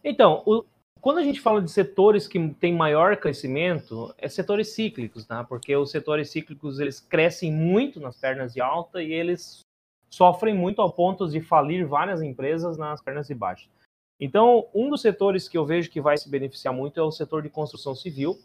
Então, 0.02 0.42
o, 0.46 0.64
quando 1.00 1.18
a 1.18 1.22
gente 1.22 1.40
fala 1.40 1.62
de 1.62 1.70
setores 1.70 2.26
que 2.26 2.48
têm 2.54 2.74
maior 2.74 3.16
crescimento, 3.16 4.12
é 4.18 4.28
setores 4.28 4.74
cíclicos, 4.74 5.24
tá? 5.24 5.44
Porque 5.44 5.76
os 5.76 5.92
setores 5.92 6.30
cíclicos 6.30 6.80
eles 6.80 6.98
crescem 6.98 7.52
muito 7.52 8.00
nas 8.00 8.16
pernas 8.16 8.52
de 8.52 8.60
alta 8.60 9.00
e 9.02 9.12
eles 9.12 9.67
sofrem 10.10 10.54
muito 10.54 10.80
ao 10.80 10.92
ponto 10.92 11.28
de 11.28 11.40
falir 11.40 11.86
várias 11.86 12.22
empresas 12.22 12.76
nas 12.76 13.02
pernas 13.02 13.26
de 13.26 13.34
baixo. 13.34 13.68
Então, 14.20 14.66
um 14.74 14.90
dos 14.90 15.00
setores 15.00 15.48
que 15.48 15.56
eu 15.56 15.64
vejo 15.64 15.90
que 15.90 16.00
vai 16.00 16.16
se 16.16 16.28
beneficiar 16.28 16.74
muito 16.74 16.98
é 16.98 17.02
o 17.02 17.12
setor 17.12 17.42
de 17.42 17.48
construção 17.48 17.94
civil, 17.94 18.36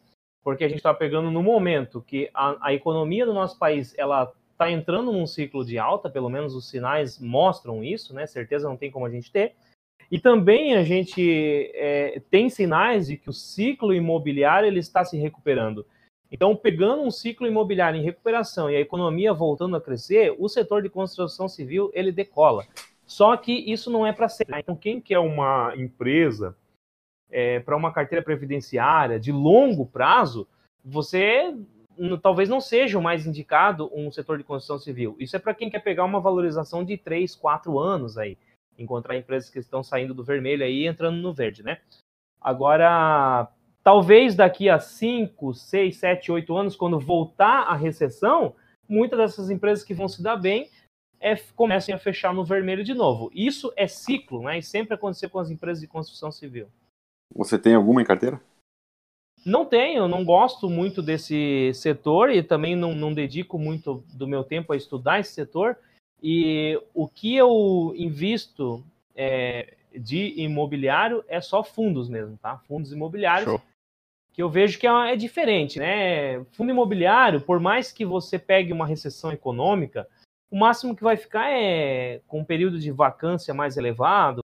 porque 0.43 0.63
a 0.63 0.67
gente 0.67 0.77
está 0.77 0.93
pegando 0.93 1.31
no 1.31 1.41
momento 1.41 2.03
que 2.05 2.29
a, 2.33 2.67
a, 2.67 2.73
economia 2.73 3.25
do 3.25 3.33
nosso 3.33 3.57
país 3.57 3.97
ela 3.97 4.31
está 4.51 4.69
entrando 4.69 5.11
num 5.11 5.25
ciclo 5.25 5.65
de 5.65 5.79
alta, 5.79 6.09
pelo 6.09 6.29
menos 6.29 6.53
os 6.53 6.69
sinais 6.69 7.19
mostram 7.19 7.83
isso, 7.83 8.13
né? 8.13 8.27
Certeza 8.27 8.67
não 8.67 8.77
tem 8.77 8.91
como 8.91 9.05
a 9.05 9.09
gente 9.09 9.31
ter. 9.31 9.55
E 10.11 10.19
também 10.19 10.75
a 10.75 10.83
gente 10.83 11.71
é, 11.73 12.21
tem 12.29 12.49
sinais 12.49 13.07
de 13.07 13.17
que 13.17 13.29
o 13.29 13.33
ciclo 13.33 13.93
imobiliário 13.93 14.67
ele 14.67 14.79
está 14.79 15.03
se 15.03 15.17
recuperando. 15.17 15.85
Então, 16.33 16.55
pegando 16.55 17.03
um 17.03 17.11
ciclo 17.11 17.45
imobiliário 17.45 17.99
em 17.99 18.03
recuperação 18.03 18.67
e 18.67 18.75
a 18.75 18.79
economia 18.79 19.31
voltando 19.31 19.75
a 19.75 19.81
crescer, 19.81 20.35
o 20.39 20.49
setor 20.49 20.81
de 20.81 20.89
construção 20.89 21.47
civil 21.47 21.91
ele 21.93 22.11
decola. 22.11 22.65
Só 23.05 23.37
que 23.37 23.51
isso 23.71 23.91
não 23.91 24.03
é 24.03 24.11
para 24.11 24.27
ser. 24.27 24.47
Então, 24.57 24.75
quem 24.75 24.99
quer 24.99 25.19
uma 25.19 25.71
empresa 25.77 26.57
é, 27.29 27.59
para 27.59 27.77
uma 27.77 27.93
carteira 27.93 28.25
previdenciária 28.25 29.19
de 29.19 29.31
longo 29.31 29.85
prazo, 29.85 30.47
você 30.83 31.55
talvez 32.23 32.49
não 32.49 32.59
seja 32.59 32.97
o 32.97 33.03
mais 33.03 33.27
indicado 33.27 33.91
um 33.93 34.11
setor 34.11 34.39
de 34.39 34.43
construção 34.43 34.79
civil. 34.79 35.15
Isso 35.19 35.35
é 35.35 35.39
para 35.39 35.53
quem 35.53 35.69
quer 35.69 35.83
pegar 35.83 36.03
uma 36.03 36.19
valorização 36.19 36.83
de 36.83 36.97
3, 36.97 37.35
4 37.35 37.77
anos 37.77 38.17
aí. 38.17 38.39
Encontrar 38.75 39.15
empresas 39.15 39.51
que 39.51 39.59
estão 39.59 39.83
saindo 39.83 40.15
do 40.15 40.23
vermelho 40.23 40.65
aí 40.65 40.79
e 40.79 40.87
entrando 40.87 41.17
no 41.17 41.31
verde, 41.31 41.61
né? 41.61 41.79
Agora, 42.41 43.47
talvez 43.83 44.35
daqui 44.35 44.69
a 44.69 44.79
5, 44.79 45.53
6, 45.53 45.95
7, 45.95 46.31
8 46.31 46.57
anos, 46.57 46.75
quando 46.75 46.99
voltar 46.99 47.63
a 47.63 47.75
recessão, 47.75 48.55
muitas 48.87 49.19
dessas 49.19 49.49
empresas 49.49 49.83
que 49.83 49.93
vão 49.93 50.07
se 50.07 50.23
dar 50.23 50.37
bem 50.37 50.69
é, 51.19 51.35
comecem 51.55 51.93
a 51.93 51.99
fechar 51.99 52.33
no 52.33 52.43
vermelho 52.43 52.83
de 52.83 52.93
novo. 52.93 53.29
Isso 53.33 53.71
é 53.75 53.87
ciclo, 53.87 54.43
né? 54.43 54.57
E 54.57 54.63
sempre 54.63 54.93
acontecer 54.93 55.29
com 55.29 55.39
as 55.39 55.49
empresas 55.49 55.81
de 55.81 55.87
construção 55.87 56.31
civil. 56.31 56.67
Você 57.33 57.57
tem 57.57 57.75
alguma 57.75 58.01
em 58.01 58.05
carteira? 58.05 58.41
Não 59.45 59.65
tenho, 59.65 60.07
não 60.07 60.23
gosto 60.23 60.69
muito 60.69 61.01
desse 61.01 61.71
setor 61.73 62.29
e 62.29 62.41
também 62.41 62.75
não, 62.75 62.95
não 62.95 63.13
dedico 63.13 63.57
muito 63.57 64.03
do 64.13 64.27
meu 64.27 64.43
tempo 64.43 64.71
a 64.71 64.77
estudar 64.77 65.19
esse 65.19 65.33
setor. 65.33 65.77
E 66.21 66.79
o 66.93 67.07
que 67.07 67.35
eu 67.35 67.93
invisto 67.97 68.83
é, 69.13 69.75
de 69.93 70.39
imobiliário 70.41 71.23
é 71.27 71.41
só 71.41 71.63
fundos 71.63 72.07
mesmo, 72.07 72.37
tá? 72.37 72.57
Fundos 72.59 72.93
imobiliários. 72.93 73.49
Show. 73.49 73.61
Que 74.33 74.41
eu 74.41 74.49
vejo 74.49 74.79
que 74.79 74.87
é, 74.87 75.13
é 75.13 75.15
diferente, 75.15 75.79
né? 75.79 76.43
Fundo 76.51 76.71
imobiliário, 76.71 77.39
por 77.39 77.59
mais 77.59 77.91
que 77.91 78.03
você 78.03 78.37
pegue 78.39 78.73
uma 78.73 78.85
recessão 78.85 79.31
econômica, 79.31 80.07
o 80.51 80.57
máximo 80.57 80.95
que 80.95 81.03
vai 81.03 81.15
ficar 81.15 81.49
é 81.51 82.21
com 82.27 82.39
um 82.39 82.45
período 82.45 82.79
de 82.79 82.91
vacância 82.91 83.53
mais 83.53 83.77
elevado, 83.77 84.41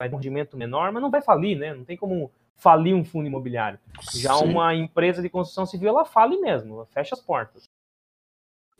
vai 0.00 0.08
ter 0.08 0.14
um 0.14 0.18
rendimento 0.18 0.56
menor, 0.56 0.90
mas 0.92 1.02
não 1.02 1.10
vai 1.10 1.22
falir, 1.22 1.58
né? 1.58 1.74
Não 1.74 1.84
tem 1.84 1.96
como 1.96 2.32
falir 2.56 2.94
um 2.94 3.04
fundo 3.04 3.26
imobiliário. 3.26 3.78
Já 4.14 4.34
Sim. 4.34 4.44
uma 4.44 4.74
empresa 4.74 5.20
de 5.20 5.28
construção 5.28 5.66
civil, 5.66 5.88
ela 5.88 6.04
fale 6.04 6.38
mesmo, 6.38 6.74
ela 6.74 6.86
fecha 6.86 7.14
as 7.14 7.20
portas. 7.20 7.64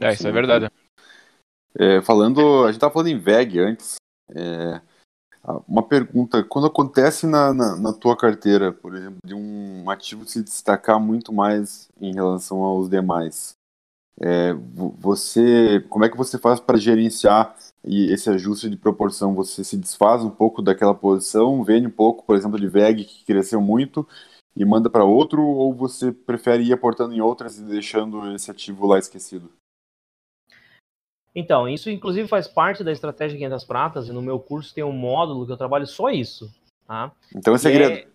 É, 0.00 0.12
isso 0.12 0.26
é 0.26 0.32
verdade. 0.32 0.70
É, 1.78 2.00
falando, 2.02 2.64
a 2.64 2.66
gente 2.66 2.76
estava 2.76 2.92
falando 2.92 3.08
em 3.08 3.18
VEG 3.18 3.58
antes. 3.60 3.96
É, 4.30 4.80
uma 5.66 5.82
pergunta, 5.82 6.44
quando 6.44 6.68
acontece 6.68 7.26
na, 7.26 7.52
na, 7.52 7.76
na, 7.76 7.92
tua 7.92 8.16
carteira, 8.16 8.72
por 8.72 8.94
exemplo, 8.94 9.18
de 9.24 9.34
um 9.34 9.90
ativo 9.90 10.26
se 10.26 10.42
destacar 10.42 11.00
muito 11.00 11.32
mais 11.32 11.88
em 12.00 12.14
relação 12.14 12.62
aos 12.62 12.88
demais, 12.88 13.56
é, 14.20 14.52
você, 14.98 15.84
como 15.88 16.04
é 16.04 16.08
que 16.08 16.16
você 16.16 16.38
faz 16.38 16.60
para 16.60 16.78
gerenciar 16.78 17.56
esse 17.84 18.30
ajuste 18.30 18.70
de 18.70 18.76
proporção? 18.76 19.34
Você 19.34 19.64
se 19.64 19.76
desfaz 19.76 20.22
um 20.22 20.30
pouco 20.30 20.62
daquela 20.62 20.94
posição, 20.94 21.64
vende 21.64 21.88
um 21.88 21.90
pouco, 21.90 22.24
por 22.24 22.36
exemplo, 22.36 22.60
de 22.60 22.68
VEG 22.68 23.04
que 23.04 23.24
cresceu 23.24 23.60
muito 23.60 24.06
e 24.54 24.64
manda 24.64 24.88
para 24.90 25.04
outro, 25.04 25.42
ou 25.42 25.74
você 25.74 26.12
prefere 26.12 26.62
ir 26.62 26.72
aportando 26.72 27.14
em 27.14 27.20
outras 27.20 27.58
e 27.58 27.62
deixando 27.62 28.32
esse 28.34 28.50
ativo 28.50 28.86
lá 28.86 28.98
esquecido? 28.98 29.50
Então, 31.34 31.68
isso 31.68 31.90
inclusive 31.90 32.28
faz 32.28 32.46
parte 32.46 32.84
da 32.84 32.92
estratégia 32.92 33.38
500 33.38 33.64
pratas 33.64 34.08
e 34.08 34.12
no 34.12 34.20
meu 34.20 34.38
curso 34.38 34.74
tem 34.74 34.84
um 34.84 34.92
módulo 34.92 35.46
que 35.46 35.52
eu 35.52 35.56
trabalho 35.56 35.86
só 35.86 36.10
isso, 36.10 36.52
tá? 36.86 37.10
Então 37.34 37.54
é 37.54 37.58
segredo. 37.58 38.06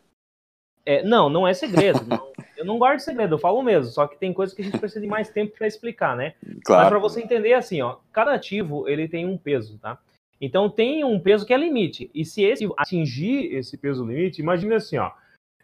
É, 0.86 0.98
é, 0.98 1.04
não, 1.04 1.30
não 1.30 1.48
é 1.48 1.54
segredo. 1.54 2.00
Não, 2.08 2.32
eu 2.56 2.64
não 2.64 2.78
guardo 2.78 3.00
segredo, 3.00 3.36
eu 3.36 3.40
falo 3.40 3.62
mesmo. 3.62 3.92
Só 3.92 4.08
que 4.08 4.18
tem 4.18 4.32
coisas 4.32 4.56
que 4.56 4.62
a 4.62 4.66
gente 4.66 4.80
precisa 4.80 5.02
de 5.02 5.08
mais 5.08 5.30
tempo 5.30 5.58
para 5.58 5.68
explicar, 5.68 6.16
né? 6.16 6.36
Claro. 6.64 6.84
Mas 6.84 6.90
para 6.90 7.00
você 7.00 7.22
entender, 7.22 7.54
assim, 7.54 7.82
ó, 7.82 7.98
cada 8.14 8.34
ativo 8.34 8.88
ele 8.88 9.08
tem 9.08 9.26
um 9.26 9.38
peso, 9.38 9.78
tá? 9.80 10.00
Então 10.40 10.70
tem 10.70 11.04
um 11.04 11.20
peso 11.20 11.46
que 11.46 11.54
é 11.54 11.58
limite. 11.58 12.10
E 12.14 12.24
se 12.24 12.44
esse 12.44 12.70
atingir 12.78 13.54
esse 13.56 13.76
peso 13.78 14.06
limite, 14.06 14.42
imagine 14.42 14.76
assim, 14.76 14.98
ó. 14.98 15.12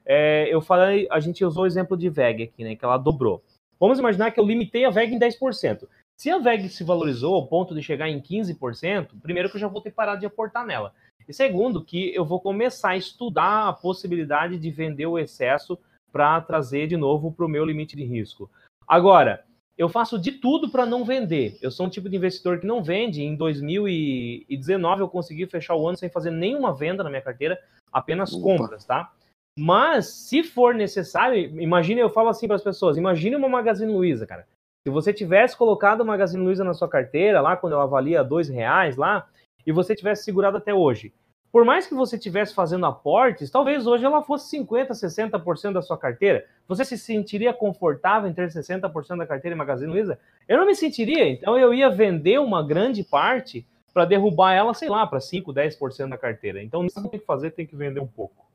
É, 0.06 0.54
eu 0.54 0.60
falei, 0.60 1.08
a 1.10 1.20
gente 1.20 1.46
usou 1.46 1.64
o 1.64 1.68
exemplo 1.68 1.96
de 1.96 2.10
VEG 2.10 2.44
aqui, 2.44 2.64
né? 2.64 2.76
Que 2.76 2.84
ela 2.84 2.98
dobrou. 2.98 3.42
Vamos 3.80 4.00
imaginar 4.00 4.32
que 4.32 4.40
eu 4.40 4.46
limitei 4.46 4.84
a 4.84 4.90
VEG 4.90 5.14
em 5.14 5.20
10%. 5.20 5.88
Se 6.18 6.30
a 6.30 6.38
VEG 6.38 6.70
se 6.70 6.84
valorizou 6.84 7.36
ao 7.36 7.48
ponto 7.48 7.74
de 7.74 7.82
chegar 7.82 8.10
em 8.10 8.22
15%, 8.22 9.20
primeiro 9.22 9.50
que 9.50 9.56
eu 9.56 9.62
já 9.62 9.68
vou 9.68 9.82
ter 9.82 9.92
parado 9.92 10.20
de 10.20 10.26
aportar 10.26 10.66
nela. 10.66 10.94
E 11.28 11.34
segundo, 11.34 11.84
que 11.84 12.14
eu 12.14 12.26
vou 12.26 12.40
começar 12.40 12.90
a 12.90 12.98
estudar 12.98 13.68
a 13.68 13.74
possibilidade 13.74 14.58
de 14.58 14.72
vender 14.72 15.06
o 15.06 15.18
excesso 15.18 15.78
para 16.12 16.40
trazer 16.42 16.88
de 16.88 16.98
novo 16.98 17.32
para 17.32 17.46
o 17.46 17.50
meu 17.50 17.66
limite 17.66 17.96
de 17.96 18.04
risco. 18.04 18.50
Agora, 18.88 19.44
eu 19.78 19.90
faço 19.90 20.20
de 20.20 20.34
tudo 20.34 20.70
para 20.70 20.86
não 20.86 21.04
vender. 21.04 21.58
Eu 21.62 21.72
sou 21.72 21.88
um 21.88 21.90
tipo 21.90 22.08
de 22.08 22.16
investidor 22.16 22.60
que 22.60 22.68
não 22.68 22.84
vende. 22.84 23.24
Em 23.24 23.36
2019 23.36 25.02
eu 25.02 25.10
consegui 25.10 25.48
fechar 25.48 25.76
o 25.76 25.88
ano 25.88 25.98
sem 25.98 26.10
fazer 26.10 26.30
nenhuma 26.30 26.74
venda 26.76 27.04
na 27.04 27.10
minha 27.10 27.22
carteira, 27.22 27.60
apenas 27.92 28.32
Opa. 28.34 28.44
compras, 28.44 28.86
tá? 28.86 29.12
Mas 29.58 30.08
se 30.08 30.44
for 30.44 30.74
necessário, 30.74 31.38
imagine, 31.60 32.02
eu 32.02 32.10
falo 32.10 32.30
assim 32.30 32.48
para 32.48 32.56
as 32.56 32.64
pessoas, 32.64 32.98
imagine 32.98 33.36
uma 33.36 33.50
Magazine 33.50 33.92
Luiza, 33.92 34.26
cara. 34.26 34.48
Se 34.86 34.92
você 34.92 35.14
tivesse 35.14 35.56
colocado 35.56 36.02
uma 36.02 36.14
Magazine 36.14 36.44
Luiza 36.44 36.64
na 36.64 36.74
sua 36.74 36.90
carteira, 36.90 37.40
lá 37.40 37.56
quando 37.56 37.74
ela 37.74 37.86
valia 37.86 38.24
dois 38.24 38.50
reais, 38.50 38.98
lá, 38.98 39.28
e 39.66 39.72
você 39.72 39.96
tivesse 39.96 40.26
segurado 40.26 40.58
até 40.58 40.74
hoje. 40.74 41.14
Por 41.54 41.64
mais 41.64 41.88
que 41.88 41.94
você 41.94 42.18
estivesse 42.18 42.54
fazendo 42.54 42.86
aportes, 42.86 43.50
talvez 43.50 43.88
hoje 43.88 44.04
ela 44.04 44.24
fosse 44.24 44.58
50%, 44.58 44.90
60% 44.90 45.72
da 45.72 45.82
sua 45.82 45.98
carteira. 45.98 46.46
Você 46.68 46.84
se 46.84 46.98
sentiria 46.98 47.54
confortável 47.54 48.30
em 48.30 48.34
ter 48.34 48.50
60% 48.50 49.18
da 49.18 49.28
carteira 49.28 49.56
em 49.56 49.58
Magazine 49.58 49.92
Luiza? 49.92 50.20
Eu 50.48 50.58
não 50.58 50.66
me 50.66 50.76
sentiria, 50.76 51.30
então 51.30 51.58
eu 51.58 51.74
ia 51.74 51.90
vender 51.90 52.40
uma 52.40 52.66
grande 52.66 53.04
parte 53.04 53.66
para 53.94 54.04
derrubar 54.04 54.54
ela, 54.54 54.74
sei 54.74 54.90
lá, 54.90 55.06
para 55.06 55.22
5, 55.22 55.54
10% 55.54 56.10
da 56.10 56.18
carteira. 56.18 56.62
Então, 56.62 56.84
isso 56.84 57.02
tem 57.10 57.20
que 57.20 57.26
fazer, 57.26 57.52
tem 57.52 57.68
que 57.68 57.76
vender 57.76 58.00
um 58.00 58.08
pouco. 58.08 58.48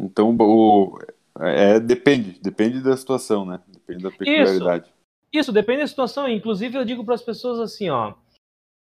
Então, 0.00 0.34
o, 0.40 0.98
é, 1.40 1.80
depende, 1.80 2.38
depende 2.40 2.80
da 2.80 2.96
situação, 2.96 3.44
né? 3.44 3.60
Depende 3.66 4.02
da 4.02 4.10
peculiaridade. 4.10 4.86
Isso, 4.86 4.94
isso 5.32 5.52
depende 5.52 5.80
da 5.80 5.86
situação. 5.86 6.28
Inclusive, 6.28 6.78
eu 6.78 6.84
digo 6.84 7.04
para 7.04 7.14
as 7.14 7.22
pessoas 7.22 7.58
assim, 7.58 7.90
ó, 7.90 8.14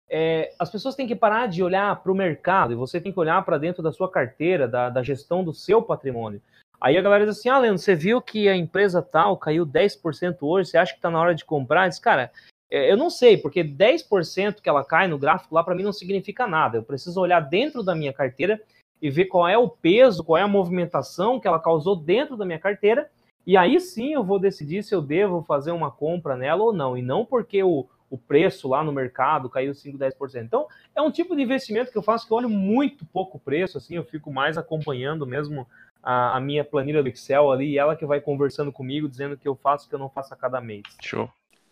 é, 0.07 0.53
as 0.59 0.69
pessoas 0.69 0.95
têm 0.95 1.07
que 1.07 1.15
parar 1.15 1.47
de 1.47 1.63
olhar 1.63 2.01
para 2.01 2.11
o 2.11 2.15
mercado 2.15 2.73
e 2.73 2.75
você 2.75 3.01
tem 3.01 3.11
que 3.11 3.19
olhar 3.19 3.43
para 3.43 3.57
dentro 3.57 3.81
da 3.81 3.91
sua 3.91 4.09
carteira, 4.09 4.67
da, 4.67 4.89
da, 4.89 5.01
gestão 5.01 5.43
do 5.43 5.53
seu 5.53 5.81
patrimônio. 5.81 6.41
Aí 6.79 6.97
a 6.97 7.01
galera 7.01 7.25
diz 7.25 7.39
assim: 7.39 7.49
ah, 7.49 7.57
Leandro, 7.57 7.79
você 7.79 7.95
viu 7.95 8.21
que 8.21 8.47
a 8.47 8.55
empresa 8.55 9.01
tal 9.01 9.37
caiu 9.37 9.65
10% 9.65 10.37
hoje, 10.41 10.69
você 10.69 10.77
acha 10.77 10.93
que 10.93 10.99
está 10.99 11.09
na 11.09 11.19
hora 11.19 11.33
de 11.33 11.43
comprar? 11.43 11.87
Diz, 11.87 11.97
cara, 11.97 12.31
é, 12.69 12.91
eu 12.91 12.97
não 12.97 13.09
sei, 13.09 13.37
porque 13.37 13.63
10% 13.63 14.61
que 14.61 14.69
ela 14.69 14.85
cai 14.85 15.07
no 15.07 15.17
gráfico 15.17 15.55
lá 15.55 15.63
para 15.63 15.73
mim 15.73 15.83
não 15.83 15.93
significa 15.93 16.45
nada. 16.45 16.77
Eu 16.77 16.83
preciso 16.83 17.19
olhar 17.19 17.39
dentro 17.39 17.81
da 17.81 17.95
minha 17.95 18.13
carteira 18.13 18.61
e 19.05 19.09
ver 19.11 19.25
qual 19.25 19.47
é 19.47 19.55
o 19.55 19.69
peso, 19.69 20.23
qual 20.23 20.35
é 20.35 20.41
a 20.41 20.47
movimentação 20.47 21.39
que 21.39 21.47
ela 21.47 21.59
causou 21.59 21.95
dentro 21.95 22.35
da 22.35 22.43
minha 22.43 22.57
carteira. 22.57 23.07
E 23.45 23.55
aí 23.55 23.79
sim 23.79 24.13
eu 24.13 24.23
vou 24.23 24.39
decidir 24.39 24.81
se 24.81 24.95
eu 24.95 25.01
devo 25.01 25.43
fazer 25.43 25.69
uma 25.69 25.91
compra 25.91 26.35
nela 26.35 26.63
ou 26.63 26.73
não. 26.73 26.97
E 26.97 27.03
não 27.03 27.23
porque 27.23 27.61
o, 27.61 27.87
o 28.09 28.17
preço 28.17 28.67
lá 28.67 28.83
no 28.83 28.91
mercado 28.91 29.47
caiu 29.47 29.75
5, 29.75 29.95
10%. 29.95 30.41
Então, 30.43 30.65
é 30.95 31.03
um 31.03 31.11
tipo 31.11 31.35
de 31.35 31.43
investimento 31.43 31.91
que 31.91 31.97
eu 31.99 32.01
faço 32.01 32.25
que 32.25 32.33
eu 32.33 32.37
olho 32.37 32.49
muito 32.49 33.05
pouco 33.05 33.37
preço, 33.37 33.77
assim, 33.77 33.95
eu 33.95 34.03
fico 34.03 34.33
mais 34.33 34.57
acompanhando 34.57 35.27
mesmo 35.27 35.67
a, 36.01 36.37
a 36.37 36.39
minha 36.39 36.65
planilha 36.65 37.03
do 37.03 37.09
Excel 37.09 37.51
ali, 37.51 37.73
e 37.73 37.77
ela 37.77 37.95
que 37.95 38.07
vai 38.07 38.19
conversando 38.19 38.71
comigo, 38.71 39.07
dizendo 39.07 39.37
que 39.37 39.47
eu 39.47 39.55
faço 39.55 39.87
que 39.87 39.93
eu 39.93 39.99
não 39.99 40.09
faço 40.09 40.33
a 40.33 40.37
cada 40.37 40.59
mês. 40.59 40.81
Show. 41.03 41.29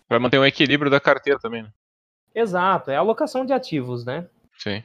Vai 0.08 0.20
manter 0.20 0.38
um 0.38 0.46
equilíbrio 0.46 0.92
da 0.92 1.00
carteira 1.00 1.40
também, 1.40 1.64
né? 1.64 1.70
Exato, 2.36 2.92
é 2.92 2.96
a 2.96 3.00
alocação 3.00 3.44
de 3.44 3.54
ativos, 3.54 4.06
né? 4.06 4.28
Sim. 4.56 4.84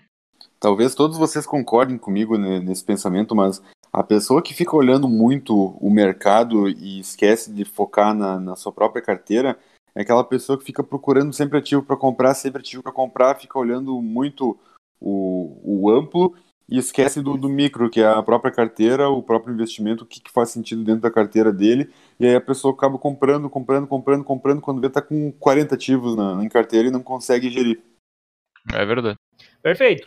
Talvez 0.61 0.95
todos 0.95 1.17
vocês 1.17 1.47
concordem 1.47 1.97
comigo 1.97 2.37
nesse 2.37 2.85
pensamento, 2.85 3.35
mas 3.35 3.63
a 3.93 4.03
pessoa 4.03 4.43
que 4.43 4.53
fica 4.53 4.77
olhando 4.77 5.09
muito 5.09 5.55
o 5.55 5.91
mercado 5.91 6.69
e 6.69 7.01
esquece 7.01 7.53
de 7.53 7.65
focar 7.65 8.15
na, 8.15 8.39
na 8.39 8.57
sua 8.57 8.73
própria 8.73 9.03
carteira, 9.03 9.59
é 9.95 10.03
aquela 10.03 10.25
pessoa 10.25 10.59
que 10.59 10.65
fica 10.65 10.83
procurando 10.83 11.33
sempre 11.33 11.59
ativo 11.59 11.83
para 11.83 11.97
comprar, 11.97 12.35
sempre 12.35 12.61
ativo 12.61 12.83
para 12.83 12.93
comprar, 12.93 13.37
fica 13.37 13.59
olhando 13.59 14.01
muito 14.03 14.59
o, 15.01 15.61
o 15.65 15.91
amplo 15.91 16.35
e 16.69 16.79
esquece 16.79 17.23
do, 17.23 17.37
do, 17.37 17.49
micro, 17.49 17.89
que 17.89 18.01
é 18.01 18.07
a 18.07 18.23
própria 18.23 18.53
carteira, 18.53 19.09
o 19.09 19.23
próprio 19.23 19.55
investimento, 19.55 20.05
o 20.05 20.07
que, 20.07 20.21
que, 20.21 20.31
faz 20.31 20.51
sentido 20.51 20.85
dentro 20.85 21.01
da 21.01 21.11
carteira 21.11 21.51
dele, 21.51 21.91
e 22.21 22.27
aí 22.27 22.35
a 22.35 22.41
pessoa 22.41 22.75
acaba 22.75 22.99
comprando, 22.99 23.49
comprando, 23.49 23.87
comprando, 23.87 24.23
comprando, 24.23 24.61
quando 24.61 24.81
vê 24.81 24.91
tá 24.91 25.01
com 25.01 25.33
40 25.33 25.75
ativos 25.75 26.15
na, 26.15 26.45
em 26.45 26.49
carteira 26.49 26.89
e 26.89 26.91
não 26.91 27.03
consegue 27.03 27.49
gerir. 27.49 27.81
É 28.75 28.85
verdade. 28.85 29.19
Perfeito, 29.63 30.07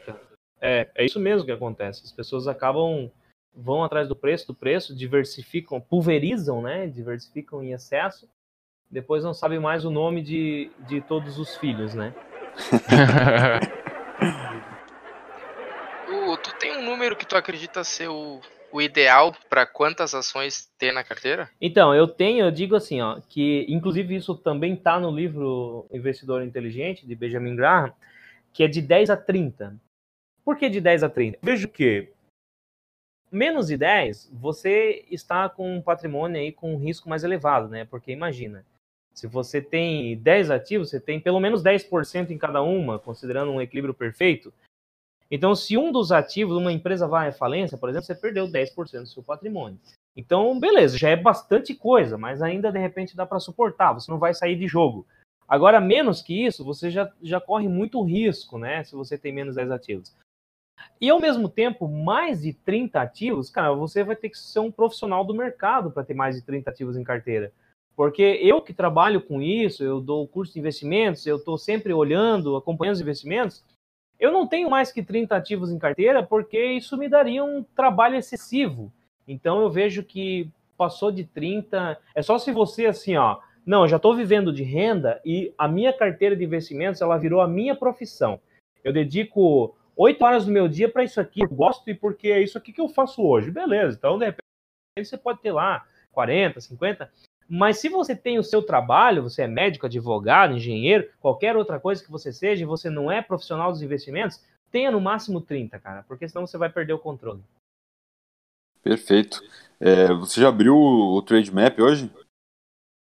É, 0.62 0.88
é 0.96 1.06
isso 1.06 1.20
mesmo 1.20 1.46
que 1.46 1.52
acontece. 1.52 2.04
As 2.06 2.12
pessoas 2.12 2.48
acabam 2.48 3.12
vão 3.54 3.84
atrás 3.84 4.08
do 4.08 4.16
preço, 4.16 4.48
do 4.48 4.54
preço, 4.54 4.96
diversificam, 4.96 5.82
pulverizam, 5.82 6.62
né? 6.62 6.88
Diversificam 6.88 7.62
em 7.64 7.74
excesso. 7.74 8.30
Depois 8.90 9.24
não 9.24 9.34
sabem 9.34 9.60
mais 9.60 9.86
o 9.86 9.90
nome 9.90 10.22
de, 10.22 10.72
de 10.88 11.02
todos 11.02 11.38
os 11.40 11.56
filhos, 11.58 11.96
né? 11.96 12.14
tu, 16.06 16.38
tu 16.38 16.56
tem 16.60 16.78
um 16.78 16.86
número 16.86 17.16
que 17.16 17.26
tu 17.26 17.36
acredita 17.38 17.84
ser 17.84 18.10
o, 18.10 18.42
o 18.72 18.82
ideal 18.82 19.34
para 19.50 19.66
quantas 19.66 20.14
ações 20.14 20.70
ter 20.78 20.92
na 20.92 21.04
carteira? 21.04 21.50
Então, 21.60 21.96
eu 21.96 22.08
tenho, 22.08 22.46
eu 22.46 22.52
digo 22.52 22.76
assim, 22.76 23.02
ó, 23.02 23.20
que 23.30 23.66
inclusive 23.70 24.16
isso 24.16 24.36
também 24.36 24.74
está 24.74 25.00
no 25.00 25.10
livro 25.12 25.88
Investidor 25.92 26.44
Inteligente, 26.44 27.08
de 27.08 27.16
Benjamin 27.16 27.56
Graham, 27.56 27.94
que 28.54 28.64
é 28.64 28.68
de 28.68 28.82
10 28.82 29.10
a 29.10 29.18
30. 29.18 29.76
Por 30.44 30.58
que 30.58 30.70
de 30.70 30.82
10 30.82 31.04
a 31.04 31.10
30? 31.10 31.40
Vejo 31.42 31.68
que 31.68 32.12
menos 33.32 33.68
de 33.68 33.78
10, 33.78 34.30
você 34.34 35.06
está 35.10 35.48
com 35.48 35.78
um 35.78 35.82
patrimônio 35.82 36.40
aí 36.40 36.52
com 36.52 36.74
um 36.74 36.78
risco 36.78 37.08
mais 37.08 37.24
elevado, 37.24 37.70
né? 37.70 37.86
Porque 37.86 38.12
imagina, 38.12 38.66
se 39.14 39.26
você 39.26 39.62
tem 39.62 40.18
10 40.18 40.52
ativos, 40.52 40.90
você 40.90 41.00
tem 41.00 41.20
pelo 41.20 41.40
menos 41.40 41.64
10% 41.64 42.32
em 42.32 42.38
cada 42.38 42.62
uma, 42.62 43.00
considerando 43.00 43.52
um 43.52 43.62
equilíbrio 43.62 43.94
perfeito. 43.94 44.54
Então, 45.30 45.56
se 45.56 45.78
um 45.78 45.94
dos 45.94 46.12
ativos, 46.12 46.58
uma 46.58 46.74
empresa 46.74 47.08
vai 47.08 47.30
à 47.30 47.32
falência, 47.32 47.78
por 47.78 47.88
exemplo, 47.88 48.06
você 48.06 48.16
perdeu 48.16 48.48
10% 48.50 49.00
do 49.00 49.08
seu 49.08 49.24
patrimônio. 49.24 49.80
Então, 50.14 50.60
beleza, 50.60 50.98
já 50.98 51.10
é 51.10 51.16
bastante 51.16 51.74
coisa, 51.74 52.18
mas 52.18 52.42
ainda 52.42 52.70
de 52.70 52.80
repente 52.80 53.16
dá 53.16 53.26
para 53.26 53.40
suportar, 53.40 53.94
você 53.94 54.12
não 54.12 54.20
vai 54.20 54.34
sair 54.34 54.58
de 54.58 54.68
jogo. 54.68 55.08
Agora, 55.48 55.80
menos 55.80 56.22
que 56.22 56.46
isso, 56.46 56.66
você 56.66 56.92
já, 56.92 57.10
já 57.22 57.40
corre 57.40 57.70
muito 57.70 58.02
risco, 58.04 58.58
né? 58.58 58.84
Se 58.84 58.94
você 58.94 59.18
tem 59.18 59.32
menos 59.32 59.56
10 59.56 59.72
ativos. 59.72 60.14
E 61.00 61.10
ao 61.10 61.20
mesmo 61.20 61.50
tempo, 61.50 61.88
mais 61.88 62.42
de 62.42 62.54
30 62.54 63.02
ativos, 63.02 63.50
cara, 63.50 63.74
você 63.74 64.04
vai 64.04 64.16
ter 64.16 64.30
que 64.30 64.38
ser 64.38 64.60
um 64.60 64.72
profissional 64.72 65.26
do 65.26 65.34
mercado 65.34 65.92
para 65.92 66.04
ter 66.04 66.14
mais 66.14 66.36
de 66.36 66.42
30 66.42 66.70
ativos 66.70 66.98
em 66.98 67.04
carteira. 67.04 67.52
Porque 67.96 68.40
eu 68.42 68.62
que 68.62 68.74
trabalho 68.74 69.22
com 69.22 69.42
isso, 69.42 69.84
eu 69.84 70.00
dou 70.00 70.28
curso 70.28 70.54
de 70.54 70.60
investimentos, 70.60 71.26
eu 71.26 71.38
estou 71.38 71.58
sempre 71.58 71.94
olhando, 71.94 72.56
acompanhando 72.56 72.96
os 72.96 73.02
investimentos, 73.02 73.64
eu 74.20 74.32
não 74.32 74.48
tenho 74.48 74.70
mais 74.70 74.92
que 74.92 75.04
30 75.04 75.36
ativos 75.36 75.72
em 75.72 75.80
carteira 75.80 76.22
porque 76.24 76.64
isso 76.64 76.96
me 76.98 77.10
daria 77.10 77.44
um 77.44 77.64
trabalho 77.76 78.16
excessivo. 78.16 78.92
Então 79.28 79.62
eu 79.62 79.70
vejo 79.70 80.04
que 80.04 80.50
passou 80.78 81.12
de 81.12 81.24
30, 81.24 81.98
é 82.16 82.22
só 82.22 82.38
se 82.38 82.52
você 82.52 82.86
assim, 82.86 83.16
ó, 83.16 83.40
não, 83.66 83.88
já 83.88 83.98
estou 83.98 84.16
vivendo 84.16 84.54
de 84.54 84.64
renda 84.64 85.22
e 85.26 85.54
a 85.58 85.68
minha 85.68 85.94
carteira 85.94 86.36
de 86.36 86.44
investimentos 86.44 87.02
ela 87.02 87.18
virou 87.18 87.42
a 87.42 87.48
minha 87.48 87.76
profissão. 87.76 88.40
Eu 88.84 88.92
dedico 88.92 89.76
oito 89.96 90.24
horas 90.24 90.46
do 90.46 90.52
meu 90.52 90.68
dia 90.68 90.90
para 90.90 91.04
isso 91.04 91.20
aqui, 91.20 91.42
eu 91.42 91.50
gosto 91.50 91.90
e 91.90 91.94
porque 91.94 92.30
é 92.30 92.42
isso 92.42 92.58
aqui 92.58 92.72
que 92.72 92.82
eu 92.82 92.90
faço 92.90 93.22
hoje. 93.24 93.52
Beleza, 93.52 93.98
então 93.98 94.18
de 94.18 94.26
repente 94.26 94.42
você 95.10 95.18
pode 95.18 95.42
ter 95.42 95.52
lá 95.52 95.86
40, 96.12 96.60
50. 96.60 97.12
Mas 97.48 97.80
se 97.80 97.90
você 97.90 98.16
tem 98.16 98.40
o 98.40 98.44
seu 98.44 98.64
trabalho, 98.64 99.24
você 99.24 99.42
é 99.42 99.48
médico, 99.48 99.86
advogado, 99.86 100.56
engenheiro, 100.56 101.10
qualquer 101.20 101.58
outra 101.58 101.80
coisa 101.80 102.04
que 102.04 102.10
você 102.10 102.32
seja, 102.32 102.64
e 102.64 102.68
você 102.68 102.90
não 102.90 103.12
é 103.12 103.22
profissional 103.22 103.72
dos 103.72 103.82
investimentos, 103.82 104.42
tenha 104.72 104.90
no 104.90 105.02
máximo 105.02 105.42
30, 105.42 105.78
cara, 105.80 106.04
porque 106.04 106.28
senão 106.30 106.48
você 106.48 106.58
vai 106.58 106.70
perder 106.70 106.94
o 106.94 107.00
controle. 107.00 107.44
Perfeito. 108.82 109.42
É, 109.80 110.14
você 110.14 110.40
já 110.40 110.48
abriu 110.48 110.76
o 110.76 111.22
Trade 111.22 111.54
Map 111.54 111.78
hoje? 111.80 112.10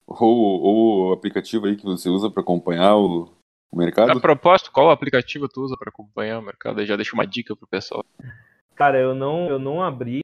Ou, 0.07 0.61
ou 0.61 1.09
o 1.09 1.13
aplicativo 1.13 1.67
aí 1.67 1.75
que 1.75 1.83
você 1.83 2.09
usa 2.09 2.31
para 2.31 2.41
acompanhar 2.41 2.95
o, 2.95 3.29
o 3.71 3.77
mercado? 3.77 4.11
A 4.11 4.19
propósito, 4.19 4.71
qual 4.71 4.89
aplicativo 4.89 5.47
tu 5.47 5.61
usa 5.61 5.75
para 5.77 5.89
acompanhar 5.89 6.39
o 6.39 6.41
mercado? 6.41 6.81
Eu 6.81 6.85
já 6.85 6.95
deixa 6.95 7.13
uma 7.13 7.25
dica 7.25 7.55
pro 7.55 7.67
pessoal. 7.67 8.05
Cara, 8.75 8.99
eu 8.99 9.13
não, 9.13 9.49
eu 9.49 9.59
não 9.59 9.81
abri. 9.81 10.21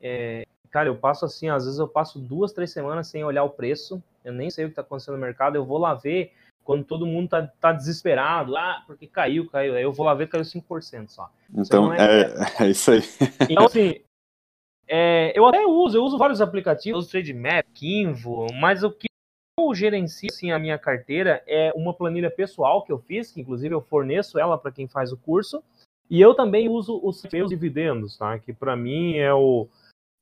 É, 0.00 0.46
cara, 0.70 0.88
eu 0.88 0.96
passo 0.96 1.24
assim, 1.24 1.48
às 1.48 1.64
vezes 1.64 1.78
eu 1.78 1.88
passo 1.88 2.18
duas, 2.18 2.52
três 2.52 2.70
semanas 2.70 3.08
sem 3.08 3.24
olhar 3.24 3.44
o 3.44 3.50
preço. 3.50 4.02
Eu 4.24 4.32
nem 4.32 4.50
sei 4.50 4.64
o 4.64 4.68
que 4.68 4.72
está 4.72 4.82
acontecendo 4.82 5.14
no 5.14 5.20
mercado. 5.20 5.56
Eu 5.56 5.64
vou 5.64 5.78
lá 5.78 5.94
ver 5.94 6.32
quando 6.68 6.84
todo 6.84 7.06
mundo 7.06 7.30
tá, 7.30 7.46
tá 7.58 7.72
desesperado, 7.72 8.54
ah, 8.54 8.82
porque 8.86 9.06
caiu, 9.06 9.48
caiu. 9.48 9.74
Aí 9.74 9.82
eu 9.82 9.92
vou 9.92 10.04
lá 10.04 10.12
ver, 10.12 10.28
caiu 10.28 10.44
5% 10.44 11.08
só. 11.08 11.30
Então, 11.54 11.94
é, 11.94 12.22
é, 12.22 12.34
é, 12.64 12.68
isso 12.68 12.90
aí. 12.90 13.00
Então, 13.48 13.64
assim, 13.64 14.00
é, 14.86 15.32
eu 15.34 15.46
até 15.46 15.64
uso, 15.66 15.96
eu 15.96 16.04
uso 16.04 16.18
vários 16.18 16.42
aplicativos, 16.42 17.06
Trade 17.06 17.32
Map, 17.32 17.64
Kinvo, 17.72 18.46
mas 18.52 18.82
o 18.82 18.90
que 18.90 19.08
eu 19.58 19.74
gerencio 19.74 20.28
assim, 20.30 20.50
a 20.50 20.58
minha 20.58 20.78
carteira 20.78 21.42
é 21.46 21.72
uma 21.74 21.92
planilha 21.92 22.30
pessoal 22.30 22.84
que 22.84 22.92
eu 22.92 22.98
fiz, 22.98 23.32
que 23.32 23.40
inclusive 23.40 23.74
eu 23.74 23.80
forneço 23.80 24.38
ela 24.38 24.56
para 24.56 24.72
quem 24.72 24.86
faz 24.86 25.12
o 25.12 25.16
curso, 25.16 25.62
e 26.08 26.20
eu 26.20 26.34
também 26.34 26.68
uso 26.68 27.00
os 27.02 27.22
meus 27.32 27.50
dividendos, 27.50 28.16
tá? 28.16 28.38
Que 28.38 28.52
para 28.52 28.74
mim 28.74 29.16
é 29.16 29.32
o 29.32 29.68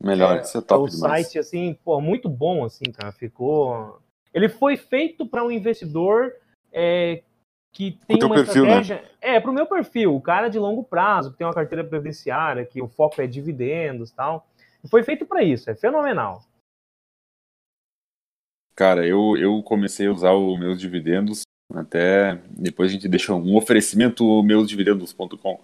melhor, 0.03 0.39
é, 0.39 0.43
isso 0.43 0.59
é 0.59 0.61
top 0.61 0.85
é 0.85 0.85
o 0.85 0.95
demais. 0.95 1.27
site 1.27 1.39
assim, 1.39 1.79
pô, 1.85 2.01
muito 2.01 2.29
bom 2.29 2.65
assim, 2.65 2.91
cara. 2.93 3.13
Ficou 3.13 4.01
ele 4.37 4.51
foi 4.51 4.77
feito 4.77 5.25
para 5.27 5.43
um 5.43 5.51
investidor 5.51 6.31
é, 6.71 7.23
que 7.73 7.99
tem 8.07 8.23
uma 8.23 8.35
perfil, 8.35 8.65
né? 8.65 8.81
estratégia. 8.81 8.97
Né? 8.97 9.09
É, 9.21 9.41
para 9.41 9.51
o 9.51 9.55
meu 9.55 9.67
perfil, 9.67 10.15
o 10.15 10.21
cara 10.21 10.49
de 10.49 10.59
longo 10.59 10.85
prazo, 10.85 11.33
que 11.33 11.39
tem 11.39 11.47
uma 11.47 11.55
carteira 11.55 11.83
previdenciária, 11.83 12.67
que 12.67 12.83
o 12.83 12.89
foco 12.89 13.21
é 13.23 13.27
dividendos 13.27 14.11
tal. 14.11 14.47
Foi 14.91 15.03
feito 15.03 15.25
para 15.25 15.43
isso, 15.43 15.71
é 15.71 15.75
fenomenal. 15.75 16.43
Cara, 18.77 19.07
eu, 19.07 19.35
eu 19.39 19.63
comecei 19.63 20.07
a 20.07 20.13
usar 20.13 20.33
os 20.33 20.59
meus 20.59 20.79
dividendos, 20.79 21.43
até 21.75 22.39
depois 22.51 22.91
a 22.91 22.93
gente 22.93 23.09
deixa 23.09 23.35
um 23.35 23.57
oferecimento 23.57 24.43
meusdividendos.com. 24.43 25.61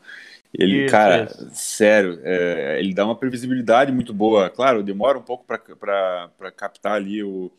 Ele, 0.54 0.84
isso, 0.84 0.90
cara, 0.90 1.24
isso. 1.24 1.50
sério, 1.52 2.18
é, 2.22 2.78
ele 2.80 2.94
dá 2.94 3.04
uma 3.04 3.14
previsibilidade 3.14 3.92
muito 3.92 4.14
boa. 4.14 4.48
Claro, 4.48 4.82
demora 4.82 5.18
um 5.18 5.22
pouco 5.22 5.44
para 5.44 6.52
captar 6.56 6.94
ali 6.94 7.22
o, 7.22 7.52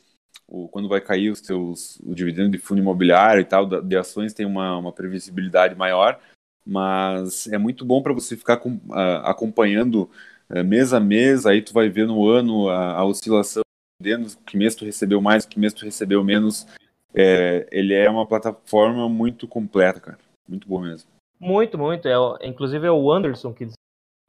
o, 0.47 0.67
quando 0.69 0.89
vai 0.89 0.99
cair 0.99 1.29
os 1.29 1.39
seus 1.39 1.99
o 1.99 2.15
dividendo 2.15 2.49
de 2.49 2.57
fundo 2.57 2.81
imobiliário 2.81 3.41
e 3.41 3.45
tal, 3.45 3.65
de 3.65 3.95
ações 3.95 4.33
tem 4.33 4.47
uma, 4.47 4.77
uma 4.77 4.91
previsibilidade 4.91 5.75
maior, 5.75 6.19
mas 6.65 7.47
é 7.47 7.59
muito 7.59 7.85
bom 7.85 8.01
para 8.01 8.13
você 8.13 8.35
ficar 8.35 8.57
com, 8.57 8.75
uh, 8.89 9.21
acompanhando 9.23 10.09
uh, 10.49 10.63
mês 10.63 10.93
a 10.93 10.99
mês, 10.99 11.45
aí 11.45 11.61
tu 11.61 11.73
vai 11.73 11.89
ver 11.89 12.07
no 12.07 12.27
ano 12.27 12.69
a, 12.69 12.93
a 12.93 13.05
oscilação 13.05 13.62
dividendos, 14.03 14.35
que 14.45 14.57
mês 14.57 14.75
tu 14.75 14.85
recebeu 14.85 15.21
mais, 15.21 15.45
que 15.45 15.59
mês 15.59 15.73
tu 15.73 15.85
recebeu 15.85 16.23
menos. 16.23 16.67
É, 17.15 17.67
ele 17.71 17.93
é 17.93 18.09
uma 18.09 18.25
plataforma 18.25 19.07
muito 19.07 19.47
completa, 19.47 19.99
cara. 19.99 20.17
Muito 20.47 20.67
bom 20.67 20.81
mesmo. 20.81 21.09
Muito, 21.39 21.77
muito. 21.77 22.07
É, 22.07 22.15
inclusive 22.47 22.85
é 22.85 22.91
o 22.91 23.11
Anderson 23.11 23.53
que 23.53 23.67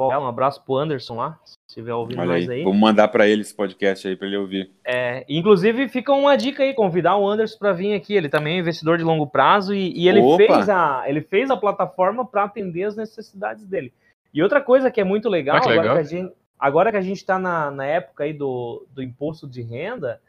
um 0.01 0.27
abraço 0.27 0.61
pro 0.65 0.77
Anderson 0.77 1.15
lá, 1.15 1.39
se 1.45 1.57
estiver 1.69 1.95
ouvindo 1.95 2.19
Olha 2.19 2.31
mais 2.31 2.49
aí. 2.49 2.57
aí. 2.57 2.65
Vamos 2.65 2.81
mandar 2.81 3.07
para 3.07 3.29
ele 3.29 3.43
esse 3.43 3.55
podcast 3.55 4.09
aí 4.09 4.17
para 4.17 4.27
ele 4.27 4.37
ouvir. 4.37 4.71
É, 4.85 5.25
inclusive 5.29 5.89
fica 5.89 6.13
uma 6.13 6.35
dica 6.37 6.65
aí, 6.65 6.75
convidar 6.75 7.17
o 7.17 7.29
Anderson 7.29 7.57
para 7.59 7.73
vir 7.73 7.95
aqui. 7.95 8.15
Ele 8.15 8.29
também 8.29 8.57
é 8.57 8.59
investidor 8.59 8.99
de 8.99 9.05
longo 9.05 9.27
prazo 9.27 9.73
e, 9.73 9.97
e 9.97 10.09
ele 10.09 10.21
fez 10.37 10.69
a 10.69 11.05
ele 11.07 11.21
fez 11.21 11.49
a 11.49 11.57
plataforma 11.57 12.27
para 12.27 12.43
atender 12.43 12.83
as 12.83 12.97
necessidades 12.97 13.65
dele. 13.67 13.93
E 14.33 14.43
outra 14.43 14.61
coisa 14.61 14.91
que 14.91 15.01
é 15.01 15.05
muito 15.05 15.29
legal, 15.29 15.59
ah, 15.59 15.61
que 15.61 15.69
legal. 15.69 15.85
agora 15.85 16.01
que 16.01 16.15
a 16.15 16.19
gente 16.19 16.35
Agora 16.59 16.91
que 16.91 16.97
a 16.97 17.03
gente 17.03 17.19
está 17.19 17.39
na, 17.39 17.71
na 17.71 17.85
época 17.85 18.25
aí 18.25 18.33
do, 18.33 18.87
do 18.91 19.03
imposto 19.03 19.47
de 19.49 19.63
renda, 19.63 20.21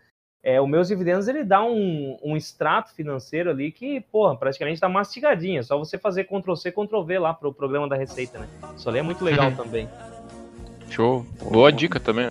é, 0.43 0.61
o 0.61 0.67
meus 0.67 0.87
dividendos 0.87 1.27
ele 1.27 1.43
dá 1.43 1.63
um, 1.63 2.17
um 2.23 2.37
extrato 2.37 2.93
financeiro 2.93 3.49
ali 3.49 3.71
que, 3.71 4.01
porra, 4.11 4.35
praticamente 4.35 4.75
está 4.75 4.87
mastigadinho. 4.87 5.59
É 5.59 5.63
só 5.63 5.75
você 5.75 5.97
fazer 5.97 6.25
Ctrl 6.25 6.55
C, 6.55 6.71
Ctrl 6.71 7.01
V 7.01 7.17
lá 7.19 7.33
para 7.33 7.47
o 7.47 7.53
programa 7.53 7.89
da 7.89 7.95
Receita, 7.95 8.37
né? 8.37 8.47
Isso 8.75 8.87
ali 8.87 8.99
é 8.99 9.01
muito 9.01 9.25
legal 9.25 9.51
também. 9.57 9.89
Show. 10.89 11.25
Boa 11.51 11.71
dica 11.71 11.99
também. 11.99 12.29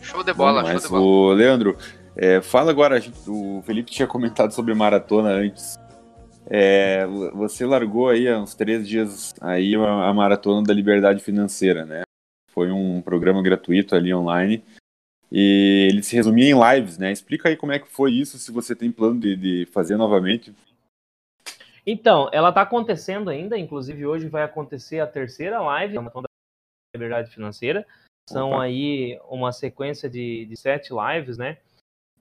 Show 0.00 0.24
de 0.24 0.32
bola, 0.32 0.62
mas 0.62 0.72
show 0.72 0.80
de 0.80 0.88
bola. 0.88 1.02
O 1.02 1.32
Leandro, 1.34 1.76
é, 2.16 2.40
fala 2.40 2.70
agora, 2.70 2.98
gente, 2.98 3.18
o 3.28 3.62
Felipe 3.66 3.90
tinha 3.90 4.08
comentado 4.08 4.52
sobre 4.52 4.72
maratona 4.72 5.28
antes. 5.28 5.78
É, 6.48 7.06
você 7.34 7.66
largou 7.66 8.08
aí 8.08 8.28
há 8.28 8.38
uns 8.38 8.54
três 8.54 8.88
dias 8.88 9.34
aí 9.42 9.76
a, 9.76 10.08
a 10.08 10.14
maratona 10.14 10.62
da 10.62 10.72
liberdade 10.72 11.22
financeira, 11.22 11.84
né? 11.84 12.02
Foi 12.50 12.70
um 12.70 13.00
programa 13.00 13.42
gratuito 13.42 13.94
ali 13.94 14.12
online. 14.12 14.62
E 15.32 15.88
ele 15.90 16.02
se 16.02 16.16
resumia 16.16 16.50
em 16.50 16.76
lives, 16.76 16.98
né? 16.98 17.12
Explica 17.12 17.48
aí 17.48 17.56
como 17.56 17.72
é 17.72 17.78
que 17.78 17.88
foi 17.88 18.12
isso, 18.12 18.38
se 18.38 18.50
você 18.50 18.74
tem 18.74 18.90
plano 18.90 19.20
de, 19.20 19.36
de 19.36 19.66
fazer 19.66 19.96
novamente. 19.96 20.52
Então, 21.86 22.28
ela 22.32 22.50
está 22.50 22.62
acontecendo 22.62 23.30
ainda, 23.30 23.56
inclusive 23.56 24.04
hoje 24.04 24.28
vai 24.28 24.42
acontecer 24.42 25.00
a 25.00 25.06
terceira 25.06 25.60
live 25.60 25.94
da 25.94 26.22
Liberdade 26.94 27.30
Financeira. 27.30 27.86
São 28.28 28.50
Opa. 28.50 28.64
aí 28.64 29.18
uma 29.28 29.52
sequência 29.52 30.08
de, 30.08 30.44
de 30.46 30.56
sete 30.56 30.90
lives, 30.92 31.38
né? 31.38 31.58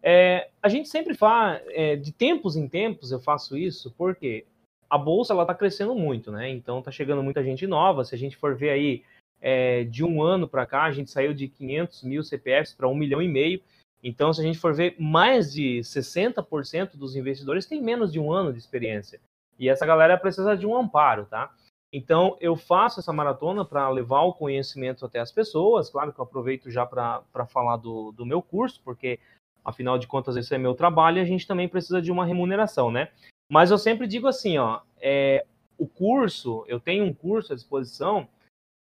É, 0.01 0.49
a 0.61 0.69
gente 0.69 0.87
sempre 0.87 1.13
faz, 1.13 1.61
é, 1.67 1.95
de 1.95 2.11
tempos 2.11 2.55
em 2.55 2.67
tempos 2.69 3.11
eu 3.11 3.19
faço 3.19 3.57
isso, 3.57 3.93
porque 3.97 4.45
a 4.89 4.97
bolsa 4.97 5.33
ela 5.33 5.43
está 5.43 5.53
crescendo 5.53 5.93
muito, 5.93 6.31
né? 6.31 6.49
Então 6.49 6.79
está 6.79 6.89
chegando 6.89 7.21
muita 7.21 7.43
gente 7.43 7.67
nova. 7.67 8.03
Se 8.03 8.15
a 8.15 8.17
gente 8.17 8.37
for 8.37 8.55
ver 8.55 8.69
aí 8.69 9.03
é, 9.41 9.83
de 9.85 10.03
um 10.03 10.21
ano 10.21 10.47
para 10.47 10.65
cá, 10.65 10.83
a 10.83 10.91
gente 10.91 11.09
saiu 11.09 11.33
de 11.33 11.47
500 11.47 12.03
mil 12.03 12.23
CPFs 12.23 12.73
para 12.73 12.87
um 12.87 12.95
milhão 12.95 13.21
e 13.21 13.27
meio. 13.27 13.61
Então, 14.03 14.33
se 14.33 14.41
a 14.41 14.43
gente 14.43 14.57
for 14.57 14.73
ver, 14.73 14.95
mais 14.99 15.51
de 15.51 15.79
60% 15.79 16.95
dos 16.95 17.15
investidores 17.15 17.65
têm 17.65 17.81
menos 17.81 18.11
de 18.11 18.19
um 18.19 18.31
ano 18.31 18.53
de 18.53 18.59
experiência. 18.59 19.19
E 19.57 19.67
essa 19.67 19.85
galera 19.85 20.17
precisa 20.17 20.55
de 20.55 20.65
um 20.65 20.75
amparo, 20.75 21.25
tá? 21.25 21.53
Então, 21.91 22.37
eu 22.39 22.55
faço 22.55 22.99
essa 22.99 23.11
maratona 23.11 23.65
para 23.65 23.89
levar 23.89 24.21
o 24.21 24.33
conhecimento 24.33 25.05
até 25.05 25.19
as 25.19 25.31
pessoas. 25.31 25.89
Claro 25.89 26.13
que 26.13 26.19
eu 26.19 26.23
aproveito 26.23 26.69
já 26.69 26.85
para 26.85 27.45
falar 27.47 27.77
do, 27.77 28.11
do 28.11 28.25
meu 28.25 28.41
curso, 28.41 28.79
porque, 28.85 29.19
afinal 29.65 29.97
de 29.97 30.07
contas, 30.07 30.37
esse 30.37 30.53
é 30.53 30.57
meu 30.57 30.75
trabalho 30.75 31.17
e 31.17 31.21
a 31.21 31.25
gente 31.25 31.47
também 31.47 31.67
precisa 31.67 32.01
de 32.01 32.11
uma 32.11 32.25
remuneração, 32.25 32.91
né? 32.91 33.09
Mas 33.51 33.71
eu 33.71 33.77
sempre 33.77 34.05
digo 34.05 34.27
assim, 34.27 34.57
ó, 34.59 34.81
é, 35.01 35.45
o 35.77 35.87
curso, 35.87 36.63
eu 36.67 36.79
tenho 36.79 37.03
um 37.03 37.13
curso 37.13 37.51
à 37.51 37.55
disposição, 37.55 38.27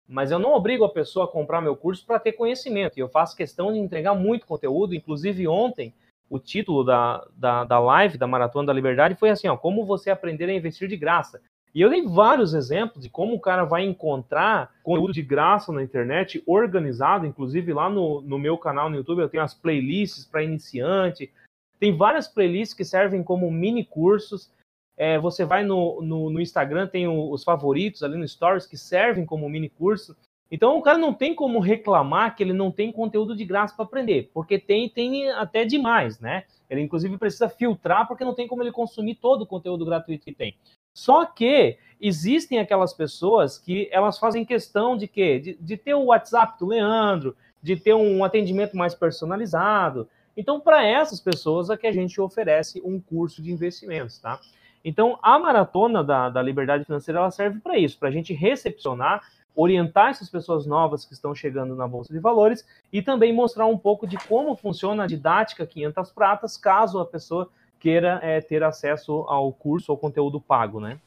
mas 0.09 0.31
eu 0.31 0.39
não 0.39 0.53
obrigo 0.53 0.85
a 0.85 0.89
pessoa 0.89 1.25
a 1.25 1.29
comprar 1.29 1.61
meu 1.61 1.77
curso 1.77 2.05
para 2.07 2.19
ter 2.19 2.33
conhecimento. 2.33 2.97
E 2.97 3.01
eu 3.01 3.09
faço 3.09 3.37
questão 3.37 3.73
de 3.73 3.79
entregar 3.79 4.15
muito 4.15 4.47
conteúdo. 4.47 4.95
Inclusive, 4.95 5.49
ontem, 5.49 5.93
o 6.31 6.39
título 6.39 6.85
da, 6.85 7.27
da, 7.37 7.65
da 7.65 7.79
live 7.79 8.19
da 8.19 8.27
Maratona 8.27 8.67
da 8.67 8.73
Liberdade 8.73 9.15
foi 9.15 9.31
assim: 9.31 9.49
ó, 9.49 9.57
como 9.57 9.85
você 9.85 10.11
aprender 10.11 10.49
a 10.49 10.55
investir 10.55 10.89
de 10.89 10.97
graça. 10.97 11.41
E 11.75 11.83
eu 11.83 11.91
dei 11.91 12.03
vários 12.07 12.55
exemplos 12.55 13.03
de 13.03 13.11
como 13.11 13.35
o 13.35 13.41
cara 13.41 13.65
vai 13.65 13.85
encontrar 13.85 14.73
conteúdo 14.83 15.13
de 15.13 15.21
graça 15.21 15.71
na 15.71 15.83
internet, 15.83 16.43
organizado, 16.47 17.27
inclusive 17.27 17.71
lá 17.71 17.91
no, 17.91 18.23
no 18.23 18.39
meu 18.39 18.57
canal 18.57 18.89
no 18.89 18.97
YouTube 18.97 19.21
eu 19.21 19.29
tenho 19.29 19.43
as 19.43 19.53
playlists 19.53 20.25
para 20.25 20.43
iniciante, 20.43 21.31
tem 21.79 21.95
várias 21.95 22.27
playlists 22.27 22.75
que 22.75 22.83
servem 22.83 23.23
como 23.23 23.51
mini 23.51 23.85
cursos. 23.85 24.51
É, 24.97 25.19
você 25.19 25.45
vai 25.45 25.63
no, 25.63 26.01
no, 26.01 26.31
no 26.31 26.41
Instagram, 26.41 26.87
tem 26.87 27.07
o, 27.07 27.31
os 27.31 27.45
favoritos 27.45 28.03
ali 28.03 28.17
no 28.17 28.27
Stories 28.27 28.67
que 28.67 28.77
servem 28.77 29.27
como 29.27 29.49
mini 29.49 29.69
curso. 29.69 30.17
Então 30.51 30.79
o 30.79 30.83
cara 30.83 30.97
não 30.97 31.13
tem 31.13 31.35
como 31.35 31.59
reclamar 31.59 32.35
que 32.35 32.43
ele 32.43 32.53
não 32.53 32.71
tem 32.71 32.93
conteúdo 32.93 33.37
de 33.37 33.45
graça 33.45 33.75
para 33.75 33.85
aprender, 33.85 34.31
porque 34.33 34.59
tem, 34.59 34.89
tem 34.89 35.29
até 35.31 35.65
demais, 35.65 36.21
né? 36.21 36.45
Ele 36.71 36.81
inclusive 36.81 37.19
precisa 37.19 37.49
filtrar 37.49 38.07
porque 38.07 38.25
não 38.25 38.35
tem 38.35 38.47
como 38.47 38.63
ele 38.63 38.73
consumir 38.73 39.17
todo 39.17 39.43
o 39.43 39.47
conteúdo 39.47 39.85
gratuito 39.85 40.25
que 40.25 40.33
tem. 40.33 40.57
Só 40.95 41.27
que 41.27 41.79
existem 42.01 42.59
aquelas 42.59 42.95
pessoas 42.95 43.59
que 43.59 43.89
elas 43.93 44.19
fazem 44.19 44.45
questão 44.45 44.97
de 44.97 45.07
quê? 45.07 45.39
De, 45.39 45.55
de 45.61 45.77
ter 45.77 45.95
o 45.95 46.07
WhatsApp 46.07 46.59
do 46.59 46.67
Leandro, 46.67 47.37
de 47.63 47.77
ter 47.77 47.95
um 47.95 48.25
atendimento 48.25 48.77
mais 48.77 48.95
personalizado. 48.95 50.09
Então, 50.37 50.61
para 50.61 50.87
essas 50.87 51.21
pessoas 51.21 51.71
é 51.71 51.77
que 51.77 51.87
a 51.87 51.93
gente 51.93 52.21
oferece 52.21 52.81
um 52.85 53.01
curso 53.01 53.43
de 53.43 53.51
investimentos, 53.51 54.19
tá? 54.19 54.41
Então, 54.85 55.19
a 55.23 55.39
maratona 55.39 56.03
da, 56.03 56.29
da 56.29 56.43
liberdade 56.43 56.85
financeira 56.85 57.21
ela 57.21 57.31
serve 57.31 57.61
para 57.61 57.79
isso, 57.79 57.99
para 57.99 58.09
a 58.09 58.13
gente 58.13 58.33
recepcionar, 58.33 59.23
orientar 59.55 60.11
essas 60.11 60.29
pessoas 60.29 60.67
novas 60.67 61.05
que 61.05 61.15
estão 61.15 61.35
chegando 61.35 61.75
na 61.75 61.89
Bolsa 61.89 62.13
de 62.13 62.19
Valores 62.19 62.67
e 62.93 63.01
também 63.01 63.33
mostrar 63.33 63.67
um 63.67 63.79
pouco 63.79 64.07
de 64.07 64.17
como 64.29 64.55
funciona 64.55 65.05
a 65.05 65.07
didática 65.07 65.67
500 65.67 66.13
pratas, 66.13 66.57
caso 66.57 67.01
a 67.01 67.07
pessoa 67.07 67.49
queira 67.81 68.21
é, 68.23 68.41
ter 68.41 68.63
acesso 68.63 69.25
ao 69.29 69.53
curso 69.53 69.93
ou 69.93 69.99
conteúdo 69.99 70.41
pago, 70.41 70.81
né? 70.81 70.99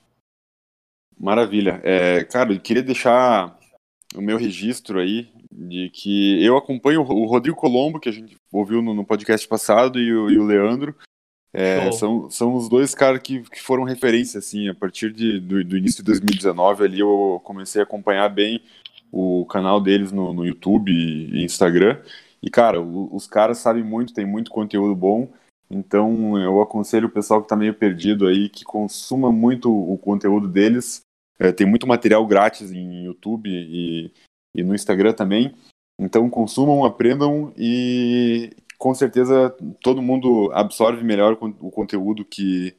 Maravilha. 1.18 1.82
É, 1.84 2.24
cara, 2.24 2.54
eu 2.54 2.60
queria 2.60 2.82
deixar 2.82 3.58
o 4.16 4.22
meu 4.22 4.38
registro 4.38 5.00
aí 5.00 5.30
de 5.52 5.90
que 5.90 6.44
eu 6.44 6.58
acompanho 6.58 7.02
o 7.02 7.26
Rodrigo 7.26 7.58
Colombo, 7.58 8.00
que 8.00 8.10
a 8.10 8.12
gente 8.12 8.38
ouviu 8.52 8.82
no, 8.82 8.94
no 8.94 9.06
podcast 9.06 9.48
passado, 9.48 10.00
e 10.00 10.14
o, 10.14 10.30
e 10.30 10.40
o 10.40 10.46
Leandro. 10.46 10.96
É, 11.52 11.92
são, 11.92 12.30
são 12.30 12.54
os 12.56 12.70
dois 12.70 12.94
caras 12.94 13.22
que, 13.22 13.42
que 13.42 13.62
foram 13.62 13.84
referência, 13.84 14.38
assim, 14.38 14.70
a 14.70 14.76
partir 14.76 15.12
de, 15.12 15.40
do, 15.40 15.64
do, 15.64 15.78
início 15.78 16.04
de 16.04 16.12
2019 16.12 16.84
ali 16.84 17.00
eu 17.00 17.42
comecei 17.44 17.82
a 17.82 17.84
acompanhar 17.84 18.30
bem 18.30 18.62
o 19.12 19.46
canal 19.48 19.82
deles 19.82 20.12
no, 20.12 20.32
no 20.32 20.46
YouTube 20.46 20.92
e 20.92 21.44
Instagram. 21.44 22.00
E, 22.42 22.50
cara, 22.50 22.80
o, 22.80 23.14
os 23.16 23.26
caras 23.26 23.58
sabem 23.58 23.84
muito, 23.84 24.14
tem 24.14 24.26
muito 24.26 24.52
conteúdo 24.52 24.96
bom. 24.96 25.28
Então 25.70 26.38
eu 26.38 26.62
aconselho 26.62 27.08
o 27.08 27.12
pessoal 27.12 27.42
que 27.42 27.46
está 27.46 27.56
meio 27.56 27.74
perdido 27.74 28.28
aí 28.28 28.50
que 28.50 28.64
consuma 28.64 29.32
muito 29.32 29.72
o 29.72 29.98
conteúdo 29.98 30.48
deles. 30.48 31.02
É, 31.40 31.52
tem 31.52 31.66
muito 31.66 31.88
material 31.88 32.26
grátis 32.26 32.72
em 32.72 33.06
YouTube 33.06 33.50
e, 33.50 34.12
e 34.56 34.64
no 34.64 34.76
Instagram 34.76 35.14
também. 35.14 35.56
Então 36.00 36.30
consumam, 36.30 36.86
aprendam 36.86 37.54
e 37.58 38.52
com 38.80 38.96
certeza 38.96 39.54
todo 39.84 40.02
mundo 40.02 40.50
absorve 40.54 41.04
melhor 41.04 41.38
o 41.60 41.70
conteúdo 41.70 42.24
que, 42.24 42.76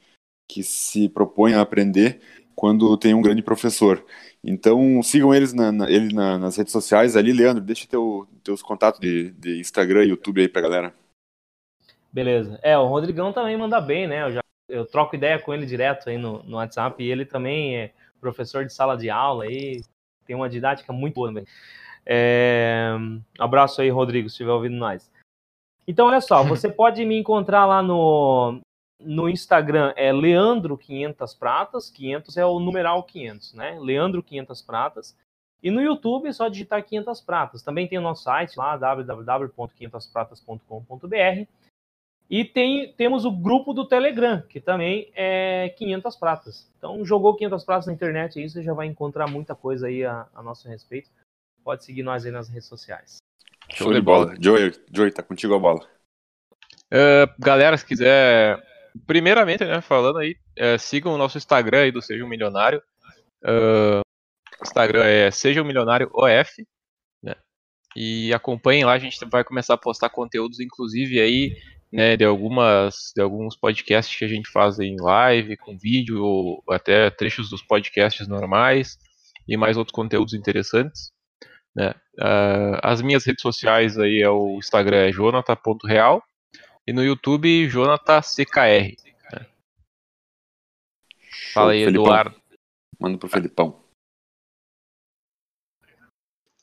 que 0.49 0.63
se 0.63 1.11
propõe 1.11 1.53
a 1.53 1.61
aprender 1.61 2.21
quando 2.57 2.97
tem 2.97 3.13
um 3.13 3.21
grande 3.21 3.43
professor. 3.43 4.05
Então 4.43 5.03
sigam 5.03 5.35
eles 5.35 5.53
na, 5.53 5.71
na 5.71 5.91
ele 5.91 6.15
na, 6.15 6.39
nas 6.39 6.57
redes 6.57 6.73
sociais 6.73 7.17
ali. 7.17 7.33
Leandro, 7.33 7.63
deixa 7.63 7.87
teu, 7.87 8.27
teus 8.43 8.63
contatos 8.63 8.99
de, 8.99 9.31
de 9.33 9.61
Instagram 9.61 10.05
e 10.05 10.09
YouTube 10.09 10.41
aí 10.41 10.49
pra 10.49 10.63
galera. 10.63 10.95
Beleza. 12.11 12.59
É, 12.63 12.77
o 12.79 12.87
Rodrigão 12.87 13.33
também 13.33 13.57
manda 13.57 13.79
bem, 13.79 14.09
né? 14.09 14.23
Eu, 14.23 14.33
já, 14.33 14.41
eu 14.69 14.87
troco 14.87 15.15
ideia 15.15 15.39
com 15.39 15.53
ele 15.53 15.67
direto 15.67 16.09
aí 16.09 16.17
no, 16.17 16.43
no 16.45 16.57
WhatsApp 16.57 17.03
e 17.03 17.11
ele 17.11 17.27
também 17.27 17.77
é 17.77 17.93
professor 18.21 18.65
de 18.65 18.73
sala 18.73 18.97
de 18.97 19.11
aula 19.11 19.45
aí, 19.45 19.83
tem 20.27 20.35
uma 20.35 20.49
didática 20.49 20.93
muito 20.93 21.15
boa 21.15 21.29
também. 21.29 21.45
É, 22.07 22.91
abraço 23.39 23.83
aí, 23.83 23.91
Rodrigo, 23.91 24.29
se 24.29 24.35
estiver 24.35 24.53
ouvindo 24.53 24.77
nós. 24.77 25.11
Então, 25.87 26.07
olha 26.07 26.21
só, 26.21 26.43
você 26.45 26.69
pode 26.69 27.05
me 27.05 27.17
encontrar 27.19 27.67
lá 27.67 27.83
no, 27.83 28.61
no 29.01 29.29
Instagram, 29.29 29.93
é 29.97 30.13
Leandro 30.13 30.77
500 30.77 31.35
Pratas, 31.35 31.91
500 31.91 32.37
é 32.37 32.45
o 32.45 32.61
numeral 32.61 33.03
500, 33.03 33.55
né? 33.55 33.79
Leandro 33.81 34.23
500 34.23 34.63
Pratas. 34.63 35.17
E 35.63 35.71
no 35.71 35.83
YouTube 35.83 36.29
é 36.29 36.33
só 36.33 36.49
digitar 36.49 36.85
500 36.85 37.21
Pratas. 37.21 37.63
Também 37.63 37.87
tem 37.87 37.99
o 37.99 38.03
nosso 38.03 38.23
site 38.23 38.57
lá, 38.57 38.75
www.500pratas.com.br. 38.77 41.47
E 42.31 42.45
tem, 42.45 42.93
temos 42.93 43.25
o 43.25 43.33
grupo 43.33 43.75
do 43.75 43.85
Telegram, 43.85 44.41
que 44.43 44.61
também 44.61 45.11
é 45.17 45.75
500 45.77 46.17
pratas. 46.17 46.71
Então, 46.79 47.05
jogou 47.05 47.35
500 47.35 47.65
pratas 47.65 47.87
na 47.89 47.93
internet 47.93 48.39
aí, 48.39 48.49
você 48.49 48.63
já 48.63 48.73
vai 48.73 48.87
encontrar 48.87 49.27
muita 49.27 49.57
coisa 49.57 49.89
aí 49.89 50.05
a, 50.05 50.29
a 50.33 50.41
nosso 50.41 50.69
respeito. 50.69 51.11
Pode 51.65 51.85
seguir 51.85 52.05
nós 52.05 52.25
aí 52.25 52.31
nas 52.31 52.49
redes 52.49 52.69
sociais. 52.69 53.17
Show 53.75 53.93
de 53.93 54.01
bola. 54.01 54.35
Joey, 54.41 54.73
Joey 54.93 55.11
tá 55.11 55.23
contigo 55.23 55.55
a 55.55 55.59
bola. 55.59 55.81
Uh, 56.93 57.31
galera, 57.39 57.77
se 57.77 57.87
quiser. 57.87 58.59
Primeiramente, 59.07 59.65
né, 59.65 59.81
falando 59.81 60.19
aí, 60.19 60.37
é, 60.57 60.77
sigam 60.77 61.15
o 61.15 61.19
nosso 61.19 61.39
Instagram 61.39 61.83
aí 61.83 61.93
do 61.93 62.03
Seja 62.03 62.25
um 62.25 62.29
Milionário. 62.29 62.83
Uh, 63.45 64.01
Instagram 64.63 65.05
é 65.05 65.31
Seja 65.31 65.63
um 65.63 65.65
Milionário 65.65 66.11
OF. 66.13 66.67
Né, 67.23 67.37
e 67.97 68.35
acompanhem 68.35 68.85
lá, 68.85 68.93
a 68.93 68.99
gente 68.99 69.25
vai 69.27 69.45
começar 69.45 69.75
a 69.75 69.79
postar 69.79 70.11
conteúdos, 70.11 70.59
inclusive 70.59 71.21
aí 71.21 71.57
né, 71.93 72.17
de 72.17 72.25
algumas 72.25 73.13
de 73.15 73.23
alguns 73.23 73.57
podcasts 73.57 74.17
que 74.17 74.25
a 74.25 74.29
gente 74.29 74.51
faz 74.51 74.79
em 74.81 74.97
live, 75.01 75.57
com 75.57 75.79
vídeo, 75.79 76.23
ou 76.23 76.65
até 76.69 77.11
trechos 77.11 77.49
dos 77.49 77.63
podcasts 77.63 78.27
normais 78.27 78.99
e 79.49 79.57
mais 79.57 79.77
outros 79.77 79.95
conteúdos 79.95 80.35
interessantes. 80.35 81.13
Né. 81.81 81.95
Uh, 82.19 82.77
as 82.83 83.01
minhas 83.01 83.25
redes 83.25 83.41
sociais 83.41 83.99
aí 83.99 84.21
é 84.21 84.29
o 84.29 84.59
Instagram 84.59 85.09
é 85.09 85.11
jonathan.real 85.11 86.23
e 86.87 86.93
no 86.93 87.03
YouTube 87.03 87.67
jonathackr. 87.69 88.95
Né. 89.33 89.47
Fala 91.55 91.73
aí, 91.73 91.85
Felipão. 91.85 92.05
Eduardo. 92.05 92.43
Manda 92.99 93.17
pro 93.17 93.31
Felipão. 93.31 93.83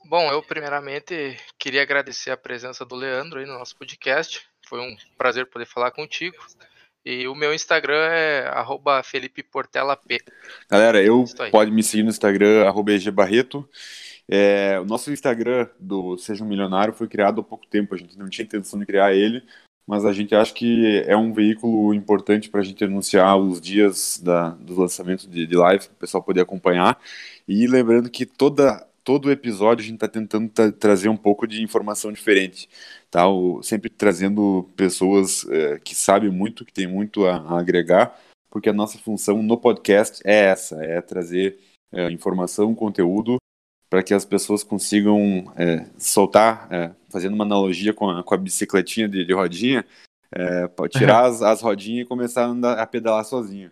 Bom, 0.06 0.32
eu 0.32 0.44
primeiramente 0.44 1.36
queria 1.58 1.82
agradecer 1.82 2.30
a 2.30 2.38
presença 2.38 2.86
do 2.86 2.96
Leandro 2.96 3.40
aí 3.40 3.46
no 3.48 3.58
nosso 3.58 3.76
podcast. 3.76 4.48
Foi 4.68 4.80
um 4.80 4.96
prazer 5.18 5.48
poder 5.48 5.66
falar 5.66 5.90
contigo. 5.90 6.38
E 7.04 7.28
o 7.28 7.34
meu 7.34 7.54
Instagram 7.54 8.08
é 8.12 8.46
@felipeportelap. 9.04 10.06
Galera, 10.70 11.02
eu 11.02 11.26
pode 11.52 11.72
me 11.72 11.82
seguir 11.82 12.04
no 12.04 12.10
Instagram 12.10 12.72
@egbarreto. 12.88 13.68
É, 14.30 14.80
o 14.80 14.86
nosso 14.86 15.12
Instagram 15.12 15.68
do 15.80 16.18
Seja 16.18 16.44
um 16.44 16.48
Milionário 16.48 16.94
foi 16.94 17.08
criado 17.08 17.42
há 17.42 17.44
pouco 17.44 17.66
tempo. 17.68 17.96
A 17.96 17.98
gente 17.98 18.18
não 18.18 18.30
tinha 18.30 18.46
intenção 18.46 18.80
de 18.80 18.86
criar 18.86 19.14
ele, 19.14 19.44
mas 19.88 20.04
a 20.04 20.12
gente 20.12 20.36
acha 20.36 20.54
que 20.54 21.04
é 21.08 21.16
um 21.16 21.34
veículo 21.34 21.94
importante 21.94 22.50
para 22.50 22.60
a 22.60 22.64
gente 22.64 22.84
anunciar 22.84 23.38
os 23.38 23.62
dias 23.62 24.20
da, 24.24 24.50
dos 24.50 24.78
lançamentos 24.78 25.28
de, 25.28 25.48
de 25.48 25.56
live, 25.56 25.86
para 25.86 25.94
o 25.94 26.00
pessoal 26.00 26.24
poder 26.24 26.42
acompanhar. 26.42 27.00
E 27.48 27.66
lembrando 27.68 28.10
que 28.10 28.26
toda 28.26 28.86
todo 29.08 29.32
episódio 29.32 29.84
a 29.84 29.86
gente 29.86 29.96
está 29.96 30.08
tentando 30.10 30.50
tra 30.50 30.70
trazer 30.70 31.08
um 31.08 31.16
pouco 31.16 31.48
de 31.48 31.64
informação 31.64 32.12
diferente, 32.12 32.68
tá? 33.10 33.26
O, 33.26 33.64
sempre 33.64 33.90
trazendo 33.90 34.70
pessoas 34.76 35.48
é, 35.50 35.80
que 35.80 35.96
sabem 35.96 36.30
muito, 36.30 36.66
que 36.66 36.74
têm 36.74 36.88
muito 36.88 37.26
a, 37.26 37.38
a, 37.38 37.58
agregar, 37.58 38.20
porque 38.50 38.68
a 38.68 38.74
nossa 38.74 38.98
função 38.98 39.42
no 39.42 39.58
podcast 39.58 40.22
é 40.26 40.48
essa, 40.50 40.84
é 40.84 41.00
trazer 41.00 41.58
é, 41.94 42.12
informação, 42.12 42.76
conteúdo, 42.76 43.38
para 43.90 44.04
que 44.04 44.14
as 44.14 44.26
pessoas 44.26 44.64
consigam 44.64 45.52
é, 45.56 45.86
soltar, 45.98 46.68
é, 46.72 46.92
fazendo 47.10 47.34
uma 47.34 47.44
analogia 47.44 47.94
com 47.94 48.10
a, 48.10 48.24
com 48.24 48.34
a 48.34 48.38
bicicletinha 48.38 49.08
de, 49.08 49.26
de 49.26 49.34
rodinha, 49.34 49.86
é, 50.34 50.68
tirar 50.90 51.26
as, 51.26 51.42
as 51.42 51.62
rodinhas 51.62 52.06
e 52.06 52.10
começar 52.10 52.44
a, 52.44 52.48
andar, 52.48 52.80
a 52.80 52.86
pedalar 52.86 53.24
sozinho. 53.24 53.72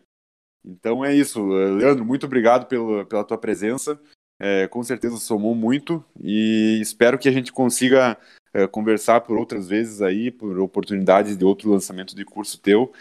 Então 0.66 1.04
é 1.06 1.14
isso, 1.14 1.46
Leandro, 1.46 2.06
muito 2.06 2.26
obrigado 2.26 2.66
pelo, 2.66 3.06
pela 3.06 3.24
tua 3.24 3.38
presença 3.38 4.00
é, 4.40 4.68
com 4.68 4.84
certeza 4.84 5.18
somou 5.18 5.56
muito 5.56 6.04
e 6.22 6.80
espero 6.82 7.18
que 7.18 7.30
a 7.30 7.32
gente 7.32 7.54
consiga 7.54 8.18
é, 8.54 8.68
conversar 8.68 9.22
por 9.22 9.38
outras 9.38 9.68
vezes 9.68 10.02
aí, 10.02 10.30
por 10.30 10.60
oportunidades 10.60 11.38
de 11.38 11.46
outro 11.46 11.72
lançamento 11.72 12.16
de 12.16 12.26
curso 12.26 12.60
teu, 12.60 12.92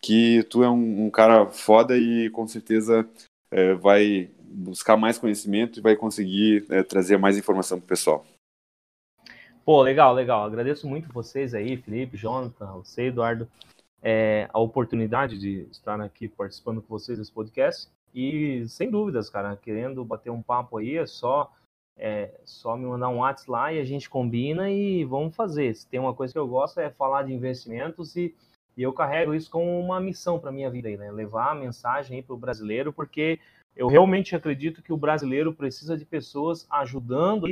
que 0.00 0.44
tu 0.44 0.62
é 0.62 0.70
um, 0.70 1.06
um 1.06 1.10
cara 1.10 1.50
foda 1.50 1.96
e 1.96 2.30
com 2.30 2.46
certeza 2.46 3.08
é, 3.50 3.74
vai 3.74 4.30
buscar 4.54 4.96
mais 4.96 5.18
conhecimento 5.18 5.78
e 5.78 5.82
vai 5.82 5.96
conseguir 5.96 6.64
é, 6.70 6.82
trazer 6.82 7.18
mais 7.18 7.36
informação 7.36 7.78
para 7.78 7.84
o 7.84 7.88
pessoal. 7.88 8.24
Pô, 9.64 9.82
legal, 9.82 10.14
legal. 10.14 10.44
Agradeço 10.44 10.86
muito 10.86 11.12
vocês 11.12 11.54
aí, 11.54 11.76
Felipe, 11.76 12.16
Jonathan, 12.16 12.66
você, 12.74 13.04
Eduardo, 13.04 13.48
é, 14.02 14.48
a 14.52 14.58
oportunidade 14.58 15.38
de 15.38 15.66
estar 15.70 15.98
aqui 16.00 16.28
participando 16.28 16.82
com 16.82 16.88
vocês 16.88 17.18
desse 17.18 17.32
podcast. 17.32 17.88
E 18.14 18.64
sem 18.68 18.90
dúvidas, 18.90 19.28
cara, 19.30 19.56
querendo 19.56 20.04
bater 20.04 20.30
um 20.30 20.42
papo 20.42 20.76
aí, 20.76 20.98
é 20.98 21.06
só 21.06 21.50
é 21.96 22.40
só 22.44 22.76
me 22.76 22.84
mandar 22.84 23.08
um 23.08 23.18
WhatsApp 23.18 23.50
lá 23.50 23.72
e 23.72 23.78
a 23.78 23.84
gente 23.84 24.10
combina 24.10 24.70
e 24.70 25.04
vamos 25.04 25.34
fazer. 25.34 25.74
Se 25.74 25.86
tem 25.86 26.00
uma 26.00 26.14
coisa 26.14 26.32
que 26.32 26.38
eu 26.38 26.46
gosto 26.46 26.80
é 26.80 26.90
falar 26.90 27.22
de 27.22 27.32
investimentos 27.32 28.16
e, 28.16 28.34
e 28.76 28.82
eu 28.82 28.92
carrego 28.92 29.34
isso 29.34 29.50
como 29.50 29.78
uma 29.78 30.00
missão 30.00 30.38
para 30.38 30.52
minha 30.52 30.70
vida 30.70 30.88
aí, 30.88 30.96
né? 30.96 31.10
Levar 31.10 31.52
a 31.52 31.54
mensagem 31.54 32.22
para 32.22 32.34
o 32.34 32.38
brasileiro, 32.38 32.92
porque 32.92 33.38
eu 33.76 33.88
realmente 33.88 34.36
acredito 34.36 34.82
que 34.82 34.92
o 34.92 34.96
brasileiro 34.96 35.52
precisa 35.52 35.96
de 35.96 36.04
pessoas 36.04 36.66
ajudando 36.70 37.46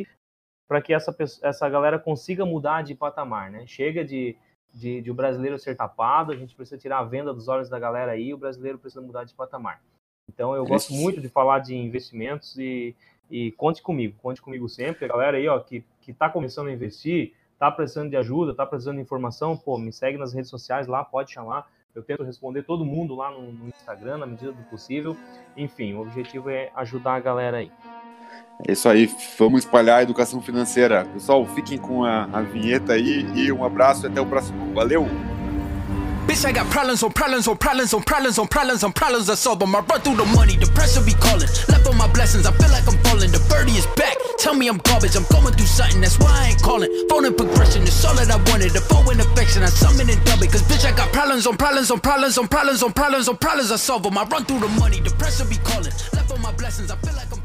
para 0.68 0.81
que 0.81 0.95
essa, 0.95 1.14
essa 1.43 1.68
galera 1.68 1.99
consiga 1.99 2.47
mudar 2.47 2.83
de 2.83 2.95
patamar, 2.95 3.51
né? 3.51 3.66
Chega 3.66 4.05
de, 4.05 4.37
de, 4.73 5.03
de, 5.03 5.11
o 5.11 5.14
brasileiro 5.14 5.59
ser 5.59 5.77
tapado, 5.77 6.33
a 6.33 6.37
gente 6.37 6.55
precisa 6.55 6.81
tirar 6.81 7.01
a 7.01 7.05
venda 7.05 7.35
dos 7.35 7.49
olhos 7.49 7.68
da 7.68 7.79
galera 7.79 8.12
aí, 8.12 8.33
o 8.33 8.39
brasileiro 8.39 8.79
precisa 8.79 9.03
mudar 9.03 9.25
de 9.25 9.35
patamar. 9.35 9.83
Então 10.29 10.55
eu 10.55 10.64
gosto 10.64 10.93
muito 10.93 11.20
de 11.20 11.29
falar 11.29 11.59
de 11.59 11.75
investimentos 11.75 12.57
e, 12.57 12.97
e 13.31 13.53
conte 13.53 13.83
comigo, 13.83 14.16
conte 14.23 14.41
comigo 14.41 14.68
sempre. 14.68 15.05
A 15.05 15.09
galera 15.09 15.37
aí, 15.37 15.49
ó, 15.49 15.59
que, 15.59 15.85
que 16.01 16.12
tá 16.12 16.31
começando 16.31 16.68
a 16.68 16.73
investir, 16.73 17.35
tá 17.59 17.70
precisando 17.70 18.11
de 18.11 18.16
ajuda, 18.16 18.55
tá 18.55 18.64
precisando 18.64 18.97
de 18.97 19.03
informação, 19.03 19.57
pô, 19.57 19.77
me 19.77 19.93
segue 19.93 20.16
nas 20.16 20.33
redes 20.33 20.51
sociais 20.51 20.87
lá, 20.87 21.05
pode 21.05 21.33
chamar. 21.33 21.70
Eu 21.95 22.03
tento 22.03 22.22
responder 22.22 22.62
todo 22.62 22.84
mundo 22.84 23.14
lá 23.14 23.30
no, 23.30 23.53
no 23.53 23.68
Instagram, 23.68 24.18
na 24.18 24.26
medida 24.26 24.53
do 24.53 24.62
possível. 24.64 25.16
Enfim, 25.57 25.93
o 25.95 26.01
objetivo 26.01 26.49
é 26.49 26.70
ajudar 26.74 27.14
a 27.14 27.20
galera 27.20 27.59
aí. 27.59 27.70
É 28.66 28.72
isso 28.72 28.88
aí, 28.88 29.11
vamos 29.38 29.64
espalhar 29.64 29.99
a 29.99 30.03
educação 30.03 30.40
financeira. 30.40 31.05
Pessoal, 31.05 31.45
fiquem 31.47 31.78
com 31.78 32.05
a, 32.05 32.24
a 32.24 32.40
vinheta 32.40 32.95
aí 32.95 33.26
e 33.34 33.53
um 33.53 33.64
abraço 33.64 34.07
e 34.07 34.09
até 34.09 34.20
o 34.20 34.26
próximo. 34.26 34.72
Valeu! 34.72 35.07
Bitch, 36.33 36.49
I 36.49 36.53
got 36.53 36.64
problems 36.70 37.03
on 37.03 37.12
problems 37.12 37.47
on 37.47 37.59
problems 37.59 37.93
on 37.93 38.03
problems 38.03 38.39
on 38.39 38.49
problems 38.49 38.85
on 38.85 38.93
problems 38.95 39.28
I 39.28 39.35
solve 39.35 39.59
them. 39.59 39.76
I 39.76 39.80
run 39.80 40.01
through 40.01 40.16
the 40.16 40.24
money, 40.33 40.57
the 40.57 40.64
pressure 40.72 41.05
be 41.05 41.12
calling. 41.12 41.45
Left 41.68 41.85
on 41.87 41.99
my 41.99 42.09
blessings, 42.09 42.47
I 42.47 42.53
feel 42.57 42.72
like 42.72 42.89
I'm 42.89 42.97
falling. 43.05 43.28
The 43.28 43.41
birdie 43.53 43.76
is 43.76 43.85
back. 44.01 44.16
Tell 44.39 44.55
me 44.55 44.66
I'm 44.66 44.78
garbage, 44.78 45.14
I'm 45.14 45.28
going 45.28 45.53
through 45.53 45.68
something, 45.68 46.01
that's 46.01 46.18
why 46.18 46.33
I 46.33 46.57
ain't 46.57 46.62
calling. 46.62 46.89
Phone 47.11 47.26
and 47.26 47.37
progression 47.37 47.83
is 47.83 48.03
all 48.03 48.16
that 48.16 48.33
I 48.33 48.41
wanted. 48.49 48.72
The 48.72 48.80
phone 48.80 49.12
and 49.12 49.20
affection, 49.20 49.62
I 49.62 49.68
summon 49.68 50.09
and 50.09 50.24
dub 50.24 50.41
it. 50.41 50.49
Cause 50.51 50.64
bitch, 50.64 50.89
I 50.89 50.97
got 50.97 51.12
problems 51.12 51.47
on 51.47 51.59
problems 51.61 51.91
on 51.91 52.01
problems 52.01 52.39
on 52.39 52.49
problems 52.49 52.80
on 52.83 52.93
problems 52.97 53.28
on 53.28 53.37
problems 53.37 53.68
I 53.70 53.76
solve 53.76 54.03
them. 54.03 54.16
I 54.16 54.24
run 54.24 54.49
through 54.49 54.64
the 54.64 54.72
money, 54.80 55.05
the 55.05 55.12
pressure 55.20 55.45
be 55.45 55.61
calling. 55.68 55.93
Left 56.16 56.33
on 56.33 56.41
my 56.41 56.53
blessings, 56.57 56.89
I 56.91 56.97
feel 57.05 57.12
like 57.12 57.28
I'm 57.28 57.43